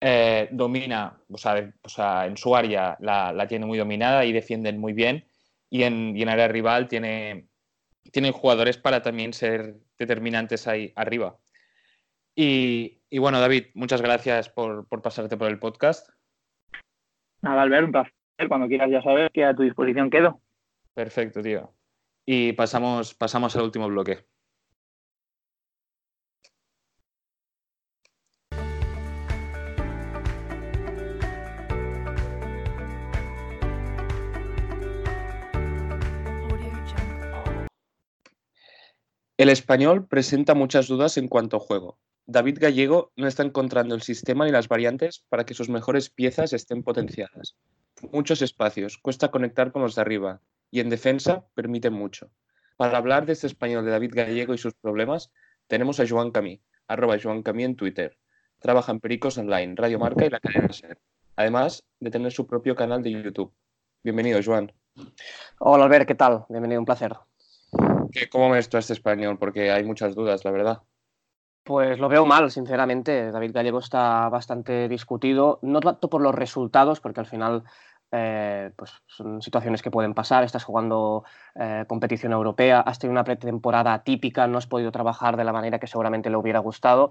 Eh, 0.00 0.48
domina, 0.52 1.18
o 1.30 1.38
sea, 1.38 1.72
o 1.82 1.88
sea, 1.88 2.26
en 2.26 2.36
su 2.36 2.54
área 2.54 2.96
la, 3.00 3.32
la, 3.32 3.46
tiene 3.46 3.66
muy 3.66 3.78
dominada 3.78 4.24
y 4.24 4.32
defienden 4.32 4.78
muy 4.78 4.92
bien 4.92 5.24
y 5.70 5.82
en, 5.82 6.16
y 6.16 6.22
en 6.22 6.28
área 6.28 6.48
rival 6.48 6.86
tiene, 6.86 7.48
tiene 8.12 8.30
jugadores 8.30 8.76
para 8.76 9.02
también 9.02 9.32
ser 9.32 9.76
determinantes 9.98 10.68
ahí 10.68 10.92
arriba. 10.94 11.36
Y, 12.36 13.00
y 13.10 13.18
bueno, 13.18 13.40
David, 13.40 13.66
muchas 13.74 14.02
gracias 14.02 14.48
por, 14.48 14.86
por, 14.86 15.02
pasarte 15.02 15.36
por 15.36 15.48
el 15.48 15.58
podcast. 15.58 16.10
Nada, 17.40 17.62
Albert, 17.62 17.88
un 17.88 18.48
Cuando 18.48 18.68
quieras 18.68 18.90
ya 18.90 19.02
saber 19.02 19.30
que 19.32 19.44
a 19.44 19.54
tu 19.54 19.62
disposición 19.62 20.10
quedo. 20.10 20.40
Perfecto, 20.94 21.42
tío. 21.42 21.72
Y 22.26 22.52
pasamos, 22.52 23.14
pasamos 23.14 23.56
al 23.56 23.62
último 23.62 23.88
bloque. 23.88 24.26
El 39.38 39.50
español 39.50 40.06
presenta 40.06 40.54
muchas 40.54 40.88
dudas 40.88 41.18
en 41.18 41.28
cuanto 41.28 41.58
a 41.58 41.60
juego. 41.60 41.98
David 42.24 42.56
Gallego 42.58 43.12
no 43.16 43.26
está 43.26 43.42
encontrando 43.42 43.94
el 43.94 44.00
sistema 44.00 44.46
ni 44.46 44.50
las 44.50 44.66
variantes 44.66 45.26
para 45.28 45.44
que 45.44 45.52
sus 45.52 45.68
mejores 45.68 46.08
piezas 46.08 46.54
estén 46.54 46.82
potenciadas. 46.82 47.54
Muchos 48.12 48.40
espacios, 48.40 48.96
cuesta 48.96 49.30
conectar 49.30 49.72
con 49.72 49.82
los 49.82 49.94
de 49.94 50.00
arriba 50.00 50.40
y 50.70 50.80
en 50.80 50.88
defensa 50.88 51.44
permite 51.54 51.90
mucho. 51.90 52.30
Para 52.78 52.96
hablar 52.96 53.26
de 53.26 53.34
este 53.34 53.46
español 53.46 53.84
de 53.84 53.90
David 53.90 54.12
Gallego 54.14 54.54
y 54.54 54.58
sus 54.58 54.72
problemas, 54.72 55.30
tenemos 55.66 56.00
a 56.00 56.08
Joan 56.08 56.30
Camí, 56.30 56.62
arroba 56.88 57.18
Joan 57.22 57.42
Camí 57.42 57.64
en 57.64 57.76
Twitter. 57.76 58.16
Trabaja 58.60 58.90
en 58.90 59.00
Pericos 59.00 59.36
Online, 59.36 59.74
Radio 59.76 59.98
Marca 59.98 60.24
y 60.24 60.30
la 60.30 60.40
cadena 60.40 60.72
SER. 60.72 60.98
Además 61.36 61.84
de 62.00 62.10
tener 62.10 62.32
su 62.32 62.46
propio 62.46 62.74
canal 62.74 63.02
de 63.02 63.12
YouTube. 63.12 63.52
Bienvenido, 64.02 64.40
Joan. 64.42 64.72
Hola, 65.58 65.84
Albert, 65.84 66.08
¿qué 66.08 66.14
tal? 66.14 66.46
Bienvenido, 66.48 66.80
un 66.80 66.86
placer. 66.86 67.12
¿Cómo 68.30 68.50
ves 68.50 68.68
tú 68.68 68.76
este 68.76 68.92
español? 68.92 69.38
Porque 69.38 69.70
hay 69.70 69.84
muchas 69.84 70.14
dudas, 70.14 70.44
la 70.44 70.50
verdad. 70.50 70.82
Pues 71.62 71.98
lo 71.98 72.08
veo 72.08 72.24
mal, 72.26 72.50
sinceramente. 72.50 73.32
David 73.32 73.52
Gallego 73.52 73.80
está 73.80 74.28
bastante 74.28 74.88
discutido, 74.88 75.58
no 75.62 75.80
tanto 75.80 76.08
por 76.08 76.22
los 76.22 76.34
resultados, 76.34 77.00
porque 77.00 77.20
al 77.20 77.26
final 77.26 77.64
eh, 78.12 78.70
pues 78.76 78.92
son 79.08 79.42
situaciones 79.42 79.82
que 79.82 79.90
pueden 79.90 80.14
pasar. 80.14 80.44
Estás 80.44 80.62
jugando 80.62 81.24
eh, 81.56 81.84
competición 81.88 82.32
europea, 82.32 82.80
has 82.80 83.00
tenido 83.00 83.12
una 83.12 83.24
pretemporada 83.24 83.94
atípica, 83.94 84.46
no 84.46 84.58
has 84.58 84.68
podido 84.68 84.92
trabajar 84.92 85.36
de 85.36 85.42
la 85.42 85.52
manera 85.52 85.80
que 85.80 85.88
seguramente 85.88 86.30
le 86.30 86.36
hubiera 86.36 86.60
gustado, 86.60 87.10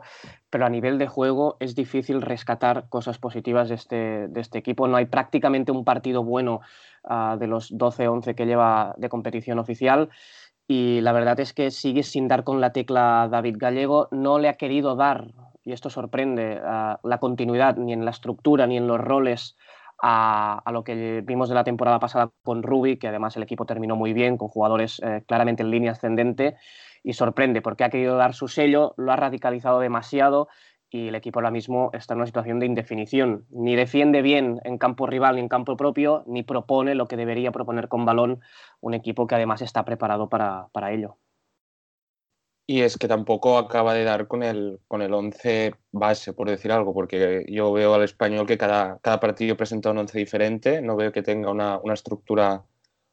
pero 0.50 0.66
a 0.66 0.70
nivel 0.70 0.98
de 0.98 1.08
juego 1.08 1.58
es 1.60 1.76
difícil 1.76 2.22
rescatar 2.22 2.88
cosas 2.88 3.18
positivas 3.18 3.68
de 3.68 3.76
este, 3.76 4.28
de 4.30 4.40
este 4.40 4.58
equipo. 4.58 4.88
No 4.88 4.96
hay 4.96 5.06
prácticamente 5.06 5.74
un 5.74 5.84
partido 5.84 6.24
bueno 6.24 6.62
uh, 7.04 7.38
de 7.38 7.48
los 7.48 7.74
12-11 7.74 8.34
que 8.34 8.46
lleva 8.46 8.96
de 8.98 9.10
competición 9.10 9.60
oficial 9.60 10.10
y 10.68 11.02
la 11.02 11.12
verdad 11.12 11.40
es 11.40 11.54
que 11.54 11.72
sigue 11.72 12.04
sin 12.04 12.28
dar 12.28 12.44
con 12.44 12.62
la 12.62 12.72
tecla 12.72 13.28
David 13.30 13.58
Gallego, 13.58 14.08
no 14.12 14.40
le 14.40 14.50
ha 14.50 14.54
querido 14.54 14.96
dar, 14.96 15.32
y 15.64 15.72
esto 15.72 15.90
sorprende, 15.90 16.60
la 16.62 17.18
continuidad 17.20 17.78
ni 17.78 17.94
en 17.94 18.06
la 18.06 18.12
estructura 18.12 18.68
ni 18.68 18.78
en 18.78 18.88
los 18.88 19.00
roles 19.00 19.56
a, 20.02 20.64
lo 20.72 20.84
que 20.84 21.22
vimos 21.26 21.50
de 21.50 21.56
la 21.56 21.64
temporada 21.64 22.00
pasada 22.00 22.32
con 22.44 22.64
Ruby, 22.64 22.98
que 22.98 23.08
además 23.08 23.36
el 23.38 23.44
equipo 23.44 23.66
terminó 23.66 23.96
muy 23.96 24.14
bien, 24.14 24.38
con 24.38 24.48
jugadores 24.48 25.02
eh, 25.04 25.24
claramente 25.28 25.64
en 25.64 25.72
línea 25.72 25.92
ascendente, 25.92 26.56
y 27.04 27.14
sorprende 27.14 27.62
porque 27.62 27.84
ha 27.84 27.90
querido 27.90 28.18
dar 28.18 28.34
su 28.34 28.48
sello, 28.48 28.94
lo 28.98 29.12
ha 29.12 29.16
radicalizado 29.16 29.80
demasiado 29.80 30.48
y 30.96 31.10
el 31.10 31.16
equipo 31.16 31.40
ahora 31.40 31.52
mismo 31.52 31.90
está 31.92 32.14
en 32.14 32.20
una 32.20 32.26
situación 32.26 32.60
de 32.60 32.68
indefinición. 32.68 33.46
Ni 33.50 33.76
defiende 33.76 34.22
bien 34.22 34.62
en 34.64 34.78
campo 34.78 35.08
rival 35.08 35.36
ni 35.36 35.42
en 35.42 35.50
campo 35.50 35.76
propio, 35.76 36.24
ni 36.26 36.44
propone 36.44 36.96
lo 36.96 37.10
que 37.10 37.18
debería 37.18 37.52
proponer 37.52 37.90
con 37.90 38.06
balón 38.06 38.40
un 38.80 38.94
equipo 38.94 39.28
que 39.28 39.36
además 39.36 39.62
está 39.62 39.84
preparado 39.84 40.30
para, 40.30 40.70
ello. 40.94 41.18
Y 42.66 42.80
es 42.80 42.98
que 42.98 43.10
tampoco 43.10 43.58
acaba 43.58 43.94
de 43.94 44.06
dar 44.06 44.28
con 44.28 44.42
el, 44.42 44.80
con 44.88 45.02
el 45.02 45.14
11 45.14 45.76
base, 45.92 46.32
por 46.32 46.50
decir 46.50 46.72
algo, 46.72 46.94
porque 46.94 47.46
yo 47.50 47.74
veo 47.74 47.94
al 47.94 48.04
español 48.04 48.48
que 48.48 48.58
cada, 48.58 48.98
cada 49.00 49.20
partido 49.20 49.58
presenta 49.58 49.92
un 49.92 49.98
11 49.98 50.18
diferente, 50.18 50.82
no 50.82 50.96
veo 50.96 51.12
que 51.12 51.22
tenga 51.22 51.52
una, 51.52 51.82
estructura 51.94 52.64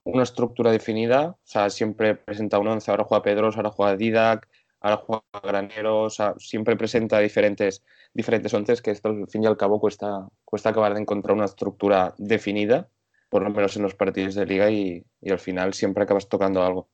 una 0.04 0.22
estructura 0.22 0.70
definida, 0.70 1.30
o 1.30 1.38
sea, 1.44 1.68
siempre 1.68 2.14
presenta 2.14 2.58
un 2.58 2.68
11, 2.68 2.90
ahora 2.90 3.04
juega 3.04 3.22
Pedros, 3.22 3.56
ahora 3.56 3.70
juega 3.70 3.96
Didac, 3.96 4.48
ahora 4.82 4.96
juega 4.98 5.22
Granero, 5.42 6.08
siempre 6.38 6.76
presenta 6.76 7.18
diferentes, 7.20 7.82
diferentes 8.12 8.52
onces 8.54 8.82
que 8.82 8.90
esto 8.90 9.08
al 9.08 9.28
fin 9.28 9.44
y 9.44 9.46
al 9.46 9.56
cabo 9.56 9.80
cuesta, 9.80 10.28
cuesta 10.44 10.70
acabar 10.70 10.94
de 10.94 11.00
encontrar 11.00 11.36
una 11.36 11.46
estructura 11.46 12.14
definida, 12.18 12.88
por 13.30 13.42
lo 13.42 13.50
menos 13.50 13.76
en 13.76 13.82
los 13.82 13.94
partidos 13.94 14.34
de 14.34 14.46
liga 14.46 14.70
y, 14.70 15.04
y 15.20 15.30
al 15.30 15.38
final 15.38 15.74
siempre 15.74 16.04
acabas 16.04 16.28
tocando 16.28 16.62
algo. 16.62 16.88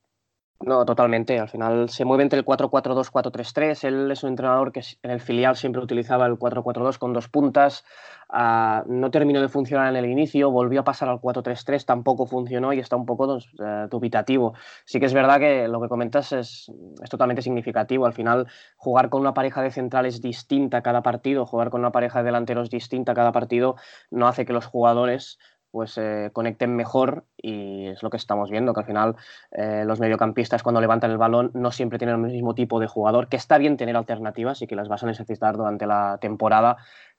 No, 0.61 0.85
totalmente. 0.85 1.39
Al 1.39 1.49
final 1.49 1.89
se 1.89 2.05
mueve 2.05 2.25
entre 2.25 2.41
el 2.41 2.45
4-4-2, 2.45 3.11
4-3-3. 3.13 3.85
Él 3.85 4.11
es 4.11 4.25
un 4.25 4.31
entrenador 4.31 4.73
que 4.73 4.83
en 5.03 5.11
el 5.13 5.21
filial 5.21 5.55
siempre 5.57 5.81
utilizaba 5.81 6.27
el 6.27 6.37
4-4-2 6.37 6.99
con 6.99 7.13
dos 7.13 7.29
puntas. 7.29 7.85
Uh, 8.29 8.83
no 8.93 9.11
terminó 9.13 9.41
de 9.41 9.49
funcionar 9.49 9.89
en 9.89 9.97
el 9.97 10.11
inicio, 10.11 10.51
volvió 10.51 10.81
a 10.81 10.85
pasar 10.85 11.09
al 11.09 11.21
4-3-3, 11.21 11.85
tampoco 11.85 12.27
funcionó 12.27 12.73
y 12.73 12.81
está 12.81 12.97
un 12.97 13.07
poco 13.07 13.37
uh, 13.37 13.89
dubitativo. 13.89 14.55
Sí 14.85 14.99
que 14.99 15.07
es 15.07 15.15
verdad 15.15 15.39
que 15.39 15.69
lo 15.69 15.81
que 15.81 15.89
comentas 15.89 16.33
es, 16.33 16.73
totalmente 17.09 17.41
significativo. 17.41 18.05
Al 18.05 18.13
final, 18.13 18.49
jugar 18.77 19.11
con 19.11 19.21
una 19.21 19.35
pareja 19.35 19.63
de 19.63 19.71
centrales 19.71 20.21
distinta 20.21 20.83
cada 20.83 21.03
partido, 21.03 21.47
jugar 21.47 21.71
con 21.71 21.81
una 21.81 21.93
pareja 21.93 22.19
de 22.19 22.25
delanteros 22.27 22.69
distinta 22.69 23.15
cada 23.15 23.31
partido, 23.31 23.77
no 24.11 24.27
hace 24.27 24.45
que 24.45 24.53
los 24.53 24.67
jugadores 24.67 25.39
pues 25.71 25.99
eh, 25.99 26.31
conecten 26.33 26.75
mejor 26.75 27.25
y 27.37 27.87
es 27.89 28.03
lo 28.03 28.11
que 28.11 28.17
estamos 28.17 28.51
viendo, 28.51 28.73
que 28.75 28.81
al 28.81 28.87
final 28.87 29.17
eh, 29.53 29.85
los 29.87 30.01
mediocampistas 30.01 30.63
cuando 30.63 30.81
levantan 30.81 31.11
el 31.11 31.19
balón 31.19 31.51
no 31.55 31.71
siempre 31.73 31.99
tienen 31.99 32.25
el 32.25 32.33
mismo 32.33 32.55
tipo 32.55 32.81
de 32.81 32.87
jugador, 32.87 33.29
que 33.29 33.37
está 33.37 33.59
bien 33.59 33.77
tener 33.77 33.97
alternativas 33.97 34.63
y 34.63 34.67
que 34.67 34.77
las 34.77 34.89
vas 34.89 35.03
a 35.03 35.07
necesitar 35.07 35.57
durante 35.57 35.87
la 35.87 36.19
temporada, 36.21 36.77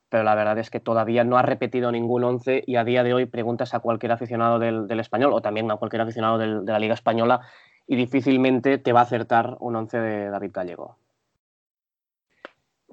pero 0.09 0.23
la 0.23 0.35
verdad 0.35 0.57
es 0.57 0.69
que 0.69 0.79
todavía 0.79 1.23
no 1.23 1.37
ha 1.37 1.43
repetido 1.43 1.91
ningún 1.91 2.23
once 2.23 2.63
y 2.65 2.75
a 2.75 2.83
día 2.83 3.03
de 3.03 3.13
hoy 3.13 3.25
preguntas 3.25 3.73
a 3.73 3.79
cualquier 3.79 4.11
aficionado 4.11 4.59
del, 4.59 4.99
español 4.99 5.33
o 5.33 5.41
también 5.41 5.69
a 5.71 5.77
cualquier 5.77 6.01
aficionado 6.01 6.37
de 6.37 6.71
la 6.71 6.79
Liga 6.79 6.95
Española 6.95 7.41
y 7.85 7.95
difícilmente 7.95 8.77
te 8.77 8.93
va 8.93 9.01
a 9.01 9.03
acertar 9.03 9.57
un 9.59 9.75
once 9.75 9.99
de 9.99 10.29
David 10.29 10.51
Gallego. 10.53 10.97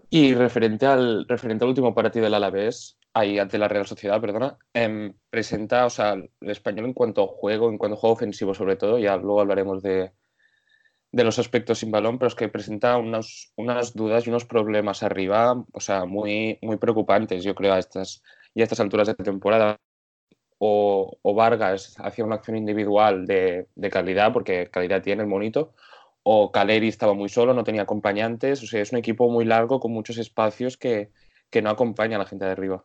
Y 0.08 0.34
referente 0.34 0.86
al, 0.86 1.26
referente 1.28 1.64
al 1.64 1.70
último 1.70 1.94
partido 1.94 2.24
del 2.24 2.34
Alavés, 2.34 2.96
ahí 3.16 3.38
ante 3.38 3.58
la 3.58 3.68
Real 3.68 3.86
Sociedad, 3.86 4.20
perdona, 4.20 4.58
em, 4.74 5.14
presenta, 5.30 5.86
o 5.86 5.90
sea, 5.90 6.12
el 6.12 6.50
español 6.50 6.84
en 6.86 6.92
cuanto 6.92 7.24
a 7.24 7.26
juego, 7.26 7.70
en 7.70 7.78
cuanto 7.78 7.96
a 7.96 8.00
juego 8.00 8.14
ofensivo 8.14 8.54
sobre 8.54 8.76
todo, 8.76 8.98
ya 8.98 9.16
luego 9.16 9.40
hablaremos 9.40 9.82
de, 9.82 10.12
de 11.12 11.24
los 11.24 11.38
aspectos 11.38 11.78
sin 11.78 11.90
balón, 11.90 12.18
pero 12.18 12.28
es 12.28 12.34
que 12.34 12.48
presenta 12.48 12.98
unas, 12.98 13.52
unas 13.56 13.94
dudas 13.94 14.26
y 14.26 14.30
unos 14.30 14.44
problemas 14.44 15.02
arriba, 15.02 15.64
o 15.72 15.80
sea, 15.80 16.04
muy, 16.04 16.58
muy 16.62 16.76
preocupantes, 16.76 17.42
yo 17.42 17.54
creo, 17.54 17.72
a 17.74 17.78
estas, 17.78 18.22
y 18.54 18.60
a 18.60 18.64
estas 18.64 18.80
alturas 18.80 19.08
de 19.08 19.14
temporada. 19.14 19.78
O, 20.58 21.18
o 21.22 21.34
Vargas 21.34 21.96
hacía 21.98 22.24
una 22.24 22.36
acción 22.36 22.56
individual 22.56 23.26
de, 23.26 23.68
de, 23.74 23.90
calidad, 23.90 24.32
porque 24.32 24.70
calidad 24.70 25.02
tiene 25.02 25.22
el 25.22 25.28
monito, 25.28 25.74
o 26.22 26.50
Caleri 26.52 26.88
estaba 26.88 27.14
muy 27.14 27.28
solo, 27.28 27.54
no 27.54 27.64
tenía 27.64 27.82
acompañantes, 27.82 28.62
o 28.62 28.66
sea, 28.66 28.82
es 28.82 28.92
un 28.92 28.98
equipo 28.98 29.30
muy 29.30 29.44
largo 29.44 29.80
con 29.80 29.92
muchos 29.92 30.18
espacios 30.18 30.76
que, 30.78 31.10
que 31.50 31.62
no 31.62 31.70
acompaña 31.70 32.16
a 32.16 32.20
la 32.20 32.26
gente 32.26 32.46
de 32.46 32.52
arriba. 32.52 32.84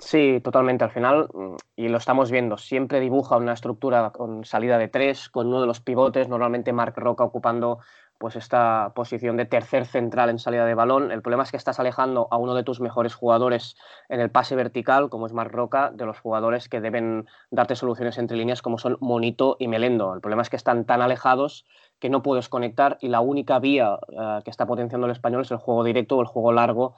Sí, 0.00 0.40
totalmente. 0.42 0.84
Al 0.84 0.90
final, 0.90 1.28
mm, 1.32 1.56
y 1.76 1.88
lo 1.88 1.98
estamos 1.98 2.30
viendo, 2.30 2.56
siempre 2.56 3.00
dibuja 3.00 3.36
una 3.36 3.52
estructura 3.52 4.10
con 4.12 4.44
salida 4.44 4.78
de 4.78 4.88
tres, 4.88 5.28
con 5.28 5.48
uno 5.48 5.60
de 5.60 5.66
los 5.66 5.80
pivotes, 5.80 6.28
normalmente 6.28 6.72
Marc 6.72 6.96
Roca 6.96 7.22
ocupando 7.22 7.80
pues 8.18 8.36
esta 8.36 8.92
posición 8.94 9.36
de 9.38 9.46
tercer 9.46 9.86
central 9.86 10.28
en 10.30 10.38
salida 10.38 10.66
de 10.66 10.74
balón. 10.74 11.10
El 11.10 11.22
problema 11.22 11.42
es 11.42 11.50
que 11.50 11.56
estás 11.56 11.80
alejando 11.80 12.28
a 12.30 12.36
uno 12.38 12.54
de 12.54 12.64
tus 12.64 12.80
mejores 12.80 13.14
jugadores 13.14 13.76
en 14.10 14.20
el 14.20 14.30
pase 14.30 14.56
vertical, 14.56 15.08
como 15.10 15.26
es 15.26 15.32
Marc 15.32 15.52
Roca, 15.52 15.90
de 15.90 16.04
los 16.06 16.18
jugadores 16.20 16.68
que 16.68 16.80
deben 16.82 17.26
darte 17.50 17.76
soluciones 17.76 18.18
entre 18.18 18.36
líneas, 18.36 18.60
como 18.62 18.78
son 18.78 18.98
Monito 19.00 19.56
y 19.58 19.68
Melendo. 19.68 20.14
El 20.14 20.20
problema 20.20 20.42
es 20.42 20.50
que 20.50 20.56
están 20.56 20.84
tan 20.84 21.00
alejados 21.00 21.64
que 21.98 22.10
no 22.10 22.22
puedes 22.22 22.48
conectar 22.50 22.98
y 23.00 23.08
la 23.08 23.20
única 23.20 23.58
vía 23.58 23.98
eh, 24.08 24.40
que 24.44 24.50
está 24.50 24.66
potenciando 24.66 25.06
el 25.06 25.12
español 25.12 25.42
es 25.42 25.50
el 25.50 25.58
juego 25.58 25.84
directo 25.84 26.16
o 26.16 26.20
el 26.20 26.26
juego 26.26 26.52
largo 26.52 26.96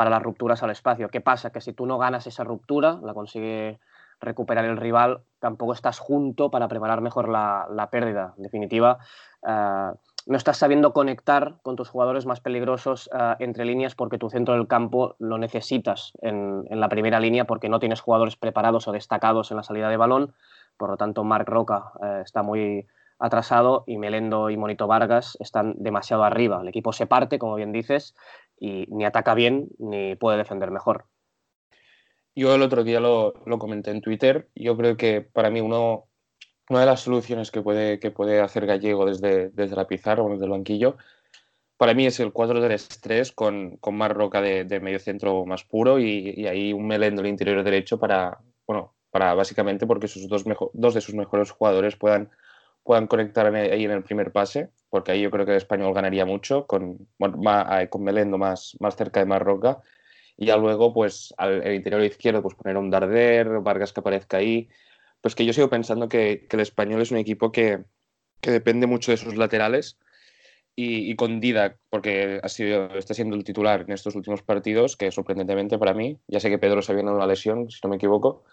para 0.00 0.08
las 0.08 0.22
rupturas 0.22 0.62
al 0.62 0.70
espacio. 0.70 1.10
¿Qué 1.10 1.20
pasa? 1.20 1.52
Que 1.52 1.60
si 1.60 1.74
tú 1.74 1.84
no 1.84 1.98
ganas 1.98 2.26
esa 2.26 2.42
ruptura, 2.42 2.98
la 3.02 3.12
consigue 3.12 3.78
recuperar 4.18 4.64
el 4.64 4.78
rival, 4.78 5.24
tampoco 5.40 5.74
estás 5.74 5.98
junto 5.98 6.50
para 6.50 6.68
preparar 6.68 7.02
mejor 7.02 7.28
la, 7.28 7.88
pérdida. 7.92 8.32
En 8.38 8.44
definitiva, 8.44 8.96
eh, 9.46 9.90
no 10.26 10.36
estás 10.38 10.56
sabiendo 10.56 10.94
conectar 10.94 11.56
con 11.60 11.76
tus 11.76 11.90
jugadores 11.90 12.24
más 12.24 12.40
peligrosos 12.40 13.10
eh, 13.12 13.34
entre 13.40 13.66
líneas 13.66 13.94
porque 13.94 14.16
tu 14.16 14.30
centro 14.30 14.54
del 14.54 14.68
campo 14.68 15.16
lo 15.18 15.36
necesitas 15.36 16.14
en, 16.22 16.64
la 16.70 16.88
primera 16.88 17.20
línea 17.20 17.44
porque 17.44 17.68
no 17.68 17.78
tienes 17.78 18.00
jugadores 18.00 18.36
preparados 18.36 18.88
o 18.88 18.92
destacados 18.92 19.50
en 19.50 19.58
la 19.58 19.64
salida 19.64 19.90
de 19.90 19.98
balón. 19.98 20.32
Por 20.78 20.88
lo 20.88 20.96
tanto, 20.96 21.24
Marc 21.24 21.46
Roca 21.46 21.92
eh, 22.02 22.22
está 22.24 22.42
muy 22.42 22.86
atrasado 23.18 23.84
y 23.86 23.98
Melendo 23.98 24.48
y 24.48 24.56
Monito 24.56 24.86
Vargas 24.86 25.36
están 25.40 25.74
demasiado 25.76 26.24
arriba. 26.24 26.62
El 26.62 26.68
equipo 26.68 26.94
se 26.94 27.06
parte, 27.06 27.38
como 27.38 27.54
bien 27.54 27.70
dices, 27.70 28.14
y 28.60 28.86
ni 28.88 29.04
ataca 29.04 29.34
bien 29.34 29.68
ni 29.78 30.14
puede 30.14 30.38
defender 30.38 30.70
mejor. 30.70 31.06
Yo 32.36 32.54
el 32.54 32.62
otro 32.62 32.84
día 32.84 33.00
lo, 33.00 33.34
comenté 33.58 33.90
en 33.90 34.02
Twitter. 34.02 34.48
Yo 34.54 34.76
creo 34.76 34.96
que 34.96 35.20
para 35.22 35.50
mí 35.50 35.60
uno, 35.60 36.04
una 36.68 36.80
de 36.80 36.86
las 36.86 37.00
soluciones 37.00 37.50
que 37.50 37.62
puede, 37.62 37.98
que 37.98 38.12
puede 38.12 38.40
hacer 38.40 38.66
Gallego 38.66 39.06
desde, 39.06 39.50
desde 39.50 39.74
la 39.74 39.88
pizarra 39.88 40.22
o 40.22 40.30
desde 40.30 40.44
el 40.44 40.50
banquillo, 40.50 40.96
para 41.76 41.94
mí 41.94 42.04
es 42.04 42.20
el 42.20 42.32
4-3-3 42.32 43.34
con, 43.34 43.78
con 43.78 43.96
más 43.96 44.12
roca 44.12 44.42
de, 44.42 44.80
medio 44.80 44.98
centro 44.98 45.46
más 45.46 45.64
puro 45.64 45.98
y, 45.98 46.46
ahí 46.46 46.74
un 46.74 46.86
melendo 46.86 47.22
el 47.22 47.28
interior 47.28 47.64
derecho 47.64 47.98
para, 47.98 48.38
bueno, 48.66 48.94
para 49.10 49.32
básicamente 49.34 49.86
porque 49.86 50.06
sus 50.06 50.28
dos, 50.28 50.44
dos 50.74 50.94
de 50.94 51.00
sus 51.00 51.14
mejores 51.14 51.50
jugadores 51.50 51.96
puedan, 51.96 52.30
puedan 52.84 53.06
conectar 53.06 53.46
ahí 53.54 53.84
en 53.84 53.90
el 53.90 54.02
primer 54.02 54.32
pase, 54.32 54.70
porque 54.88 55.12
ahí 55.12 55.22
yo 55.22 55.30
creo 55.30 55.44
que 55.44 55.52
el 55.52 55.58
español 55.58 55.94
ganaría 55.94 56.24
mucho, 56.24 56.66
con, 56.66 57.08
con 57.18 58.04
Melendo 58.04 58.38
más, 58.38 58.76
más 58.80 58.96
cerca 58.96 59.20
de 59.20 59.26
Marroca. 59.26 59.80
Y 60.36 60.46
ya 60.46 60.56
luego, 60.56 60.92
pues 60.92 61.34
al 61.36 61.62
el 61.66 61.74
interior 61.74 62.02
izquierdo, 62.02 62.42
pues 62.42 62.54
poner 62.54 62.76
un 62.76 62.90
Darder, 62.90 63.60
Vargas 63.60 63.92
que 63.92 64.00
aparezca 64.00 64.38
ahí. 64.38 64.68
Pues 65.20 65.34
que 65.34 65.44
yo 65.44 65.52
sigo 65.52 65.68
pensando 65.68 66.08
que, 66.08 66.46
que 66.48 66.56
el 66.56 66.62
español 66.62 67.02
es 67.02 67.10
un 67.10 67.18
equipo 67.18 67.52
que, 67.52 67.84
que 68.40 68.50
depende 68.50 68.86
mucho 68.86 69.10
de 69.10 69.18
sus 69.18 69.36
laterales 69.36 69.98
y, 70.76 71.14
con 71.16 71.40
Didac, 71.40 71.78
porque 71.90 72.40
ha 72.42 72.48
sido, 72.48 72.96
está 72.96 73.12
siendo 73.12 73.36
el 73.36 73.44
titular 73.44 73.82
en 73.82 73.92
estos 73.92 74.14
últimos 74.14 74.42
partidos, 74.42 74.96
que 74.96 75.10
sorprendentemente 75.10 75.78
para 75.78 75.92
mí, 75.92 76.18
ya 76.26 76.40
sé 76.40 76.48
que 76.48 76.58
Pedro 76.58 76.80
se 76.80 76.94
viene 76.94 77.10
una 77.10 77.26
lesión, 77.26 77.70
si 77.70 77.80
no 77.82 77.90
me 77.90 77.96
equivoco, 77.96 78.44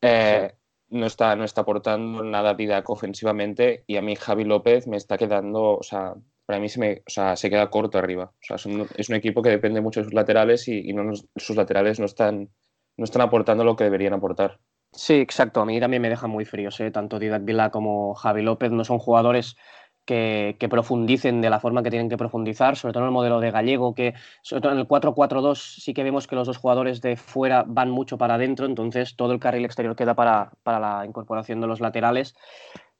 eh, 0.00 0.54
no, 0.94 1.06
está, 1.06 1.36
no 1.36 1.44
está 1.44 1.62
aportando 1.62 2.22
nada 2.22 2.54
Didac 2.54 2.88
ofensivamente 2.88 3.84
y 3.86 3.96
a 3.96 4.02
mí 4.02 4.16
Javi 4.16 4.44
López 4.44 4.86
me 4.86 4.96
está 4.96 5.18
quedando, 5.18 5.76
o 5.78 5.82
sea, 5.82 6.14
para 6.46 6.60
mí 6.60 6.68
se, 6.68 6.78
me, 6.80 7.02
o 7.06 7.10
sea, 7.10 7.36
se 7.36 7.50
queda 7.50 7.70
corto 7.70 7.98
arriba. 7.98 8.32
O 8.32 8.42
sea, 8.42 8.56
es 8.96 9.08
un 9.08 9.14
equipo 9.14 9.42
que 9.42 9.50
depende 9.50 9.80
mucho 9.80 10.00
de 10.00 10.04
sus 10.04 10.14
laterales 10.14 10.68
y, 10.68 10.92
no 10.92 11.12
sus 11.36 11.56
laterales 11.56 11.98
no 11.98 12.06
están, 12.06 12.50
no 12.96 13.04
están 13.04 13.22
aportando 13.22 13.64
lo 13.64 13.76
que 13.76 13.84
deberían 13.84 14.12
aportar. 14.12 14.58
Sí, 14.92 15.14
exacto. 15.14 15.60
A 15.60 15.64
mí 15.66 15.80
también 15.80 16.02
me 16.02 16.08
deja 16.08 16.28
muy 16.28 16.44
frío. 16.44 16.70
¿eh? 16.78 16.90
Tanto 16.90 17.18
Didac 17.18 17.44
Vila 17.44 17.70
como 17.70 18.14
Javi 18.14 18.42
López 18.42 18.70
no 18.70 18.84
son 18.84 18.98
jugadores 18.98 19.56
que, 20.04 20.56
profundicen 20.70 21.40
de 21.40 21.50
la 21.50 21.60
forma 21.60 21.82
que 21.82 21.90
tienen 21.90 22.08
que 22.08 22.16
profundizar, 22.16 22.76
sobre 22.76 22.92
todo 22.92 23.04
en 23.04 23.08
el 23.08 23.12
modelo 23.12 23.40
de 23.40 23.50
Gallego, 23.50 23.94
que 23.94 24.14
sobre 24.42 24.62
todo 24.62 24.72
en 24.72 24.78
el 24.78 24.88
4-4-2 24.88 25.54
sí 25.56 25.94
que 25.94 26.02
vemos 26.02 26.26
que 26.26 26.36
los 26.36 26.46
dos 26.46 26.56
jugadores 26.56 27.00
de 27.00 27.16
fuera 27.16 27.64
van 27.66 27.90
mucho 27.90 28.18
para 28.18 28.34
adentro, 28.34 28.66
entonces 28.66 29.16
todo 29.16 29.32
el 29.32 29.40
carril 29.40 29.64
exterior 29.64 29.96
queda 29.96 30.14
para, 30.14 30.52
para 30.62 30.78
la 30.78 31.06
incorporación 31.06 31.60
de 31.60 31.66
los 31.66 31.80
laterales 31.80 32.34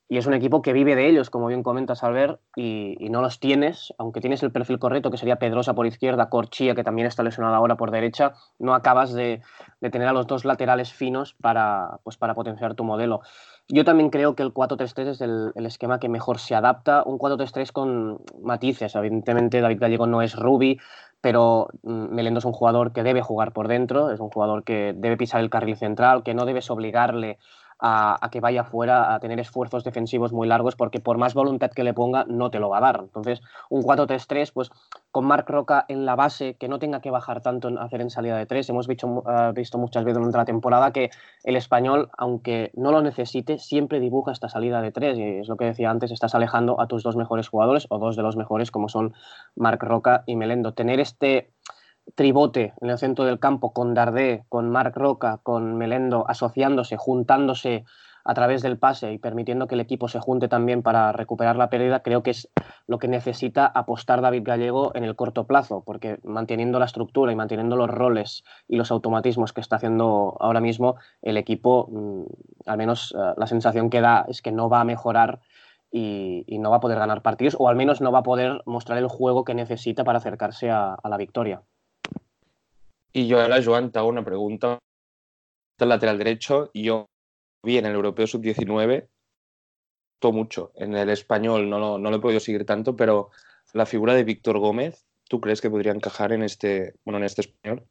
y 0.09 0.19
es 0.19 0.27
un 0.27 0.35
equipo 0.35 0.61
que 0.61 0.73
vive 0.73 0.95
de 0.95 1.09
ellos, 1.09 1.31
como 1.31 1.47
bien 1.47 1.63
comentas, 1.63 2.05
Albert, 2.05 2.39
y, 2.57 2.97
no 3.09 3.23
los 3.23 3.41
tienes, 3.41 3.95
aunque 3.97 4.21
tienes 4.21 4.43
el 4.43 4.53
perfil 4.53 4.79
correcto, 4.79 5.11
que 5.11 5.17
sería 5.17 5.37
Pedrosa 5.37 5.75
por 5.75 5.87
izquierda, 5.87 6.29
Corchía, 6.29 6.75
que 6.75 6.85
también 6.85 7.09
está 7.09 7.23
lesionada 7.23 7.57
ahora 7.57 7.77
por 7.77 7.91
derecha, 7.91 8.35
no 8.59 8.75
acabas 8.75 9.13
de, 9.15 9.41
de, 9.81 9.91
tener 9.91 10.09
a 10.09 10.13
los 10.13 10.27
dos 10.27 10.45
laterales 10.45 10.93
finos 10.93 11.35
para, 11.41 12.01
pues, 12.05 12.17
para 12.17 12.35
potenciar 12.35 12.75
tu 12.75 12.85
modelo. 12.85 13.23
Yo 13.69 13.85
también 13.85 14.11
creo 14.11 14.35
que 14.35 14.43
el 14.43 14.53
4-3-3 14.53 15.07
es 15.09 15.21
el, 15.23 15.53
el, 15.55 15.65
esquema 15.65 15.99
que 15.99 16.11
mejor 16.11 16.39
se 16.39 16.55
adapta, 16.55 17.03
un 17.07 17.19
4-3-3 17.19 17.73
con 17.73 18.21
matices, 18.43 18.95
evidentemente 18.95 19.63
David 19.63 19.81
Gallego 19.81 20.07
no 20.07 20.21
es 20.21 20.37
Ruby, 20.37 20.79
pero 21.23 21.69
mm, 21.83 22.15
Melendo 22.15 22.41
es 22.41 22.45
un 22.45 22.53
jugador 22.53 22.93
que 22.93 23.03
debe 23.03 23.23
jugar 23.23 23.53
por 23.53 23.69
dentro, 23.69 24.11
es 24.11 24.21
un 24.21 24.29
jugador 24.29 24.65
que 24.65 24.93
debe 24.95 25.17
pisar 25.17 25.41
el 25.41 25.49
carril 25.49 25.79
central, 25.79 26.23
que 26.23 26.35
no 26.35 26.45
debes 26.45 26.71
obligarle 26.71 27.39
a, 27.87 28.31
que 28.31 28.41
vaya 28.41 28.65
fuera 28.65 29.15
a 29.15 29.21
tener 29.21 29.39
esfuerzos 29.39 29.85
defensivos 29.85 30.33
muy 30.33 30.49
largos, 30.49 30.75
porque 30.75 31.01
por 31.01 31.19
más 31.19 31.35
voluntad 31.35 31.71
que 31.71 31.85
le 31.85 31.93
ponga, 31.93 32.25
no 32.27 32.51
te 32.51 32.59
lo 32.59 32.71
va 32.71 32.79
a 32.79 32.81
dar. 32.81 33.01
Entonces, 33.03 33.43
un 33.69 33.83
4-3-3, 33.83 34.53
pues 34.55 34.71
con 35.11 35.27
Marc 35.27 35.49
Roca 35.51 35.85
en 35.89 36.07
la 36.07 36.17
base, 36.17 36.55
que 36.55 36.67
no 36.67 36.79
tenga 36.79 37.01
que 37.01 37.11
bajar 37.11 37.43
tanto 37.43 37.69
en 37.69 37.77
hacer 37.77 38.01
en 38.01 38.09
salida 38.09 38.39
de 38.39 38.47
tres. 38.47 38.71
Hemos 38.71 38.89
visto, 38.89 39.07
uh, 39.07 39.53
visto 39.55 39.77
muchas 39.77 40.03
veces 40.05 40.17
durante 40.17 40.39
la 40.39 40.47
temporada 40.47 40.93
que 40.93 41.11
el 41.43 41.57
español, 41.57 42.09
aunque 42.17 42.71
no 42.75 42.91
lo 42.91 43.03
necesite, 43.03 43.59
siempre 43.59 44.01
dibuja 44.01 44.33
esta 44.33 44.49
salida 44.49 44.81
de 44.81 44.91
tres. 44.91 45.19
Y 45.19 45.41
es 45.41 45.49
lo 45.49 45.57
que 45.57 45.67
decía 45.67 45.91
antes, 45.91 46.11
estás 46.11 46.35
alejando 46.35 46.81
a 46.81 46.87
tus 46.87 47.03
dos 47.03 47.17
mejores 47.17 47.49
jugadores, 47.49 47.87
o 47.91 47.99
dos 47.99 48.17
de 48.17 48.23
los 48.23 48.37
mejores, 48.37 48.71
como 48.71 48.89
son 48.89 49.13
Marc 49.57 49.83
Roca 49.83 50.25
y 50.25 50.37
Melendo. 50.37 50.73
Tener 50.73 51.01
este 51.01 51.51
tribote 52.15 52.75
en 52.81 52.91
el 52.91 52.99
centro 52.99 53.25
del 53.25 53.39
campo 53.39 53.73
con 53.73 53.95
Dardé, 53.95 54.45
con 54.49 54.71
Marc 54.71 54.97
Roca, 54.97 55.41
con 55.43 55.77
Melendo 55.77 56.25
asociándose, 56.29 56.97
juntándose 56.97 57.85
a 58.25 58.35
través 58.35 58.63
del 58.63 58.79
pase 58.79 59.13
y 59.13 59.19
permitiendo 59.19 59.67
que 59.67 59.75
el 59.75 59.83
equipo 59.83 60.09
se 60.09 60.19
junte 60.19 60.49
también 60.49 60.83
para 60.83 61.13
recuperar 61.13 61.57
la 61.57 61.69
pérdida, 61.69 62.01
creo 62.01 62.23
que 62.23 62.31
es 62.31 62.49
lo 62.87 62.99
que 62.99 63.07
necesita 63.07 63.67
apostar 63.67 64.23
David 64.23 64.43
Gallego 64.45 64.93
en 64.95 65.05
el 65.05 65.15
corto 65.15 65.47
plazo, 65.47 65.83
porque 65.85 66.19
manteniendo 66.25 66.79
la 66.79 66.87
estructura 66.87 67.33
y 67.33 67.37
manteniendo 67.37 67.77
los 67.77 67.91
roles 67.91 68.43
y 68.67 68.77
los 68.77 68.91
automatismos 68.91 69.53
que 69.53 69.61
está 69.61 69.77
haciendo 69.77 70.37
ahora 70.41 70.61
mismo 70.61 70.97
el 71.21 71.37
equipo, 71.37 71.89
mm, 71.91 72.23
al 72.67 72.79
menos 72.79 73.13
uh, 73.13 73.35
la 73.37 73.47
sensación 73.47 73.91
que 73.91 74.01
da 74.01 74.25
es 74.27 74.41
que 74.41 74.53
no 74.53 74.71
va 74.71 74.81
a 74.81 74.85
mejorar 74.85 75.41
y, 75.91 76.45
no 76.59 76.71
va 76.71 76.79
a 76.79 76.81
poder 76.81 76.99
ganar 76.99 77.23
partidos, 77.23 77.57
o 77.59 77.69
al 77.69 77.77
menos 77.77 78.01
no 78.01 78.11
va 78.11 78.21
a 78.21 78.23
poder 78.23 78.63
mostrar 78.65 78.99
el 78.99 79.07
juego 79.07 79.45
que 79.45 79.55
necesita 79.55 80.03
para 80.03 80.19
acercarse 80.19 80.71
a 80.71 80.99
la 81.05 81.17
victoria. 81.17 81.63
Y 83.17 83.29
yo 83.29 83.41
ahora, 83.41 83.63
Joan, 83.65 83.93
te 83.93 84.01
hago 84.01 84.09
una 84.09 84.25
pregunta. 84.25 84.81
El 85.79 85.89
lateral 85.89 86.19
derecho, 86.19 86.71
yo 86.75 87.07
vi 87.63 87.79
en 87.79 87.87
el 87.87 87.95
Europeo 87.95 88.27
Sub-19 88.27 89.09
todo 90.19 90.33
mucho. 90.33 90.73
En 90.75 90.97
el 90.97 91.09
español 91.11 91.71
no 91.71 91.79
lo, 91.79 91.99
no 91.99 92.11
lo 92.11 92.17
he 92.17 92.21
podido 92.21 92.41
seguir 92.41 92.67
tanto, 92.67 92.97
pero 92.97 93.31
la 93.73 93.87
figura 93.87 94.15
de 94.15 94.25
Víctor 94.25 94.59
Gómez, 94.59 95.07
¿tú 95.29 95.41
crees 95.41 95.61
que 95.61 95.71
podría 95.71 95.93
encajar 95.93 96.33
en 96.33 96.43
este, 96.43 96.95
bueno, 97.05 97.19
en 97.19 97.25
este 97.25 97.43
español? 97.43 97.87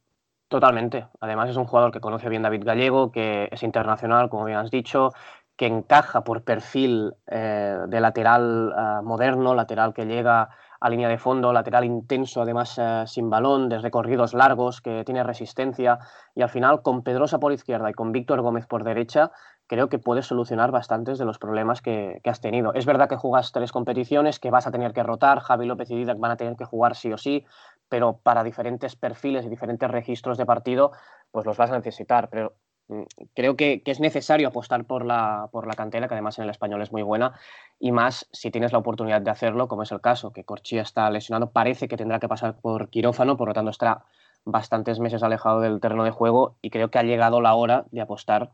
Totalmente. 0.48 1.06
Además 1.20 1.48
es 1.48 1.56
un 1.56 1.64
jugador 1.64 1.90
que 1.90 2.00
conoce 2.00 2.28
bien 2.28 2.42
David 2.42 2.64
Gallego, 2.64 3.10
que 3.10 3.48
es 3.50 3.62
internacional, 3.62 4.28
como 4.28 4.44
bien 4.44 4.58
has 4.58 4.70
dicho, 4.70 5.12
que 5.56 5.66
encaja 5.66 6.22
por 6.22 6.44
perfil 6.44 7.14
eh, 7.28 7.78
de 7.88 8.00
lateral 8.00 8.74
uh, 8.76 9.02
moderno, 9.02 9.54
lateral 9.54 9.94
que 9.94 10.04
llega 10.04 10.50
a 10.84 10.90
línea 10.90 11.08
de 11.08 11.16
fondo, 11.16 11.50
lateral 11.50 11.86
intenso, 11.86 12.42
además 12.42 12.76
eh, 12.76 13.04
sin 13.06 13.30
balón, 13.30 13.70
de 13.70 13.78
recorridos 13.78 14.34
largos, 14.34 14.82
que 14.82 15.02
tiene 15.02 15.22
resistencia. 15.22 15.98
Y 16.34 16.42
al 16.42 16.50
final, 16.50 16.82
con 16.82 17.02
Pedrosa 17.02 17.38
por 17.38 17.54
izquierda 17.54 17.88
y 17.88 17.94
con 17.94 18.12
Víctor 18.12 18.42
Gómez 18.42 18.66
por 18.66 18.84
derecha, 18.84 19.30
creo 19.66 19.88
que 19.88 19.98
puedes 19.98 20.26
solucionar 20.26 20.72
bastantes 20.72 21.16
de 21.16 21.24
los 21.24 21.38
problemas 21.38 21.80
que, 21.80 22.20
has 22.22 22.42
tenido. 22.42 22.74
Es 22.74 22.84
verdad 22.84 23.08
que 23.08 23.16
jugas 23.16 23.50
tres 23.50 23.72
competiciones, 23.72 24.38
que 24.38 24.50
vas 24.50 24.66
a 24.66 24.72
tener 24.72 24.92
que 24.92 25.02
rotar, 25.02 25.40
Javi 25.40 25.64
López 25.64 25.90
y 25.90 25.96
Didac 25.96 26.18
van 26.18 26.32
a 26.32 26.36
tener 26.36 26.54
que 26.54 26.66
jugar 26.66 26.96
sí 26.96 27.10
o 27.14 27.16
sí, 27.16 27.46
pero 27.88 28.18
para 28.22 28.44
diferentes 28.44 28.94
perfiles 28.94 29.46
y 29.46 29.48
diferentes 29.48 29.90
registros 29.90 30.36
de 30.36 30.44
partido, 30.44 30.92
pues 31.30 31.46
los 31.46 31.56
vas 31.56 31.70
a 31.70 31.76
necesitar. 31.76 32.28
Pero 32.28 32.56
creo 33.34 33.56
que, 33.56 33.82
es 33.84 34.00
necesario 34.00 34.48
apostar 34.48 34.84
por 34.84 35.04
la, 35.04 35.48
por 35.52 35.66
la 35.66 35.74
cantera, 35.74 36.08
que 36.08 36.14
además 36.14 36.38
en 36.38 36.44
el 36.44 36.50
español 36.50 36.82
es 36.82 36.92
muy 36.92 37.02
buena, 37.02 37.32
y 37.78 37.92
más 37.92 38.28
si 38.32 38.50
tienes 38.50 38.72
la 38.72 38.78
oportunidad 38.78 39.22
de 39.22 39.30
hacerlo, 39.30 39.68
como 39.68 39.82
es 39.82 39.92
el 39.92 40.00
caso, 40.00 40.32
que 40.32 40.44
Corchia 40.44 40.82
está 40.82 41.10
lesionado, 41.10 41.50
parece 41.50 41.88
que 41.88 41.96
tendrá 41.96 42.20
que 42.20 42.28
pasar 42.28 42.56
por 42.60 42.90
quirófano, 42.90 43.36
por 43.36 43.48
lo 43.48 43.54
tanto 43.54 43.70
estará 43.70 44.04
bastantes 44.44 45.00
meses 45.00 45.22
alejado 45.22 45.60
del 45.60 45.80
terreno 45.80 46.04
de 46.04 46.10
juego 46.10 46.56
y 46.60 46.70
creo 46.70 46.90
que 46.90 46.98
ha 46.98 47.02
llegado 47.02 47.40
la 47.40 47.54
hora 47.54 47.86
de 47.90 48.02
apostar 48.02 48.52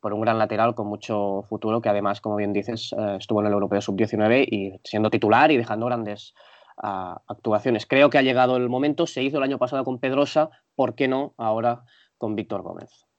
por 0.00 0.12
un 0.14 0.20
gran 0.20 0.38
lateral 0.38 0.74
con 0.74 0.86
mucho 0.86 1.42
futuro, 1.48 1.80
que 1.80 1.88
además, 1.88 2.20
como 2.20 2.36
bien 2.36 2.52
dices, 2.52 2.94
eh, 2.96 3.16
estuvo 3.18 3.40
en 3.40 3.46
el 3.46 3.52
Europeo 3.52 3.80
Sub-19 3.80 4.46
y 4.50 4.80
siendo 4.84 5.10
titular 5.10 5.50
y 5.50 5.58
dejando 5.58 5.86
grandes 5.86 6.34
uh, 6.82 7.16
actuaciones. 7.26 7.86
Creo 7.86 8.08
que 8.08 8.16
ha 8.16 8.22
llegado 8.22 8.56
el 8.56 8.68
momento, 8.70 9.06
se 9.06 9.22
hizo 9.22 9.36
el 9.36 9.42
año 9.42 9.58
pasado 9.58 9.84
con 9.84 9.98
Pedrosa, 9.98 10.50
¿por 10.74 10.94
qué 10.94 11.06
no 11.06 11.34
ahora 11.36 11.84
con 12.16 12.34
Víctor 12.34 12.62
Gómez? 12.62 13.09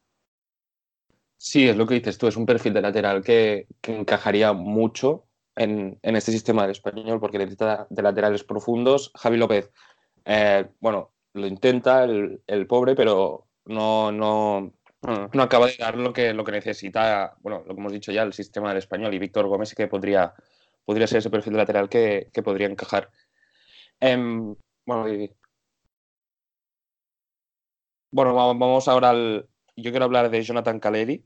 Sí, 1.43 1.67
es 1.67 1.75
lo 1.75 1.87
que 1.87 1.95
dices 1.95 2.19
tú, 2.19 2.27
es 2.27 2.37
un 2.37 2.45
perfil 2.45 2.71
de 2.73 2.81
lateral 2.83 3.23
que, 3.23 3.67
encajaría 3.81 4.53
mucho 4.53 5.25
en, 5.55 5.97
en, 6.03 6.15
este 6.15 6.31
sistema 6.31 6.61
del 6.61 6.71
español 6.71 7.19
porque 7.19 7.39
necesita 7.39 7.87
de 7.89 8.01
laterales 8.03 8.43
profundos. 8.43 9.11
Javi 9.15 9.37
López, 9.37 9.71
eh, 10.25 10.69
bueno, 10.79 11.13
lo 11.33 11.47
intenta 11.47 12.03
el, 12.03 12.43
el, 12.45 12.67
pobre, 12.67 12.93
pero 12.95 13.47
no, 13.65 14.11
no, 14.11 14.71
no 15.01 15.41
acaba 15.41 15.65
de 15.65 15.77
dar 15.79 15.97
lo 15.97 16.13
que, 16.13 16.31
lo 16.33 16.43
que 16.43 16.51
necesita, 16.51 17.35
bueno, 17.41 17.63
lo 17.65 17.73
que 17.73 17.81
hemos 17.81 17.91
dicho 17.91 18.11
ya, 18.11 18.21
el 18.21 18.33
sistema 18.33 18.69
del 18.69 18.77
español. 18.77 19.11
Y 19.13 19.19
Víctor 19.19 19.47
Gómez 19.47 19.73
que 19.73 19.87
podría, 19.87 20.35
podría 20.85 21.07
ser 21.07 21.19
ese 21.19 21.31
perfil 21.31 21.53
de 21.53 21.59
lateral 21.59 21.89
que, 21.89 22.29
que 22.31 22.43
podría 22.43 22.67
encajar. 22.67 23.09
Eh, 23.99 24.15
bueno, 24.85 25.05
bueno, 28.11 28.35
vamos 28.35 28.87
ahora 28.87 29.09
al. 29.09 29.47
Yo 29.75 29.91
quiero 29.91 30.05
hablar 30.05 30.29
de 30.29 30.43
Jonathan 30.43 30.79
Caleri, 30.79 31.25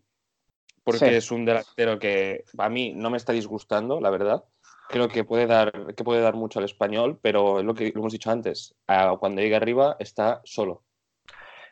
porque 0.85 1.09
sí. 1.09 1.15
es 1.15 1.31
un 1.31 1.43
delantero 1.43 1.99
que 1.99 2.45
a 2.57 2.69
mí 2.69 2.93
no 2.95 3.09
me 3.09 3.17
está 3.17 3.33
disgustando, 3.33 3.99
la 3.99 4.11
verdad. 4.11 4.43
Creo 4.87 5.09
que 5.09 5.23
puede 5.23 5.47
dar, 5.47 5.95
que 5.95 6.03
puede 6.03 6.21
dar 6.21 6.35
mucho 6.35 6.59
al 6.59 6.65
español, 6.65 7.17
pero 7.21 7.59
es 7.59 7.65
lo 7.65 7.73
que 7.73 7.91
lo 7.93 8.01
hemos 8.01 8.13
dicho 8.13 8.29
antes. 8.29 8.75
Cuando 9.19 9.41
llegue 9.41 9.55
arriba 9.55 9.97
está 9.99 10.41
solo. 10.43 10.83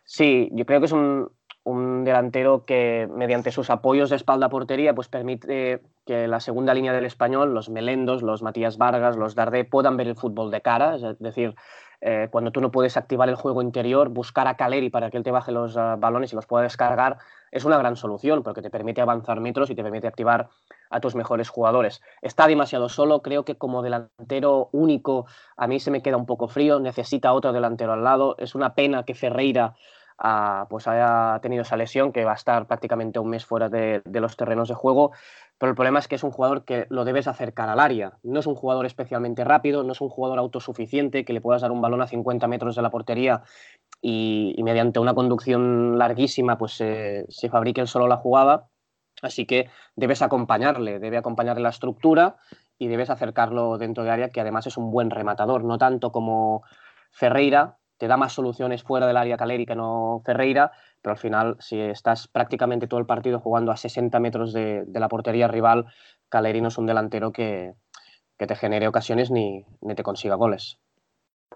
Sí, 0.03 0.49
yo 0.51 0.65
creo 0.65 0.79
que 0.79 0.87
es 0.87 0.91
un, 0.91 1.29
un 1.63 2.03
delantero 2.03 2.65
que 2.65 3.07
mediante 3.09 3.51
sus 3.51 3.69
apoyos 3.69 4.09
de 4.09 4.17
espalda 4.17 4.47
a 4.47 4.49
portería 4.49 4.93
pues 4.93 5.07
permite 5.07 5.81
que 6.05 6.27
la 6.27 6.39
segunda 6.39 6.73
línea 6.73 6.91
del 6.91 7.05
español, 7.05 7.53
los 7.53 7.69
Melendos, 7.69 8.21
los 8.21 8.41
Matías 8.41 8.77
Vargas, 8.77 9.15
los 9.15 9.35
Dardé, 9.35 9.63
puedan 9.63 9.95
ver 9.95 10.07
el 10.07 10.15
fútbol 10.15 10.51
de 10.51 10.61
cara, 10.61 10.95
es 10.95 11.19
decir, 11.19 11.55
eh, 12.05 12.27
cuando 12.29 12.51
tú 12.51 12.59
no 12.59 12.69
puedes 12.69 12.97
activar 12.97 13.29
el 13.29 13.35
juego 13.35 13.61
interior, 13.61 14.09
buscar 14.09 14.49
a 14.49 14.57
Caleri 14.57 14.89
para 14.89 15.09
que 15.09 15.15
él 15.15 15.23
te 15.23 15.31
baje 15.31 15.53
los 15.53 15.77
uh, 15.77 15.95
balones 15.97 16.33
y 16.33 16.35
los 16.35 16.45
pueda 16.45 16.63
descargar 16.63 17.17
es 17.49 17.63
una 17.63 17.77
gran 17.77 17.95
solución 17.95 18.43
porque 18.43 18.61
te 18.61 18.69
permite 18.69 18.99
avanzar 18.99 19.39
metros 19.39 19.69
y 19.69 19.75
te 19.75 19.83
permite 19.83 20.07
activar 20.07 20.49
a 20.89 20.99
tus 20.99 21.15
mejores 21.15 21.47
jugadores. 21.49 22.01
Está 22.21 22.47
demasiado 22.47 22.89
solo, 22.89 23.21
creo 23.21 23.45
que 23.45 23.55
como 23.55 23.83
delantero 23.83 24.69
único 24.73 25.27
a 25.55 25.67
mí 25.67 25.79
se 25.79 25.91
me 25.91 26.01
queda 26.01 26.17
un 26.17 26.25
poco 26.25 26.49
frío, 26.49 26.79
necesita 26.79 27.31
otro 27.31 27.53
delantero 27.53 27.93
al 27.93 28.03
lado. 28.03 28.35
Es 28.37 28.53
una 28.53 28.73
pena 28.73 29.03
que 29.03 29.13
Ferreira 29.13 29.75
pues 30.69 30.87
haya 30.87 31.39
tenido 31.41 31.63
esa 31.63 31.77
lesión, 31.77 32.11
que 32.11 32.25
va 32.25 32.31
a 32.31 32.35
estar 32.35 32.67
prácticamente 32.67 33.19
un 33.19 33.29
mes 33.29 33.45
fuera 33.45 33.69
de, 33.69 34.01
los 34.05 34.37
terrenos 34.37 34.69
de 34.69 34.75
juego. 34.75 35.11
Pero 35.57 35.69
el 35.69 35.75
problema 35.75 35.99
es 35.99 36.07
que 36.07 36.15
es 36.15 36.23
un 36.23 36.31
jugador 36.31 36.65
que 36.65 36.87
lo 36.89 37.05
debes 37.05 37.27
acercar 37.27 37.69
al 37.69 37.79
área. 37.79 38.17
No 38.23 38.39
es 38.39 38.47
un 38.47 38.55
jugador 38.55 38.85
especialmente 38.85 39.43
rápido, 39.43 39.83
no 39.83 39.93
es 39.93 40.01
un 40.01 40.09
jugador 40.09 40.39
autosuficiente 40.39 41.25
que 41.25 41.33
le 41.33 41.41
puedas 41.41 41.61
dar 41.61 41.71
un 41.71 41.81
balón 41.81 42.01
a 42.01 42.07
50 42.07 42.47
metros 42.47 42.75
de 42.75 42.81
la 42.81 42.89
portería 42.89 43.43
y, 44.01 44.55
mediante 44.63 44.99
una 44.99 45.13
conducción 45.13 45.97
larguísima 45.97 46.57
pues 46.57 46.73
se 46.73 47.49
fabrique 47.49 47.81
él 47.81 47.87
solo 47.87 48.07
la 48.07 48.17
jugada. 48.17 48.67
Así 49.21 49.45
que 49.45 49.69
debes 49.95 50.21
acompañarle, 50.21 50.99
debe 50.99 51.17
acompañarle 51.17 51.63
la 51.63 51.69
estructura 51.69 52.37
y 52.77 52.87
debes 52.87 53.09
acercarlo 53.09 53.77
dentro 53.77 54.03
de 54.03 54.11
área, 54.11 54.29
que 54.29 54.41
además 54.41 54.67
es 54.67 54.77
un 54.77 54.91
buen 54.91 55.09
rematador, 55.09 55.63
no 55.63 55.77
tanto 55.77 56.11
como 56.11 56.63
Ferreira, 57.11 57.77
te 58.03 58.09
da 58.09 58.17
más 58.17 58.33
soluciones 58.33 58.83
fuera 58.83 59.07
del 59.07 59.15
área 59.15 59.37
Caleri 59.37 59.65
que 59.65 59.75
no 59.75 60.21
Ferreira, 60.25 60.73
pero 61.01 61.13
al 61.13 61.17
final, 61.17 61.55
si 61.61 61.79
estás 61.79 62.27
prácticamente 62.27 62.85
todo 62.85 62.99
el 62.99 63.05
partido 63.05 63.39
jugando 63.39 63.71
a 63.71 63.77
60 63.77 64.19
metros 64.19 64.51
de, 64.51 64.83
la 64.93 65.07
portería 65.07 65.47
rival, 65.47 65.85
Caleri 66.27 66.59
no 66.59 66.67
es 66.67 66.77
un 66.77 66.85
delantero 66.85 67.31
que, 67.31 67.75
te 68.37 68.55
genere 68.57 68.89
ocasiones 68.89 69.31
ni, 69.31 69.65
ni 69.79 69.95
te 69.95 70.03
consiga 70.03 70.35
goles. 70.35 70.79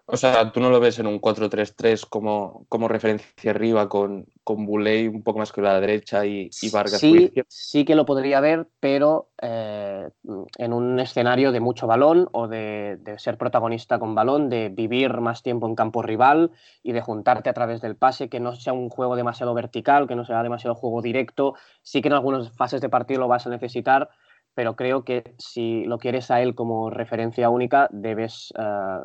O 0.05 0.17
sea, 0.17 0.51
tú 0.51 0.59
no 0.59 0.69
lo 0.69 0.79
ves 0.79 0.99
en 0.99 1.07
un 1.07 1.19
4-3-3 1.19 2.05
como, 2.07 2.65
como 2.69 2.87
referencia 2.87 3.51
arriba 3.51 3.89
con, 3.89 4.25
con 4.43 4.65
Buley 4.65 5.07
un 5.07 5.23
poco 5.23 5.39
más 5.39 5.51
que 5.51 5.61
la 5.61 5.79
derecha 5.79 6.25
y, 6.25 6.49
Vargas. 6.71 6.99
Sí, 6.99 7.33
sí 7.47 7.85
que 7.85 7.95
lo 7.95 8.05
podría 8.05 8.39
ver, 8.39 8.67
pero 8.79 9.29
eh, 9.41 10.09
en 10.57 10.73
un 10.73 10.99
escenario 10.99 11.51
de 11.51 11.59
mucho 11.59 11.87
balón 11.87 12.29
o 12.31 12.47
de, 12.47 12.99
ser 13.17 13.37
protagonista 13.37 13.99
con 13.99 14.15
balón, 14.15 14.49
de 14.49 14.69
vivir 14.69 15.19
más 15.19 15.43
tiempo 15.43 15.67
en 15.67 15.75
campo 15.75 16.01
rival 16.01 16.51
y 16.83 16.93
de 16.93 17.01
juntarte 17.01 17.49
a 17.49 17.53
través 17.53 17.81
del 17.81 17.95
pase, 17.95 18.29
que 18.29 18.39
no 18.39 18.55
sea 18.55 18.73
un 18.73 18.89
juego 18.89 19.15
demasiado 19.15 19.53
vertical, 19.53 20.07
que 20.07 20.15
no 20.15 20.25
sea 20.25 20.43
demasiado 20.43 20.75
juego 20.75 21.01
directo. 21.01 21.55
Sí 21.81 22.01
que 22.01 22.07
en 22.07 22.13
algunas 22.13 22.51
fases 22.51 22.81
de 22.81 22.89
partido 22.89 23.21
lo 23.21 23.27
vas 23.27 23.47
a 23.47 23.49
necesitar, 23.49 24.09
pero 24.53 24.75
creo 24.75 25.03
que 25.03 25.35
si 25.37 25.85
lo 25.85 25.97
quieres 25.97 26.31
a 26.31 26.41
él 26.41 26.55
como 26.55 26.89
referencia 26.89 27.49
única, 27.49 27.89
debes 27.91 28.53
eh, 28.57 28.99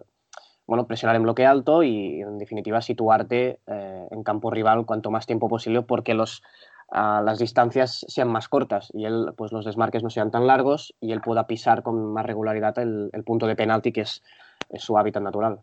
bueno, 0.66 0.86
presionar 0.86 1.16
en 1.16 1.22
bloque 1.24 1.46
alto 1.46 1.82
y, 1.82 2.20
en 2.20 2.38
definitiva, 2.38 2.80
situarte 2.80 3.60
eh, 3.66 4.08
en 4.10 4.22
campo 4.22 4.50
rival 4.50 4.86
cuanto 4.86 5.10
más 5.10 5.26
tiempo 5.26 5.48
posible 5.48 5.82
porque 5.82 6.14
los, 6.14 6.42
las 6.92 7.38
distancias 7.38 8.04
sean 8.08 8.28
más 8.28 8.48
cortas 8.48 8.90
y 8.92 9.04
él, 9.04 9.32
pues 9.36 9.52
los 9.52 9.64
desmarques 9.64 10.02
no 10.02 10.10
sean 10.10 10.30
tan 10.30 10.46
largos 10.46 10.94
y 11.00 11.12
él 11.12 11.20
pueda 11.20 11.46
pisar 11.46 11.82
con 11.82 12.12
más 12.12 12.26
regularidad 12.26 12.78
el, 12.78 13.10
punto 13.24 13.46
de 13.46 13.56
penalti, 13.56 13.92
que 13.92 14.02
es, 14.02 14.22
su 14.74 14.96
hábitat 14.96 15.22
natural. 15.22 15.60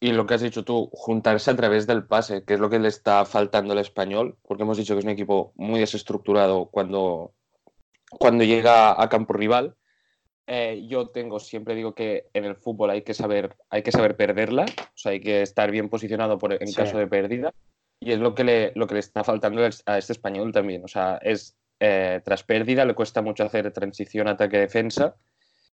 Y 0.00 0.12
lo 0.12 0.26
que 0.26 0.34
has 0.34 0.40
dicho 0.40 0.64
tú, 0.64 0.90
juntarse 0.92 1.50
a 1.50 1.56
través 1.56 1.86
del 1.86 2.04
pase, 2.04 2.44
que 2.44 2.54
es 2.54 2.60
lo 2.60 2.68
que 2.68 2.80
le 2.80 2.88
está 2.88 3.24
faltando 3.24 3.72
al 3.72 3.78
español, 3.78 4.36
porque 4.42 4.64
hemos 4.64 4.76
dicho 4.76 4.94
que 4.94 4.98
es 4.98 5.04
un 5.04 5.12
equipo 5.12 5.52
muy 5.54 5.78
desestructurado 5.78 6.66
cuando, 6.66 7.32
cuando 8.10 8.42
llega 8.42 9.00
a 9.00 9.08
campo 9.08 9.32
rival 9.32 9.76
eh, 10.54 10.86
yo 10.86 11.08
tengo, 11.08 11.40
siempre 11.40 11.74
digo 11.74 11.94
que 11.94 12.28
en 12.34 12.44
el 12.44 12.56
fútbol 12.56 12.90
hay 12.90 13.00
que 13.00 13.14
saber, 13.14 13.56
hay 13.70 13.82
que 13.82 13.90
saber 13.90 14.18
perderla, 14.18 14.66
o 14.66 14.96
sea, 14.98 15.12
hay 15.12 15.20
que 15.20 15.40
estar 15.40 15.70
bien 15.70 15.88
posicionado 15.88 16.36
por, 16.36 16.52
en 16.52 16.72
caso 16.74 16.98
de 16.98 17.06
pérdida. 17.06 17.54
Y 17.98 18.12
es 18.12 18.18
lo 18.18 18.34
que 18.34 18.44
le, 18.44 18.72
lo 18.74 18.86
que 18.86 18.92
le 18.92 19.00
está 19.00 19.24
faltando 19.24 19.62
a 19.62 19.96
este 19.96 20.12
español 20.12 20.52
también. 20.52 20.84
O 20.84 20.88
sea, 20.88 21.18
es 21.22 21.56
eh, 21.80 22.20
tras 22.22 22.44
pérdida 22.44 22.84
le 22.84 22.92
cuesta 22.92 23.22
mucho 23.22 23.44
hacer 23.44 23.72
transición 23.72 24.28
ataque-defensa. 24.28 25.16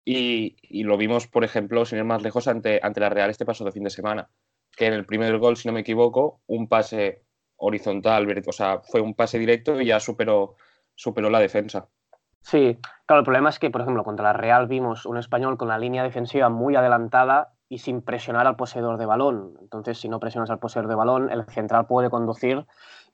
Y, 0.05 0.57
y, 0.61 0.83
lo 0.83 0.99
vimos, 0.99 1.27
por 1.27 1.43
ejemplo, 1.43 1.87
sin 1.87 1.97
ir 1.97 2.05
más 2.05 2.23
lejos, 2.23 2.47
ante, 2.47 2.79
ante 2.83 3.01
la 3.01 3.09
Real 3.09 3.31
este 3.31 3.47
pasado 3.47 3.73
fin 3.73 3.85
de 3.85 3.89
semana. 3.89 4.29
Que 4.77 4.89
en 4.89 4.93
el 4.93 5.07
primer 5.07 5.39
gol, 5.39 5.57
si 5.57 5.69
no 5.69 5.73
me 5.73 5.81
equivoco, 5.81 6.43
un 6.49 6.69
pase 6.69 7.23
horizontal, 7.57 8.27
o 8.47 8.53
sea, 8.53 8.81
fue 8.81 9.01
un 9.01 9.15
pase 9.15 9.39
directo 9.39 9.81
y 9.81 9.87
ya 9.87 10.01
superó, 10.01 10.57
superó 10.95 11.31
la 11.31 11.41
defensa. 11.41 11.89
Sí, 12.47 12.79
claro, 13.07 13.19
el 13.19 13.25
problema 13.25 13.49
es 13.49 13.59
que, 13.59 13.71
por 13.71 13.81
ejemplo, 13.81 14.05
contra 14.05 14.27
la 14.27 14.33
Real 14.33 14.69
vimos 14.69 15.05
un 15.05 15.17
español 15.17 15.59
con 15.59 15.67
la 15.67 15.79
línea 15.79 16.05
defensiva 16.05 16.49
muy 16.49 16.77
adelantada 16.77 17.55
y 17.69 17.79
sin 17.79 18.03
presionar 18.03 18.47
al 18.47 18.55
poseedor 18.55 18.99
de 18.99 19.07
balón. 19.07 19.55
Entonces, 19.61 19.99
si 19.99 20.09
no 20.09 20.21
presionas 20.21 20.49
al 20.51 20.61
poseedor 20.61 20.89
de 20.89 20.95
balón, 20.95 21.29
el 21.33 21.45
central 21.47 21.89
puede 21.89 22.09
conducir 22.09 22.65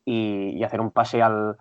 y, 0.05 0.63
hacer 0.63 0.83
un 0.83 0.91
pase 0.91 1.23
al, 1.23 1.57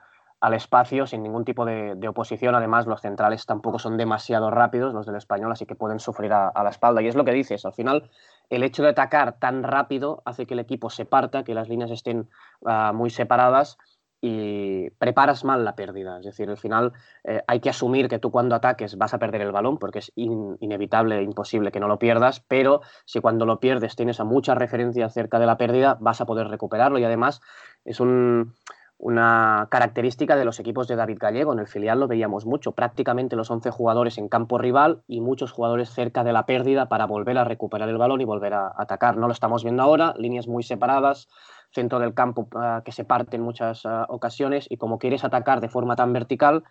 espacio 0.52 1.08
sin 1.08 1.24
ningún 1.24 1.46
tipo 1.46 1.64
de, 1.64 2.06
oposición. 2.10 2.56
Además, 2.56 2.88
los 2.88 3.00
centrales 3.00 3.46
tampoco 3.46 3.80
son 3.80 3.96
demasiado 3.96 4.52
rápidos, 4.52 4.94
los 4.94 5.06
del 5.06 5.16
español, 5.16 5.54
así 5.54 5.66
que 5.66 5.76
pueden 5.76 6.00
sufrir 6.00 6.34
a, 6.34 6.52
la 6.54 6.72
espalda. 6.72 7.02
Y 7.02 7.08
es 7.08 7.16
lo 7.16 7.24
que 7.24 7.32
dices, 7.32 7.64
al 7.66 7.72
final, 7.72 8.10
el 8.50 8.64
hecho 8.64 8.84
de 8.84 8.90
atacar 8.90 9.40
tan 9.40 9.64
rápido 9.64 10.24
hace 10.26 10.46
que 10.46 10.56
el 10.56 10.60
equipo 10.60 10.90
se 10.90 11.06
parta, 11.06 11.46
que 11.46 11.54
las 11.54 11.70
líneas 11.70 11.92
estén 11.92 12.28
ah, 12.66 12.92
muy 12.94 13.10
separadas 13.10 13.78
y 14.22 14.92
preparas 14.92 15.44
mal 15.44 15.66
la 15.66 15.76
pérdida. 15.76 16.20
Es 16.20 16.26
decir, 16.26 16.48
al 16.48 16.58
final 16.58 16.94
eh, 17.24 17.42
hay 17.48 17.60
que 17.60 17.72
asumir 17.72 18.08
que 18.08 18.20
tú 18.20 18.30
cuando 18.30 18.54
ataques 18.54 18.96
vas 18.96 19.16
a 19.16 19.18
perder 19.18 19.42
el 19.42 19.52
balón 19.52 19.80
porque 19.80 20.00
es 20.00 20.12
inevitable 20.16 21.18
e 21.18 21.24
imposible 21.24 21.72
que 21.72 21.80
no 21.80 21.88
lo 21.88 21.98
pierdas, 21.98 22.40
pero 22.48 22.82
si 23.06 23.20
cuando 23.20 23.48
lo 23.48 23.60
pierdes 23.60 23.96
tienes 23.96 24.20
a 24.20 24.24
mucha 24.24 24.54
referencia 24.54 25.08
acerca 25.08 25.40
de 25.40 25.48
la 25.48 25.58
pérdida, 25.58 25.98
vas 26.00 26.22
a 26.22 26.26
poder 26.26 26.48
recuperarlo 26.48 27.00
y 27.00 27.04
además 27.04 27.42
es 27.84 28.00
una 28.00 29.68
característica 29.72 30.36
de 30.36 30.46
los 30.46 30.60
equipos 30.60 30.88
de 30.88 30.96
David 30.96 31.18
Gallego. 31.20 31.54
En 31.54 31.60
el 31.60 31.68
filial 31.68 32.00
lo 32.00 32.08
veíamos 32.08 32.46
mucho, 32.46 32.74
prácticamente 32.74 33.36
los 33.36 33.50
11 33.50 33.72
jugadores 33.72 34.20
en 34.20 34.30
campo 34.30 34.60
rival 34.60 35.02
y 35.08 35.20
muchos 35.20 35.52
jugadores 35.52 35.90
cerca 35.90 36.24
de 36.24 36.34
la 36.34 36.46
pérdida 36.46 36.90
para 36.90 37.08
volver 37.08 37.40
a 37.40 37.44
recuperar 37.44 37.90
el 37.90 37.98
balón 37.98 38.22
y 38.22 38.26
volver 38.26 38.54
a 38.54 38.72
atacar. 38.78 39.18
No 39.18 39.26
lo 39.26 39.34
estamos 39.34 39.64
viendo 39.64 39.82
ahora, 39.82 40.14
líneas 40.16 40.48
muy 40.48 40.62
separadas 40.62 41.28
centro 41.72 42.00
del 42.00 42.14
campo 42.14 42.48
ah, 42.56 42.82
que 42.84 42.92
se 42.92 43.06
parte 43.06 43.36
en 43.36 43.42
muchas 43.42 43.86
ah, 43.86 44.06
ocasiones 44.10 44.68
y 44.70 44.78
como 44.78 45.00
quieres 45.00 45.24
atacar 45.24 45.62
de 45.62 45.70
forma 45.70 45.96
tan 45.96 46.14
vertical, 46.14 46.64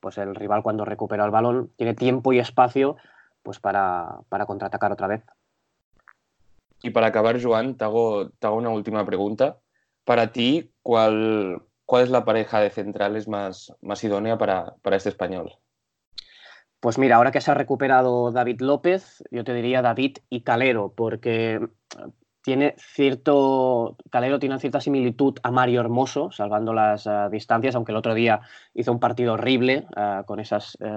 pues 0.00 0.18
el 0.18 0.34
rival 0.34 0.62
cuando 0.62 0.84
recupera 0.84 1.24
el 1.24 1.30
balón 1.30 1.72
tiene 1.76 1.94
tiempo 1.94 2.32
y 2.32 2.38
espacio 2.38 2.96
pues 3.42 3.58
para, 3.60 4.20
contraatacar 4.46 4.92
otra 4.92 5.06
vez. 5.06 5.24
Y 6.82 6.90
para 6.90 7.08
acabar, 7.08 7.42
Joan, 7.42 7.76
te 7.76 7.84
hago, 7.84 8.30
una 8.42 8.68
última 8.68 9.04
pregunta. 9.04 9.58
Para 10.04 10.32
ti, 10.32 10.72
¿cuál, 10.82 11.62
cuál 11.86 12.04
es 12.04 12.10
la 12.10 12.24
pareja 12.24 12.60
de 12.60 12.70
centrales 12.70 13.26
más, 13.26 13.74
más 13.80 14.04
idónea 14.04 14.38
para, 14.38 14.74
para 14.82 14.96
este 14.96 15.08
español? 15.08 15.52
Pues 16.80 16.98
mira, 16.98 17.16
ahora 17.16 17.32
que 17.32 17.40
se 17.40 17.50
ha 17.50 17.54
recuperado 17.54 18.30
David 18.30 18.60
López, 18.60 19.24
yo 19.30 19.42
te 19.42 19.52
diría 19.52 19.82
David 19.82 20.18
y 20.28 20.42
Calero, 20.42 20.92
porque 20.94 21.60
tiene 22.48 22.74
cierto, 22.78 23.98
Calero 24.08 24.38
tiene 24.38 24.58
cierta 24.58 24.80
similitud 24.80 25.34
a 25.42 25.50
Mario 25.50 25.80
Hermoso, 25.80 26.32
salvando 26.32 26.72
las 26.72 27.06
eh, 27.06 27.10
distancias, 27.30 27.74
aunque 27.74 27.92
el 27.92 27.98
otro 27.98 28.14
día 28.14 28.40
hizo 28.72 28.90
un 28.90 28.98
partido 28.98 29.34
horrible 29.34 29.86
eh, 29.94 30.22
con 30.24 30.40
esos 30.40 30.78
eh, 30.80 30.90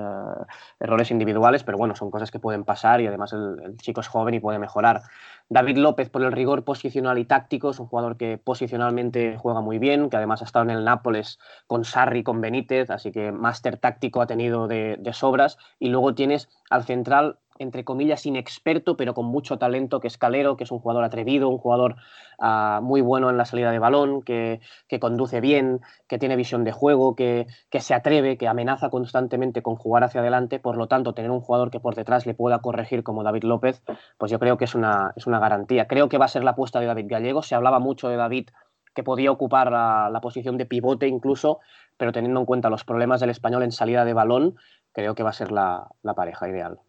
errores 0.79 1.11
individuales, 1.11 1.65
pero 1.65 1.77
bueno, 1.77 1.93
son 1.93 2.09
cosas 2.09 2.31
que 2.31 2.39
pueden 2.39 2.63
pasar 2.63 3.01
y 3.01 3.07
además 3.07 3.33
el, 3.33 3.75
chico 3.81 3.99
es 3.99 4.07
joven 4.07 4.33
y 4.33 4.39
puede 4.39 4.59
mejorar. 4.59 5.01
David 5.49 5.75
López, 5.75 6.09
por 6.09 6.23
el 6.23 6.31
rigor 6.31 6.63
posicional 6.63 7.17
y 7.17 7.25
táctico, 7.25 7.71
es 7.71 7.79
un 7.79 7.87
jugador 7.87 8.15
que 8.15 8.37
posicionalmente 8.37 9.35
juega 9.37 9.59
muy 9.59 9.77
bien, 9.77 10.09
que 10.09 10.15
además 10.15 10.41
ha 10.41 10.45
estado 10.45 10.63
en 10.63 10.71
el 10.71 10.85
Nápoles 10.85 11.37
con 11.67 11.83
Sarri, 11.83 12.23
con 12.23 12.39
Benítez, 12.39 12.89
así 12.89 13.11
que 13.11 13.33
máster 13.33 13.75
táctico 13.75 14.21
ha 14.21 14.25
tenido 14.25 14.69
de, 14.69 14.95
de 14.97 15.11
sobras. 15.11 15.57
Y 15.79 15.89
luego 15.89 16.15
tienes 16.15 16.47
al 16.69 16.85
central 16.85 17.39
entre 17.61 17.83
comillas, 17.83 18.25
inexperto, 18.25 18.97
pero 18.97 19.13
con 19.13 19.25
mucho 19.27 19.57
talento, 19.57 19.99
que 19.99 20.07
es 20.07 20.17
Calero, 20.17 20.57
que 20.57 20.63
es 20.63 20.71
un 20.71 20.79
jugador 20.79 21.03
atrevido, 21.03 21.47
un 21.47 21.59
jugador 21.59 21.95
ah, 22.39 22.79
muy 22.81 23.01
bueno 23.01 23.29
en 23.29 23.37
la 23.37 23.45
salida 23.45 23.71
de 23.71 23.77
balón, 23.77 24.23
que, 24.23 24.59
conduce 24.99 25.41
bien, 25.41 25.79
que 26.07 26.17
tiene 26.17 26.35
visión 26.35 26.63
de 26.63 26.71
juego, 26.71 27.15
que, 27.15 27.47
se 27.71 27.93
atreve, 27.93 28.37
que 28.37 28.47
amenaza 28.47 28.89
constantemente 28.89 29.61
con 29.61 29.75
jugar 29.75 30.03
hacia 30.03 30.21
adelante. 30.21 30.59
Por 30.59 30.75
lo 30.75 30.87
tanto, 30.87 31.13
tener 31.13 31.29
un 31.29 31.41
jugador 31.41 31.69
que 31.69 31.79
por 31.79 31.93
detrás 31.93 32.25
le 32.25 32.33
pueda 32.33 32.59
corregir 32.59 33.03
como 33.03 33.23
David 33.23 33.43
López, 33.43 33.83
pues 34.17 34.31
yo 34.31 34.39
creo 34.39 34.57
que 34.57 34.65
es 34.65 34.73
una, 34.73 35.13
es 35.15 35.27
una 35.27 35.39
garantía. 35.39 35.87
Creo 35.87 36.09
que 36.09 36.17
va 36.17 36.25
a 36.25 36.29
ser 36.29 36.43
la 36.43 36.51
apuesta 36.51 36.79
de 36.79 36.87
David 36.87 37.05
Gallego. 37.07 37.43
Se 37.43 37.53
hablaba 37.53 37.79
mucho 37.79 38.09
de 38.09 38.17
David 38.17 38.49
que 38.95 39.03
podía 39.03 39.31
ocupar 39.31 39.71
la, 39.71 40.19
posición 40.21 40.57
de 40.57 40.65
pivote 40.65 41.07
incluso, 41.07 41.59
pero 41.97 42.11
teniendo 42.11 42.39
en 42.39 42.45
cuenta 42.45 42.69
los 42.69 42.83
problemas 42.83 43.21
del 43.21 43.29
español 43.29 43.63
en 43.63 43.71
salida 43.71 44.03
de 44.03 44.13
balón, 44.13 44.55
creo 44.93 45.15
que 45.15 45.23
va 45.23 45.29
a 45.29 45.33
ser 45.33 45.51
la 45.51 45.87
pareja 46.15 46.49
ideal. 46.49 46.79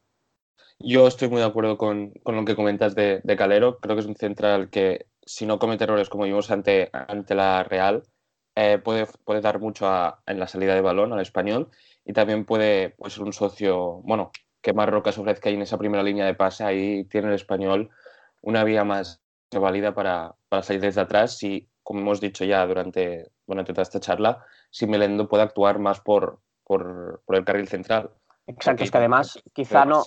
Yo 0.78 1.06
estoy 1.06 1.28
muy 1.28 1.40
de 1.40 1.46
acuerdo 1.46 1.78
con, 1.78 2.12
lo 2.24 2.44
que 2.44 2.56
comentas 2.56 2.94
de, 2.94 3.22
Calero. 3.36 3.78
Creo 3.78 3.96
que 3.96 4.00
es 4.00 4.06
un 4.06 4.16
central 4.16 4.70
que, 4.70 5.06
si 5.24 5.46
no 5.46 5.58
comete 5.58 5.84
errores 5.84 6.08
como 6.08 6.24
vimos 6.24 6.50
ante, 6.50 6.90
ante 6.92 7.34
la 7.34 7.62
Real, 7.64 8.02
eh, 8.54 8.78
puede, 8.78 9.06
puede, 9.24 9.40
dar 9.40 9.60
mucho 9.60 9.86
en 10.26 10.38
la 10.38 10.48
salida 10.48 10.74
de 10.74 10.80
balón 10.80 11.12
al 11.12 11.20
español 11.20 11.70
y 12.04 12.12
también 12.12 12.44
puede, 12.44 12.94
ser 13.08 13.22
un 13.22 13.32
socio, 13.32 14.00
bueno, 14.04 14.30
que 14.60 14.72
se 14.72 15.20
ofrezca 15.20 15.48
ahí 15.48 15.54
en 15.54 15.62
esa 15.62 15.78
primera 15.78 16.02
línea 16.02 16.26
de 16.26 16.34
pase. 16.34 16.64
Ahí 16.64 17.04
tiene 17.04 17.28
el 17.28 17.34
español 17.34 17.90
una 18.40 18.64
vía 18.64 18.84
más 18.84 19.22
válida 19.52 19.94
para, 19.94 20.34
para 20.48 20.62
salir 20.62 20.82
desde 20.82 21.00
atrás 21.00 21.42
y, 21.42 21.68
como 21.82 22.00
hemos 22.00 22.20
dicho 22.20 22.44
ya 22.44 22.66
durante, 22.66 23.30
durante 23.46 23.72
toda 23.72 23.82
esta 23.82 24.00
charla, 24.00 24.44
si 24.70 24.86
Melendo 24.86 25.28
puede 25.28 25.42
actuar 25.42 25.78
más 25.78 26.00
por, 26.00 26.40
por, 26.64 27.22
el 27.28 27.44
carril 27.44 27.68
central. 27.68 28.10
Exacto, 28.46 28.84
es 28.84 28.90
que 28.90 28.98
además 28.98 29.42
quizá 29.52 29.84
no, 29.84 30.02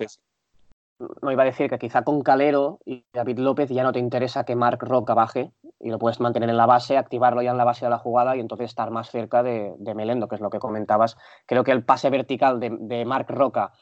no 0.99 1.31
iba 1.31 1.43
a 1.43 1.45
decir 1.45 1.69
que 1.69 1.77
quizá 1.77 2.03
con 2.03 2.21
Calero 2.21 2.79
y 2.85 3.05
David 3.13 3.39
López 3.39 3.69
ya 3.69 3.83
no 3.83 3.91
te 3.91 3.99
interesa 3.99 4.45
que 4.45 4.55
Marc 4.55 4.81
Roca 4.83 5.13
baje 5.13 5.51
y 5.79 5.89
lo 5.89 5.99
puedes 5.99 6.19
mantener 6.19 6.49
en 6.49 6.57
la 6.57 6.65
base, 6.65 6.97
activarlo 6.97 7.41
ya 7.41 7.51
en 7.51 7.57
la 7.57 7.65
base 7.65 7.85
de 7.85 7.89
la 7.89 7.99
jugada 7.99 8.35
y 8.35 8.39
entonces 8.39 8.69
estar 8.69 8.91
más 8.91 9.09
cerca 9.09 9.43
de, 9.43 9.75
Melendo, 9.95 10.27
que 10.27 10.35
es 10.35 10.41
lo 10.41 10.49
que 10.49 10.59
comentabas. 10.59 11.17
Creo 11.45 11.63
que 11.63 11.71
el 11.71 11.83
pase 11.83 12.09
vertical 12.09 12.59
de, 12.59 12.75
de 12.79 13.05
Marc 13.05 13.29
Roca 13.29 13.73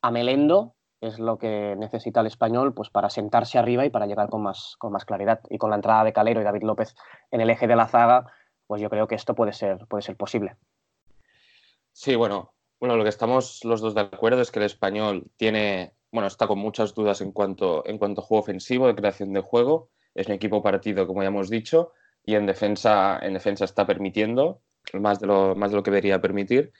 a 0.00 0.10
Melendo 0.10 0.74
es 1.02 1.18
lo 1.18 1.36
que 1.36 1.74
necesita 1.76 2.20
el 2.20 2.28
español 2.28 2.74
pues, 2.74 2.88
para 2.88 3.10
sentarse 3.10 3.58
arriba 3.58 3.84
y 3.84 3.90
para 3.90 4.06
llegar 4.06 4.28
con 4.28 4.42
más, 4.42 4.76
con 4.78 4.92
más 4.92 5.04
claridad. 5.04 5.40
Y 5.50 5.58
con 5.58 5.70
la 5.70 5.76
entrada 5.76 6.04
de 6.04 6.12
Calero 6.12 6.40
y 6.40 6.44
David 6.44 6.62
López 6.62 6.94
en 7.30 7.40
el 7.40 7.50
eje 7.50 7.66
de 7.66 7.76
la 7.76 7.88
zaga, 7.88 8.32
pues 8.68 8.80
yo 8.80 8.88
creo 8.88 9.08
que 9.08 9.16
esto 9.16 9.34
puede 9.34 9.52
ser, 9.52 9.86
puede 9.88 10.02
ser 10.02 10.16
posible. 10.16 10.56
Sí, 11.90 12.14
bueno, 12.14 12.54
bueno, 12.80 12.96
lo 12.96 13.02
que 13.02 13.10
estamos 13.10 13.64
los 13.64 13.80
dos 13.80 13.94
de 13.94 14.00
acuerdo 14.00 14.40
es 14.40 14.50
que 14.50 14.60
el 14.60 14.64
español 14.64 15.30
tiene, 15.36 15.92
bueno, 16.12 16.28
está 16.28 16.46
con 16.46 16.58
muchas 16.58 16.94
dudas 16.94 17.20
en 17.22 17.32
cuanto, 17.32 17.84
en 17.86 17.98
cuanto 17.98 18.20
a 18.20 18.24
juego 18.24 18.42
ofensivo, 18.42 18.86
de 18.86 18.94
creación 18.94 19.32
de 19.32 19.40
juego. 19.40 19.88
Es 20.14 20.26
un 20.28 20.34
equipo 20.34 20.62
partido, 20.62 21.06
como 21.06 21.22
ya 21.22 21.28
hemos 21.28 21.48
dicho, 21.48 21.92
y 22.24 22.34
en 22.34 22.46
defensa, 22.46 23.18
en 23.22 23.32
defensa 23.32 23.64
está 23.64 23.86
permitiendo 23.86 24.60
más 24.92 25.20
de 25.20 25.26
lo, 25.26 25.54
más 25.56 25.70
de 25.70 25.76
lo 25.76 25.82
que 25.82 25.90
debería 25.90 26.20
permitir. 26.20 26.72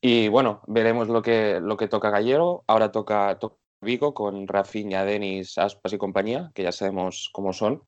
Y 0.00 0.28
bueno, 0.28 0.62
veremos 0.68 1.08
lo 1.08 1.22
que, 1.22 1.58
lo 1.60 1.76
que 1.76 1.88
toca 1.88 2.10
Gallero. 2.10 2.62
Ahora 2.68 2.92
toca, 2.92 3.38
Vigo 3.80 4.14
con 4.14 4.46
Rafinha, 4.46 5.04
Denis, 5.04 5.58
Aspas 5.58 5.92
y 5.92 5.98
compañía, 5.98 6.50
que 6.54 6.62
ya 6.62 6.72
sabemos 6.72 7.28
cómo 7.32 7.52
son. 7.52 7.82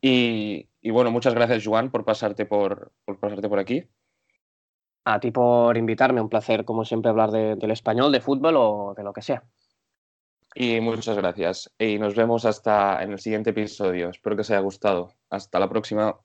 Y, 0.00 0.68
bueno, 0.90 1.10
muchas 1.10 1.34
gracias, 1.34 1.66
Juan, 1.66 1.90
por 1.90 2.04
pasarte 2.04 2.46
por, 2.46 2.92
por 3.04 3.18
pasarte 3.18 3.48
por 3.48 3.58
aquí. 3.58 3.84
A 5.04 5.20
ti 5.20 5.30
por 5.30 5.76
invitarme, 5.76 6.20
un 6.20 6.28
placer, 6.28 6.64
como 6.64 6.84
siempre, 6.84 7.10
hablar 7.10 7.30
del 7.30 7.70
español, 7.70 8.12
de 8.12 8.20
fútbol 8.20 8.54
o 8.56 8.94
de 8.96 9.02
lo 9.02 9.12
que 9.12 9.22
sea. 9.22 9.44
Y 10.54 10.80
muchas 10.80 11.16
gracias. 11.16 11.72
Y 11.78 11.98
nos 11.98 12.14
vemos 12.14 12.44
hasta 12.44 13.02
en 13.02 13.12
el 13.12 13.18
siguiente 13.20 13.50
episodio. 13.50 14.10
Espero 14.10 14.36
que 14.36 14.42
os 14.42 14.50
haya 14.50 14.60
gustado. 14.60 15.16
Hasta 15.28 15.58
la 15.58 15.68
próxima. 15.68 16.20